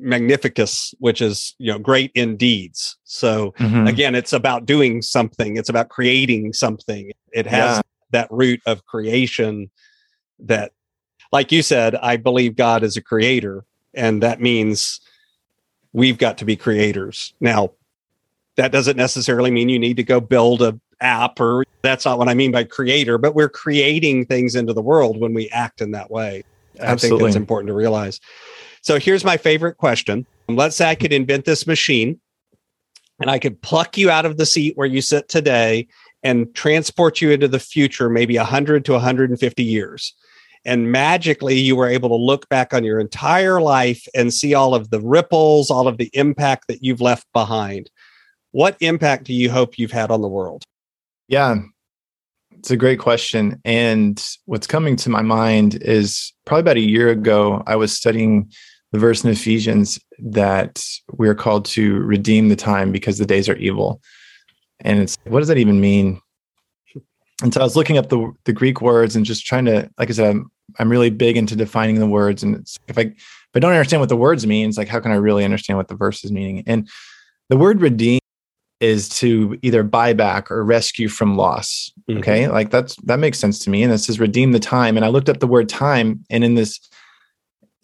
magnificus 0.00 0.94
which 0.98 1.20
is 1.20 1.54
you 1.58 1.72
know 1.72 1.78
great 1.78 2.10
in 2.14 2.36
deeds 2.36 2.96
so 3.04 3.52
mm-hmm. 3.58 3.86
again 3.86 4.14
it's 4.14 4.32
about 4.32 4.64
doing 4.64 5.02
something 5.02 5.56
it's 5.56 5.68
about 5.68 5.88
creating 5.88 6.52
something 6.52 7.10
it 7.32 7.46
has 7.46 7.76
yeah. 7.76 7.82
that 8.10 8.28
root 8.30 8.60
of 8.66 8.84
creation 8.86 9.70
that 10.38 10.72
like 11.32 11.50
you 11.50 11.62
said 11.62 11.94
i 11.96 12.16
believe 12.16 12.56
god 12.56 12.82
is 12.82 12.96
a 12.96 13.02
creator 13.02 13.64
and 13.94 14.22
that 14.22 14.40
means 14.40 15.00
we've 15.92 16.18
got 16.18 16.38
to 16.38 16.44
be 16.44 16.56
creators 16.56 17.34
now 17.40 17.70
that 18.56 18.72
doesn't 18.72 18.96
necessarily 18.96 19.50
mean 19.50 19.68
you 19.68 19.78
need 19.78 19.96
to 19.96 20.04
go 20.04 20.20
build 20.20 20.62
a 20.62 20.78
app 21.00 21.40
or 21.40 21.64
that's 21.82 22.04
not 22.04 22.18
what 22.18 22.28
i 22.28 22.34
mean 22.34 22.50
by 22.50 22.64
creator 22.64 23.18
but 23.18 23.34
we're 23.34 23.48
creating 23.48 24.26
things 24.26 24.54
into 24.54 24.72
the 24.72 24.82
world 24.82 25.20
when 25.20 25.32
we 25.32 25.48
act 25.50 25.80
in 25.80 25.92
that 25.92 26.10
way 26.10 26.42
Absolutely. 26.80 27.16
i 27.16 27.18
think 27.18 27.28
it's 27.28 27.36
important 27.36 27.68
to 27.68 27.74
realize 27.74 28.20
so 28.88 28.98
here's 28.98 29.22
my 29.22 29.36
favorite 29.36 29.76
question. 29.76 30.24
Let's 30.48 30.74
say 30.74 30.88
I 30.88 30.94
could 30.94 31.12
invent 31.12 31.44
this 31.44 31.66
machine 31.66 32.18
and 33.20 33.30
I 33.30 33.38
could 33.38 33.60
pluck 33.60 33.98
you 33.98 34.10
out 34.10 34.24
of 34.24 34.38
the 34.38 34.46
seat 34.46 34.78
where 34.78 34.86
you 34.86 35.02
sit 35.02 35.28
today 35.28 35.88
and 36.22 36.54
transport 36.54 37.20
you 37.20 37.30
into 37.30 37.48
the 37.48 37.60
future, 37.60 38.08
maybe 38.08 38.38
100 38.38 38.86
to 38.86 38.92
150 38.92 39.62
years. 39.62 40.14
And 40.64 40.90
magically, 40.90 41.58
you 41.58 41.76
were 41.76 41.86
able 41.86 42.08
to 42.08 42.14
look 42.14 42.48
back 42.48 42.72
on 42.72 42.82
your 42.82 42.98
entire 42.98 43.60
life 43.60 44.08
and 44.14 44.32
see 44.32 44.54
all 44.54 44.74
of 44.74 44.88
the 44.88 45.02
ripples, 45.02 45.70
all 45.70 45.86
of 45.86 45.98
the 45.98 46.08
impact 46.14 46.64
that 46.68 46.82
you've 46.82 47.02
left 47.02 47.26
behind. 47.34 47.90
What 48.52 48.78
impact 48.80 49.24
do 49.24 49.34
you 49.34 49.50
hope 49.50 49.78
you've 49.78 49.92
had 49.92 50.10
on 50.10 50.22
the 50.22 50.28
world? 50.28 50.64
Yeah, 51.28 51.56
it's 52.56 52.70
a 52.70 52.76
great 52.78 53.00
question. 53.00 53.60
And 53.66 54.26
what's 54.46 54.66
coming 54.66 54.96
to 54.96 55.10
my 55.10 55.20
mind 55.20 55.74
is 55.82 56.32
probably 56.46 56.60
about 56.60 56.76
a 56.78 56.80
year 56.80 57.10
ago, 57.10 57.62
I 57.66 57.76
was 57.76 57.92
studying 57.92 58.50
the 58.92 58.98
verse 58.98 59.24
in 59.24 59.30
Ephesians 59.30 59.98
that 60.18 60.84
we're 61.12 61.34
called 61.34 61.64
to 61.66 61.98
redeem 62.00 62.48
the 62.48 62.56
time 62.56 62.92
because 62.92 63.18
the 63.18 63.26
days 63.26 63.48
are 63.48 63.56
evil. 63.56 64.00
And 64.80 65.00
it's 65.00 65.16
what 65.24 65.40
does 65.40 65.48
that 65.48 65.58
even 65.58 65.80
mean? 65.80 66.20
And 67.42 67.52
so 67.52 67.60
I 67.60 67.64
was 67.64 67.76
looking 67.76 67.98
up 67.98 68.08
the 68.08 68.32
the 68.44 68.52
Greek 68.52 68.80
words 68.80 69.14
and 69.14 69.26
just 69.26 69.46
trying 69.46 69.66
to, 69.66 69.90
like 69.98 70.10
I 70.10 70.12
said, 70.12 70.30
I'm, 70.30 70.50
I'm 70.78 70.90
really 70.90 71.10
big 71.10 71.36
into 71.36 71.56
defining 71.56 71.98
the 71.98 72.06
words. 72.06 72.42
And 72.42 72.66
if 72.88 72.98
I 72.98 73.02
if 73.02 73.54
I 73.54 73.58
don't 73.58 73.72
understand 73.72 74.00
what 74.00 74.08
the 74.08 74.16
words 74.16 74.46
mean, 74.46 74.68
it's 74.68 74.78
like 74.78 74.88
how 74.88 75.00
can 75.00 75.12
I 75.12 75.16
really 75.16 75.44
understand 75.44 75.76
what 75.76 75.88
the 75.88 75.96
verse 75.96 76.24
is 76.24 76.32
meaning? 76.32 76.64
And 76.66 76.88
the 77.48 77.56
word 77.56 77.80
redeem 77.80 78.20
is 78.80 79.08
to 79.08 79.58
either 79.62 79.82
buy 79.82 80.12
back 80.12 80.50
or 80.50 80.64
rescue 80.64 81.08
from 81.08 81.36
loss. 81.36 81.90
Mm-hmm. 82.08 82.20
Okay. 82.20 82.48
Like 82.48 82.70
that's 82.70 82.96
that 83.04 83.18
makes 83.18 83.38
sense 83.38 83.58
to 83.60 83.70
me. 83.70 83.82
And 83.82 83.92
it 83.92 83.98
says 83.98 84.20
redeem 84.20 84.52
the 84.52 84.60
time. 84.60 84.96
And 84.96 85.04
I 85.04 85.08
looked 85.08 85.28
up 85.28 85.40
the 85.40 85.46
word 85.46 85.68
time, 85.68 86.24
and 86.30 86.44
in 86.44 86.54
this 86.54 86.78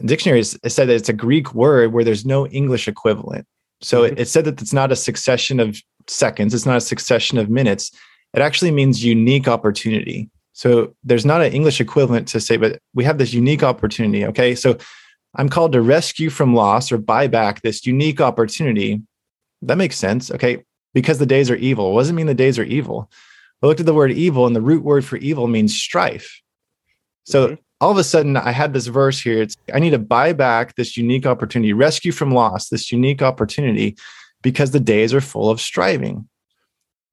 dictionary, 0.04 0.40
it 0.40 0.70
said 0.70 0.88
that 0.88 0.94
it's 0.94 1.08
a 1.08 1.14
Greek 1.14 1.54
word 1.54 1.92
where 1.92 2.04
there's 2.04 2.24
no 2.24 2.46
English 2.48 2.88
equivalent. 2.88 3.46
So 3.80 4.02
mm-hmm. 4.02 4.14
it, 4.14 4.20
it 4.20 4.28
said 4.28 4.44
that 4.44 4.60
it's 4.60 4.72
not 4.72 4.92
a 4.92 4.96
succession 4.96 5.60
of 5.60 5.80
seconds, 6.06 6.54
it's 6.54 6.66
not 6.66 6.76
a 6.76 6.80
succession 6.82 7.38
of 7.38 7.50
minutes. 7.50 7.90
It 8.32 8.40
actually 8.40 8.70
means 8.70 9.04
unique 9.04 9.46
opportunity. 9.46 10.28
So 10.52 10.94
there's 11.04 11.24
not 11.24 11.42
an 11.42 11.52
English 11.52 11.80
equivalent 11.80 12.28
to 12.28 12.40
say, 12.40 12.56
but 12.56 12.80
we 12.94 13.04
have 13.04 13.18
this 13.18 13.32
unique 13.32 13.62
opportunity. 13.62 14.24
Okay. 14.24 14.54
So 14.54 14.76
I'm 15.36 15.48
called 15.48 15.72
to 15.72 15.82
rescue 15.82 16.30
from 16.30 16.54
loss 16.54 16.92
or 16.92 16.98
buy 16.98 17.26
back 17.26 17.62
this 17.62 17.86
unique 17.86 18.20
opportunity. 18.20 19.02
That 19.62 19.78
makes 19.78 19.96
sense. 19.96 20.30
Okay 20.30 20.64
because 20.94 21.18
the 21.18 21.26
days 21.26 21.50
are 21.50 21.56
evil. 21.56 21.92
What 21.92 22.02
does 22.02 22.10
it 22.10 22.14
mean 22.14 22.26
the 22.26 22.34
days 22.34 22.58
are 22.58 22.64
evil? 22.64 23.10
I 23.62 23.66
looked 23.66 23.80
at 23.80 23.86
the 23.86 23.94
word 23.94 24.12
evil, 24.12 24.46
and 24.46 24.56
the 24.56 24.62
root 24.62 24.84
word 24.84 25.04
for 25.04 25.16
evil 25.16 25.48
means 25.48 25.76
strife. 25.76 26.40
So 27.24 27.48
mm-hmm. 27.48 27.54
All 27.80 27.90
of 27.90 27.96
a 27.96 28.04
sudden, 28.04 28.36
I 28.36 28.50
had 28.50 28.72
this 28.72 28.86
verse 28.86 29.20
here. 29.20 29.42
It's 29.42 29.56
I 29.72 29.78
need 29.78 29.90
to 29.90 29.98
buy 29.98 30.32
back 30.32 30.74
this 30.76 30.96
unique 30.96 31.26
opportunity, 31.26 31.72
rescue 31.72 32.12
from 32.12 32.32
loss, 32.32 32.68
this 32.68 32.92
unique 32.92 33.22
opportunity, 33.22 33.96
because 34.42 34.70
the 34.70 34.80
days 34.80 35.12
are 35.12 35.20
full 35.20 35.50
of 35.50 35.60
striving. 35.60 36.28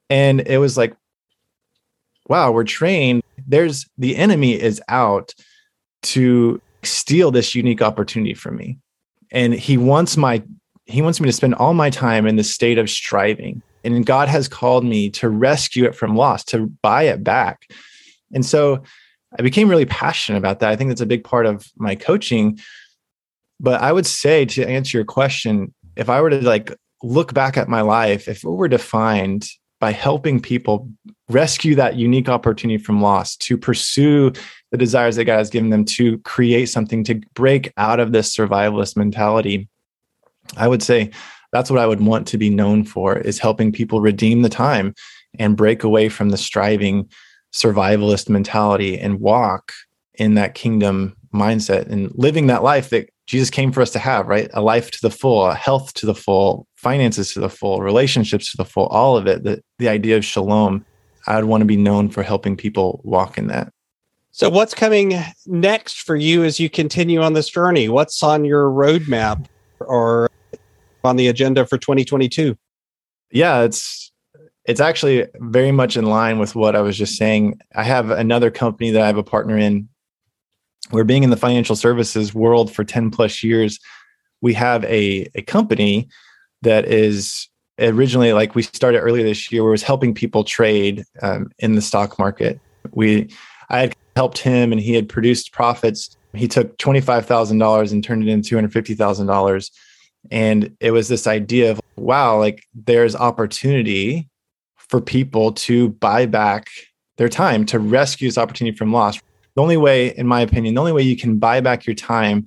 And 0.10 0.42
it 0.42 0.58
was 0.58 0.78
like, 0.78 0.96
wow, 2.28 2.52
we're 2.52 2.64
trained. 2.64 3.24
There's 3.48 3.88
the 3.98 4.16
enemy 4.16 4.54
is 4.54 4.82
out 4.88 5.34
to 6.04 6.62
steal 6.84 7.32
this 7.32 7.56
unique 7.56 7.82
opportunity 7.82 8.34
from 8.34 8.56
me. 8.56 8.78
And 9.32 9.54
he 9.54 9.78
wants 9.78 10.18
my 10.18 10.44
he 10.86 11.02
wants 11.02 11.22
me 11.22 11.28
to 11.28 11.34
spend 11.34 11.56
all 11.56 11.74
my 11.74 11.90
time 11.90 12.28
in 12.28 12.36
the 12.36 12.44
state 12.44 12.78
of 12.78 12.90
striving 12.90 13.62
and 13.84 14.06
God 14.06 14.28
has 14.28 14.48
called 14.48 14.86
me 14.86 15.10
to 15.12 15.30
rescue 15.30 15.86
it 15.86 15.96
from 15.96 16.16
loss, 16.16 16.44
to 16.46 16.68
buy 16.82 17.04
it 17.04 17.24
back. 17.24 17.70
And 18.34 18.46
so 18.46 18.84
I 19.38 19.42
became 19.42 19.70
really 19.70 19.86
passionate 19.86 20.38
about 20.38 20.60
that. 20.60 20.70
I 20.70 20.76
think 20.76 20.90
that's 20.90 21.02
a 21.02 21.06
big 21.06 21.24
part 21.24 21.46
of 21.46 21.68
my 21.78 21.96
coaching. 21.96 22.60
But 23.60 23.82
I 23.82 23.92
would 23.92 24.06
say 24.06 24.46
to 24.46 24.68
answer 24.68 24.98
your 24.98 25.06
question, 25.06 25.74
if 25.96 26.10
I 26.10 26.22
were 26.22 26.30
to 26.30 26.42
like 26.42 26.76
look 27.04 27.34
back 27.34 27.58
at 27.58 27.70
my 27.70 27.82
life, 27.82 28.28
if 28.28 28.44
it 28.44 28.50
were 28.50 28.68
defined 28.68 29.48
by 29.80 29.92
helping 29.92 30.40
people 30.40 30.90
rescue 31.30 31.76
that 31.76 31.96
unique 31.96 32.30
opportunity 32.30 32.78
from 32.78 33.02
loss, 33.02 33.36
to 33.38 33.58
pursue 33.58 34.32
the 34.72 34.78
desires 34.78 35.16
that 35.16 35.26
God 35.26 35.38
has 35.38 35.50
given 35.50 35.70
them, 35.70 35.86
to 35.86 36.20
create 36.20 36.68
something, 36.68 37.04
to 37.06 37.20
break 37.34 37.74
out 37.78 38.00
of 38.00 38.12
this 38.12 38.36
survivalist 38.36 38.96
mentality, 38.96 39.68
I 40.56 40.68
would 40.68 40.84
say 40.84 41.10
that's 41.52 41.70
what 41.70 41.80
I 41.80 41.88
would 41.88 42.02
want 42.02 42.28
to 42.28 42.38
be 42.38 42.50
known 42.50 42.84
for 42.84 43.18
is 43.18 43.40
helping 43.40 43.72
people 43.72 44.02
redeem 44.02 44.42
the 44.42 44.50
time 44.50 44.94
and 45.40 45.58
break 45.58 45.84
away 45.84 46.10
from 46.10 46.30
the 46.30 46.38
striving 46.38 47.10
survivalist 47.54 48.30
mentality 48.30 48.98
and 48.98 49.20
walk 49.20 49.74
in 50.16 50.36
that 50.36 50.56
kingdom 50.56 51.16
mindset 51.34 51.88
and 51.88 52.12
living 52.16 52.48
that 52.48 52.64
life 52.64 52.90
that 52.90 53.10
Jesus 53.26 53.50
came 53.50 53.72
for 53.72 53.82
us 53.82 53.92
to 53.92 54.00
have, 54.00 54.28
right? 54.28 54.50
A 54.54 54.62
life 54.62 54.92
to 54.92 55.00
the 55.02 55.10
full, 55.10 55.46
a 55.46 55.56
health 55.56 55.94
to 55.96 56.06
the 56.06 56.16
full, 56.16 56.68
finances 56.76 57.34
to 57.34 57.40
the 57.40 57.50
full, 57.50 57.82
relationships 57.82 58.52
to 58.52 58.58
the 58.58 58.66
full, 58.66 58.88
all 58.88 59.16
of 59.16 59.28
it. 59.28 59.44
The, 59.44 59.62
the 59.80 59.88
idea 59.88 60.18
of 60.18 60.26
shalom, 60.26 60.86
I'd 61.28 61.46
want 61.46 61.62
to 61.62 61.66
be 61.66 61.78
known 61.78 62.10
for 62.10 62.24
helping 62.24 62.58
people 62.58 63.00
walk 63.04 63.38
in 63.38 63.48
that. 63.48 63.72
So, 64.32 64.50
what's 64.50 64.74
coming 64.74 65.18
next 65.46 66.02
for 66.02 66.16
you 66.16 66.44
as 66.44 66.60
you 66.60 66.70
continue 66.70 67.22
on 67.22 67.34
this 67.34 67.50
journey? 67.50 67.90
What's 67.90 68.24
on 68.24 68.46
your 68.46 68.70
roadmap 68.70 69.46
or 69.80 70.30
on 71.04 71.18
the 71.18 71.28
agenda 71.28 71.66
for 71.66 71.78
2022? 71.78 72.58
Yeah, 73.32 73.62
it's 73.62 74.11
it's 74.66 74.80
actually 74.80 75.28
very 75.36 75.72
much 75.72 75.98
in 75.98 76.06
line 76.06 76.38
with 76.40 76.56
what 76.56 76.76
I 76.76 76.82
was 76.82 76.98
just 76.98 77.16
saying. 77.16 77.60
I 77.76 77.84
have 77.84 78.12
another 78.12 78.52
company 78.52 78.92
that 78.92 79.02
I 79.02 79.08
have 79.08 79.18
a 79.18 79.24
partner 79.24 79.58
in. 79.58 79.90
We're 80.92 81.04
being 81.04 81.24
in 81.24 81.30
the 81.30 81.38
financial 81.38 81.76
services 81.76 82.34
world 82.34 82.74
for 82.74 82.84
10 82.84 83.12
plus 83.12 83.44
years. 83.44 83.80
We 84.42 84.54
have 84.54 84.84
a, 84.86 85.28
a 85.36 85.42
company 85.44 86.10
that 86.62 86.86
is 86.86 87.48
originally 87.80 88.34
like 88.34 88.54
we 88.54 88.62
started 88.62 89.00
earlier 89.00 89.24
this 89.24 89.52
year 89.52 89.64
where 89.64 89.72
was 89.72 89.84
helping 89.84 90.14
people 90.14 90.44
trade 90.44 91.04
um, 91.22 91.50
in 91.60 91.76
the 91.76 91.82
stock 91.82 92.20
market. 92.20 92.60
We 92.92 93.34
I 93.70 93.80
had 93.80 93.96
helped 94.16 94.38
him 94.38 94.72
and 94.72 94.82
he 94.82 94.94
had 94.94 95.08
produced 95.08 95.54
profits. 95.54 96.16
He 96.34 96.48
took 96.48 96.78
$25,000 96.78 97.92
and 97.92 98.04
turned 98.04 98.28
it 98.28 98.32
into 98.32 98.56
$250,000 98.56 99.72
and 100.30 100.76
it 100.80 100.92
was 100.92 101.08
this 101.08 101.26
idea 101.26 101.72
of 101.72 101.82
wow 101.96 102.38
like 102.38 102.68
there's 102.76 103.16
opportunity 103.16 104.30
for 104.92 105.02
people 105.02 105.52
to 105.54 105.90
buy 105.90 106.28
back 106.28 106.68
their 107.18 107.30
time 107.30 107.66
to 107.66 107.80
rescue 107.80 108.28
this 108.28 108.38
opportunity 108.38 108.78
from 108.78 108.94
loss 108.94 109.20
the 109.56 109.62
only 109.62 109.78
way 109.78 110.16
in 110.16 110.28
my 110.28 110.42
opinion 110.42 110.76
the 110.76 110.80
only 110.80 110.94
way 110.94 111.02
you 111.02 111.18
can 111.18 111.40
buy 111.40 111.60
back 111.60 111.88
your 111.88 111.96
time 111.96 112.46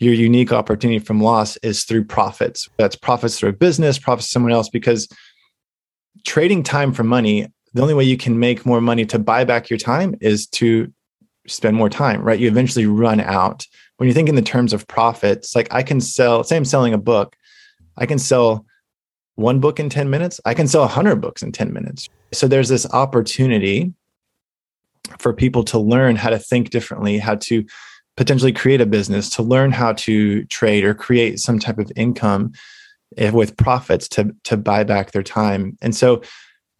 your 0.00 0.14
unique 0.14 0.50
opportunity 0.50 0.98
from 0.98 1.20
loss 1.20 1.58
is 1.58 1.84
through 1.84 2.04
profits. 2.04 2.68
That's 2.78 2.96
profits 2.96 3.38
through 3.38 3.50
a 3.50 3.52
business, 3.52 3.98
profits 3.98 4.30
someone 4.30 4.50
else, 4.50 4.70
because 4.70 5.06
trading 6.24 6.62
time 6.62 6.92
for 6.92 7.04
money, 7.04 7.46
the 7.74 7.82
only 7.82 7.94
way 7.94 8.04
you 8.04 8.16
can 8.16 8.38
make 8.38 8.66
more 8.66 8.80
money 8.80 9.04
to 9.06 9.18
buy 9.18 9.44
back 9.44 9.68
your 9.68 9.78
time 9.78 10.14
is 10.20 10.46
to 10.48 10.92
spend 11.46 11.76
more 11.76 11.90
time, 11.90 12.22
right? 12.22 12.40
You 12.40 12.48
eventually 12.48 12.86
run 12.86 13.20
out. 13.20 13.66
When 13.98 14.08
you 14.08 14.14
think 14.14 14.30
in 14.30 14.34
the 14.34 14.42
terms 14.42 14.72
of 14.72 14.88
profits, 14.88 15.54
like 15.54 15.68
I 15.72 15.82
can 15.82 16.00
sell, 16.00 16.42
say 16.44 16.56
I'm 16.56 16.64
selling 16.64 16.94
a 16.94 16.98
book, 16.98 17.36
I 17.98 18.06
can 18.06 18.18
sell 18.18 18.64
one 19.40 19.60
book 19.60 19.80
in 19.80 19.88
10 19.88 20.10
minutes, 20.10 20.40
I 20.44 20.54
can 20.54 20.68
sell 20.68 20.82
100 20.82 21.16
books 21.16 21.42
in 21.42 21.52
10 21.52 21.72
minutes. 21.72 22.08
So 22.32 22.46
there's 22.46 22.68
this 22.68 22.86
opportunity 22.92 23.92
for 25.18 25.32
people 25.32 25.64
to 25.64 25.78
learn 25.78 26.16
how 26.16 26.30
to 26.30 26.38
think 26.38 26.70
differently, 26.70 27.18
how 27.18 27.36
to 27.36 27.64
potentially 28.16 28.52
create 28.52 28.80
a 28.80 28.86
business, 28.86 29.28
to 29.30 29.42
learn 29.42 29.72
how 29.72 29.92
to 29.94 30.44
trade 30.44 30.84
or 30.84 30.94
create 30.94 31.38
some 31.38 31.58
type 31.58 31.78
of 31.78 31.90
income 31.96 32.52
eh, 33.16 33.30
with 33.30 33.56
profits 33.56 34.08
to 34.08 34.34
to 34.44 34.56
buy 34.56 34.84
back 34.84 35.12
their 35.12 35.22
time. 35.22 35.76
And 35.80 35.94
so 35.94 36.22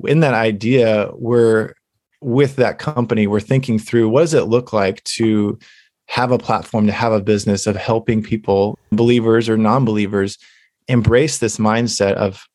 in 0.05 0.21
that 0.21 0.35
idea, 0.35 1.11
we're 1.15 1.75
with 2.21 2.57
that 2.57 2.79
company, 2.79 3.27
we're 3.27 3.41
thinking 3.41 3.79
through 3.79 4.09
what 4.09 4.21
does 4.21 4.35
it 4.35 4.45
look 4.45 4.73
like 4.73 5.03
to 5.05 5.59
have 6.09 6.33
a 6.33 6.39
platform, 6.39 6.87
to 6.87 6.93
have 6.93 7.13
a 7.13 7.23
business 7.23 7.67
of 7.67 7.77
helping 7.77 8.23
people, 8.23 8.79
believers 8.91 9.49
or 9.49 9.57
non-believers, 9.57 10.37
embrace 10.89 11.39
this 11.39 11.57
mindset 11.57 12.15
of 12.15 12.47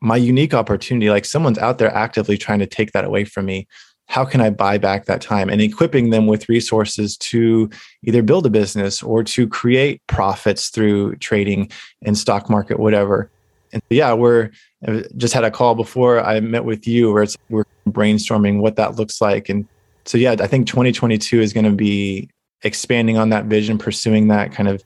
my 0.00 0.16
unique 0.16 0.54
opportunity. 0.54 1.10
Like 1.10 1.24
someone's 1.24 1.58
out 1.58 1.78
there 1.78 1.94
actively 1.94 2.38
trying 2.38 2.60
to 2.60 2.66
take 2.66 2.92
that 2.92 3.04
away 3.04 3.24
from 3.24 3.46
me 3.46 3.66
how 4.10 4.24
can 4.24 4.40
I 4.40 4.50
buy 4.50 4.76
back 4.76 5.04
that 5.04 5.20
time 5.20 5.48
and 5.48 5.60
equipping 5.60 6.10
them 6.10 6.26
with 6.26 6.48
resources 6.48 7.16
to 7.18 7.70
either 8.02 8.24
build 8.24 8.44
a 8.44 8.50
business 8.50 9.04
or 9.04 9.22
to 9.22 9.46
create 9.46 10.02
profits 10.08 10.70
through 10.70 11.14
trading 11.16 11.70
and 12.04 12.18
stock 12.18 12.50
market, 12.50 12.80
whatever. 12.80 13.30
And 13.72 13.80
yeah, 13.88 14.12
we're 14.12 14.50
uh, 14.86 15.02
just 15.16 15.32
had 15.32 15.44
a 15.44 15.50
call 15.50 15.76
before 15.76 16.20
I 16.20 16.40
met 16.40 16.64
with 16.64 16.88
you 16.88 17.12
where 17.12 17.22
it's 17.22 17.36
we're 17.50 17.64
brainstorming 17.88 18.58
what 18.58 18.74
that 18.74 18.96
looks 18.96 19.20
like. 19.20 19.48
And 19.48 19.68
so 20.06 20.18
yeah, 20.18 20.34
I 20.40 20.48
think 20.48 20.66
2022 20.66 21.40
is 21.40 21.52
going 21.52 21.66
to 21.66 21.70
be 21.70 22.28
expanding 22.62 23.16
on 23.16 23.28
that 23.28 23.44
vision, 23.44 23.78
pursuing 23.78 24.26
that 24.26 24.50
kind 24.50 24.68
of 24.68 24.82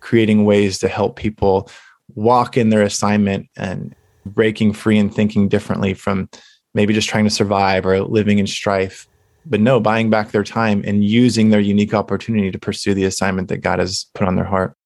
creating 0.00 0.44
ways 0.44 0.78
to 0.80 0.88
help 0.88 1.16
people 1.16 1.70
walk 2.14 2.58
in 2.58 2.68
their 2.68 2.82
assignment 2.82 3.48
and 3.56 3.94
breaking 4.34 4.72
free 4.72 4.98
and 4.98 5.14
thinking 5.14 5.48
differently 5.48 5.94
from 5.94 6.28
maybe 6.74 6.92
just 6.92 7.08
trying 7.08 7.24
to 7.24 7.30
survive 7.30 7.86
or 7.86 8.02
living 8.02 8.38
in 8.38 8.46
strife. 8.46 9.06
But 9.46 9.60
no, 9.60 9.80
buying 9.80 10.10
back 10.10 10.32
their 10.32 10.44
time 10.44 10.82
and 10.86 11.04
using 11.04 11.50
their 11.50 11.60
unique 11.60 11.94
opportunity 11.94 12.50
to 12.50 12.58
pursue 12.58 12.94
the 12.94 13.04
assignment 13.04 13.48
that 13.48 13.58
God 13.58 13.78
has 13.78 14.06
put 14.14 14.26
on 14.26 14.34
their 14.34 14.44
heart. 14.44 14.76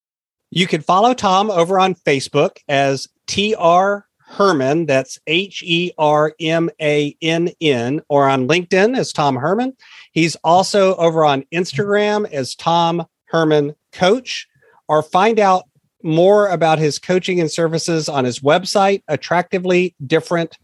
You 0.51 0.67
can 0.67 0.83
follow 0.83 1.15
Tom 1.15 1.51
over 1.51 1.79
on 1.79 1.95
Facebook 1.95 2.59
as 2.69 3.09
TR 3.27 4.05
Hermann, 4.31 4.87
That's 4.87 5.19
H 5.27 5.63
E 5.65 5.93
R 5.99 6.35
M 6.41 6.71
A 6.81 7.17
N 7.21 7.51
N, 7.61 8.01
or 8.09 8.29
on 8.29 8.47
LinkedIn 8.47 8.97
as 8.97 9.13
Tom 9.13 9.37
Hermann. 9.37 9.77
He's 10.13 10.37
also 10.45 10.95
over 10.97 11.25
on 11.25 11.45
Instagram 11.53 12.31
as 12.31 12.55
Tom 12.55 13.07
Hermann 13.27 13.75
Coach, 13.93 14.47
or 14.89 15.03
find 15.03 15.41
out 15.41 15.65
more 16.03 16.49
about 16.49 16.79
his 16.79 16.99
coaching 16.99 17.41
and 17.41 17.51
services 17.51 18.09
on 18.09 18.25
his 18.25 18.41
website, 18.41 19.03
attractivelydifferent.com 19.09 20.57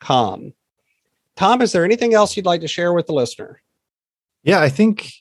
com. 0.00 0.52
Tom, 1.36 1.62
is 1.62 1.72
there 1.72 1.84
anything 1.84 2.14
else 2.14 2.36
you'd 2.36 2.46
like 2.46 2.60
to 2.62 2.68
share 2.68 2.92
with 2.92 3.06
the 3.06 3.12
listener? 3.12 3.60
Yeah, 4.42 4.60
I 4.60 4.68
think 4.68 5.12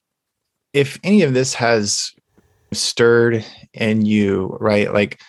if 0.73 0.99
any 1.03 1.21
of 1.21 1.34
this 1.34 1.53
has 1.55 2.11
stirred 2.73 3.45
in 3.73 4.05
you, 4.05 4.57
right, 4.59 4.91
like 4.93 5.19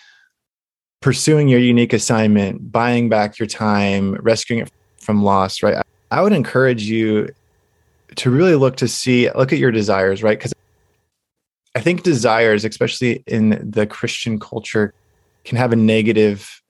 pursuing 1.01 1.47
your 1.47 1.59
unique 1.59 1.93
assignment, 1.93 2.71
buying 2.71 3.09
back 3.09 3.39
your 3.39 3.47
time, 3.47 4.15
rescuing 4.15 4.61
it 4.63 4.71
from 4.97 5.23
loss, 5.23 5.61
right, 5.61 5.83
I 6.11 6.21
would 6.21 6.33
encourage 6.33 6.83
you 6.83 7.29
to 8.15 8.31
really 8.31 8.55
look 8.55 8.75
to 8.77 8.87
see, 8.87 9.29
look 9.31 9.53
at 9.53 9.59
your 9.59 9.71
desires, 9.71 10.23
right? 10.23 10.37
Because 10.37 10.53
I 11.75 11.81
think 11.81 12.03
desires, 12.03 12.65
especially 12.65 13.23
in 13.27 13.71
the 13.71 13.85
Christian 13.85 14.39
culture, 14.39 14.93
can 15.45 15.57
have 15.57 15.71
a 15.71 15.75
negative 15.75 16.61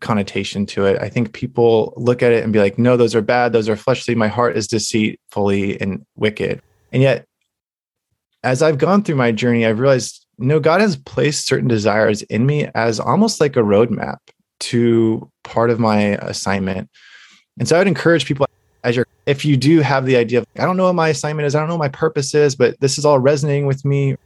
connotation 0.00 0.64
to 0.66 0.86
it. 0.86 1.00
I 1.00 1.08
think 1.08 1.32
people 1.32 1.92
look 1.96 2.22
at 2.22 2.32
it 2.32 2.42
and 2.42 2.52
be 2.52 2.58
like, 2.58 2.78
no, 2.78 2.96
those 2.96 3.14
are 3.14 3.20
bad. 3.20 3.52
Those 3.52 3.68
are 3.68 3.76
fleshly. 3.76 4.14
My 4.14 4.28
heart 4.28 4.56
is 4.56 4.66
deceitfully 4.66 5.80
and 5.80 6.04
wicked. 6.16 6.62
And 6.92 7.02
yet, 7.02 7.26
as 8.42 8.62
I've 8.62 8.78
gone 8.78 9.02
through 9.02 9.16
my 9.16 9.32
journey, 9.32 9.66
I've 9.66 9.78
realized, 9.78 10.26
no, 10.38 10.58
God 10.58 10.80
has 10.80 10.96
placed 10.96 11.46
certain 11.46 11.68
desires 11.68 12.22
in 12.22 12.46
me 12.46 12.68
as 12.74 12.98
almost 12.98 13.40
like 13.40 13.56
a 13.56 13.60
roadmap 13.60 14.16
to 14.60 15.30
part 15.44 15.68
of 15.68 15.78
my 15.78 16.16
assignment. 16.22 16.88
And 17.58 17.68
so 17.68 17.76
I 17.76 17.80
would 17.80 17.88
encourage 17.88 18.24
people 18.24 18.46
as 18.82 18.96
you're, 18.96 19.06
if 19.26 19.44
you 19.44 19.58
do 19.58 19.80
have 19.80 20.06
the 20.06 20.16
idea 20.16 20.38
of, 20.38 20.46
I 20.56 20.62
don't 20.62 20.78
know 20.78 20.84
what 20.84 20.94
my 20.94 21.10
assignment 21.10 21.46
is, 21.46 21.54
I 21.54 21.58
don't 21.58 21.68
know 21.68 21.74
what 21.76 21.84
my 21.84 21.88
purpose 21.88 22.34
is, 22.34 22.56
but 22.56 22.80
this 22.80 22.96
is 22.96 23.04
all 23.04 23.18
resonating 23.18 23.66
with 23.66 23.84
me. 23.84 24.16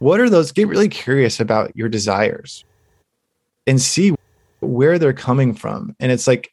What 0.00 0.18
are 0.18 0.28
those? 0.28 0.50
Get 0.50 0.66
really 0.66 0.88
curious 0.88 1.40
about 1.40 1.76
your 1.76 1.88
desires 1.88 2.64
and 3.66 3.80
see 3.80 4.14
where 4.60 4.98
they're 4.98 5.12
coming 5.12 5.54
from. 5.54 5.94
And 6.00 6.10
it's 6.10 6.26
like, 6.26 6.52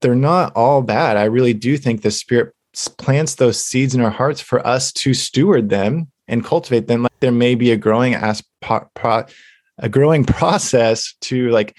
they're 0.00 0.14
not 0.14 0.52
all 0.54 0.82
bad. 0.82 1.16
I 1.16 1.24
really 1.24 1.54
do 1.54 1.76
think 1.76 2.02
the 2.02 2.10
Spirit 2.10 2.54
plants 2.98 3.36
those 3.36 3.64
seeds 3.64 3.94
in 3.94 4.00
our 4.00 4.10
hearts 4.10 4.40
for 4.40 4.64
us 4.66 4.92
to 4.92 5.14
steward 5.14 5.68
them 5.70 6.08
and 6.26 6.44
cultivate 6.44 6.88
them. 6.88 7.02
Like 7.02 7.20
there 7.20 7.32
may 7.32 7.54
be 7.54 7.70
a 7.70 7.76
growing 7.76 8.14
as 8.14 8.42
a 8.62 9.88
growing 9.88 10.24
process 10.26 11.14
to 11.22 11.48
like 11.50 11.76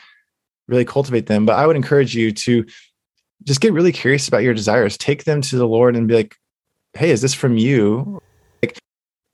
really 0.68 0.86
cultivate 0.86 1.28
them. 1.28 1.46
But 1.46 1.58
I 1.58 1.68
would 1.68 1.76
encourage 1.76 2.16
you 2.16 2.32
to 2.32 2.66
just 3.44 3.62
get 3.62 3.74
really 3.74 3.92
curious 3.92 4.28
about 4.28 4.44
your 4.44 4.54
desires. 4.54 4.98
Take 4.98 5.26
them 5.26 5.42
to 5.42 5.58
the 5.58 5.68
Lord 5.68 5.96
and 5.96 6.08
be 6.08 6.16
like, 6.16 6.36
"Hey, 6.94 7.12
is 7.12 7.22
this 7.22 7.34
from 7.34 7.58
you?" 7.58 8.22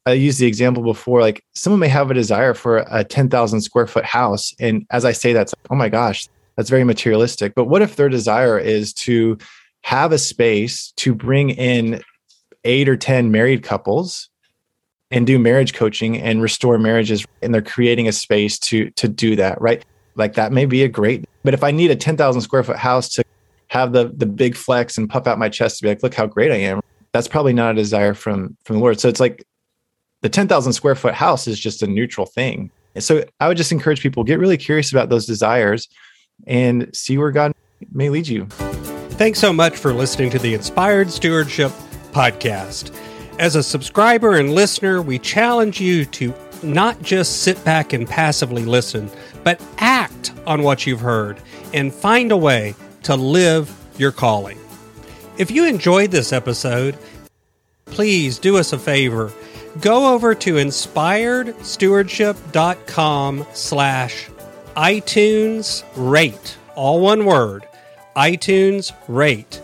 I 0.06 0.14
used 0.14 0.40
the 0.40 0.46
example 0.46 0.84
before. 0.84 1.22
Like 1.22 1.44
someone 1.54 1.80
may 1.80 1.88
have 1.88 2.12
a 2.12 2.14
desire 2.14 2.54
for 2.54 2.86
a 2.90 3.04
ten 3.04 3.30
thousand 3.30 3.62
square 3.62 3.88
foot 3.88 4.06
house, 4.06 4.54
and 4.60 4.86
as 4.92 5.06
I 5.06 5.12
say, 5.12 5.34
that's 5.34 5.54
like, 5.54 5.72
oh 5.72 5.76
my 5.76 5.90
gosh, 5.90 6.28
that's 6.56 6.70
very 6.70 6.84
materialistic. 6.84 7.56
But 7.56 7.66
what 7.66 7.82
if 7.82 7.96
their 7.96 8.10
desire 8.10 8.60
is 8.60 8.94
to 8.94 9.38
have 9.82 10.12
a 10.12 10.18
space 10.18 10.92
to 10.98 11.14
bring 11.14 11.52
in 11.52 12.02
eight 12.64 12.90
or 12.90 12.98
10 12.98 13.32
married 13.32 13.62
couples 13.62 14.30
and 15.12 15.28
do 15.28 15.38
marriage 15.38 15.76
coaching 15.76 16.20
and 16.20 16.42
restore 16.42 16.80
marriages 16.80 17.24
and 17.44 17.54
they're 17.54 17.62
creating 17.62 18.08
a 18.08 18.12
space 18.12 18.58
to 18.58 18.90
to 18.92 19.08
do 19.08 19.36
that 19.36 19.62
right 19.62 19.86
like 20.16 20.34
that 20.34 20.52
may 20.52 20.66
be 20.66 20.82
a 20.82 20.88
great 20.88 21.26
but 21.44 21.54
if 21.54 21.64
i 21.64 21.70
need 21.70 21.92
a 21.92 21.96
10,000 21.96 22.42
square 22.42 22.64
foot 22.64 22.78
house 22.78 23.08
to 23.10 23.24
have 23.68 23.94
the 23.94 24.12
the 24.18 24.26
big 24.26 24.56
flex 24.56 24.98
and 24.98 25.08
puff 25.08 25.28
out 25.28 25.38
my 25.38 25.50
chest 25.50 25.78
to 25.78 25.84
be 25.84 25.90
like 25.90 26.02
look 26.02 26.16
how 26.16 26.26
great 26.26 26.52
i 26.52 26.56
am 26.56 26.82
that's 27.12 27.28
probably 27.28 27.54
not 27.54 27.72
a 27.72 27.76
desire 27.76 28.16
from 28.16 28.58
from 28.66 28.78
the 28.78 28.82
lord 28.82 29.00
so 29.00 29.08
it's 29.08 29.20
like 29.20 29.46
the 30.26 30.30
10,000 30.30 30.74
square 30.74 30.96
foot 30.96 31.14
house 31.14 31.48
is 31.48 31.60
just 31.60 31.84
a 31.84 31.88
neutral 31.88 32.26
thing 32.26 32.72
so 32.98 33.24
i 33.40 33.48
would 33.48 33.58
just 33.58 33.72
encourage 33.72 34.02
people 34.02 34.24
get 34.24 34.40
really 34.40 34.58
curious 34.58 34.92
about 34.92 35.10
those 35.10 35.26
desires 35.26 35.88
and 36.48 36.90
see 36.94 37.18
where 37.18 37.32
God 37.32 37.54
may 37.92 38.10
lead 38.10 38.28
you. 38.28 38.46
Thanks 39.16 39.40
so 39.40 39.54
much 39.54 39.78
for 39.78 39.94
listening 39.94 40.30
to 40.32 40.40
the 40.40 40.54
Inspired 40.54 41.10
Stewardship 41.12 41.72
Podcast. 42.12 42.96
As 43.40 43.56
a 43.56 43.64
subscriber 43.64 44.36
and 44.36 44.54
listener, 44.54 45.02
we 45.02 45.20
challenge 45.20 45.80
you 45.80 46.06
to 46.06 46.34
not 46.64 47.02
just 47.02 47.44
sit 47.44 47.64
back 47.66 47.94
and 47.94 48.08
passively 48.08 48.66
listen, 48.66 49.10
but 49.44 49.62
act 49.78 50.34
on 50.48 50.64
what 50.64 50.86
you've 50.86 51.02
heard 51.02 51.40
and 51.74 51.94
find 51.94 52.32
a 52.32 52.38
way 52.38 52.76
to 53.04 53.16
live 53.16 53.74
your 53.98 54.12
calling. 54.12 54.58
If 55.38 55.52
you 55.52 55.66
enjoyed 55.66 56.12
this 56.12 56.32
episode, 56.32 56.98
please 57.86 58.40
do 58.40 58.58
us 58.58 58.74
a 58.74 58.80
favor. 58.80 59.32
Go 59.82 60.14
over 60.14 60.34
to 60.36 60.54
inspiredstewardship.com 60.54 63.48
slash 63.54 64.30
iTunes 64.78 65.84
rate, 65.96 66.58
all 66.76 67.02
one 67.02 67.26
word, 67.26 67.68
iTunes 68.16 68.94
rate. 69.08 69.62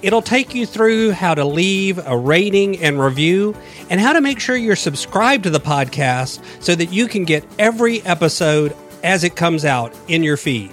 It'll 0.00 0.22
take 0.22 0.54
you 0.54 0.66
through 0.66 1.12
how 1.12 1.34
to 1.34 1.44
leave 1.44 2.04
a 2.06 2.16
rating 2.16 2.78
and 2.78 3.00
review 3.00 3.56
and 3.90 4.00
how 4.00 4.12
to 4.12 4.20
make 4.20 4.40
sure 4.40 4.56
you're 4.56 4.76
subscribed 4.76 5.44
to 5.44 5.50
the 5.50 5.60
podcast 5.60 6.40
so 6.62 6.74
that 6.74 6.92
you 6.92 7.06
can 7.06 7.24
get 7.24 7.44
every 7.58 8.02
episode 8.02 8.76
as 9.02 9.24
it 9.24 9.36
comes 9.36 9.64
out 9.64 9.94
in 10.08 10.22
your 10.22 10.36
feed. 10.36 10.72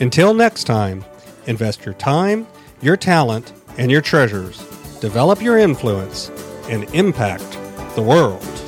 Until 0.00 0.32
next 0.32 0.64
time, 0.64 1.04
invest 1.46 1.84
your 1.84 1.94
time, 1.94 2.46
your 2.80 2.96
talent, 2.96 3.52
and 3.76 3.90
your 3.90 4.02
treasures, 4.02 4.58
develop 5.00 5.42
your 5.42 5.58
influence, 5.58 6.30
and 6.68 6.84
impact 6.94 7.57
the 7.98 8.04
world. 8.04 8.67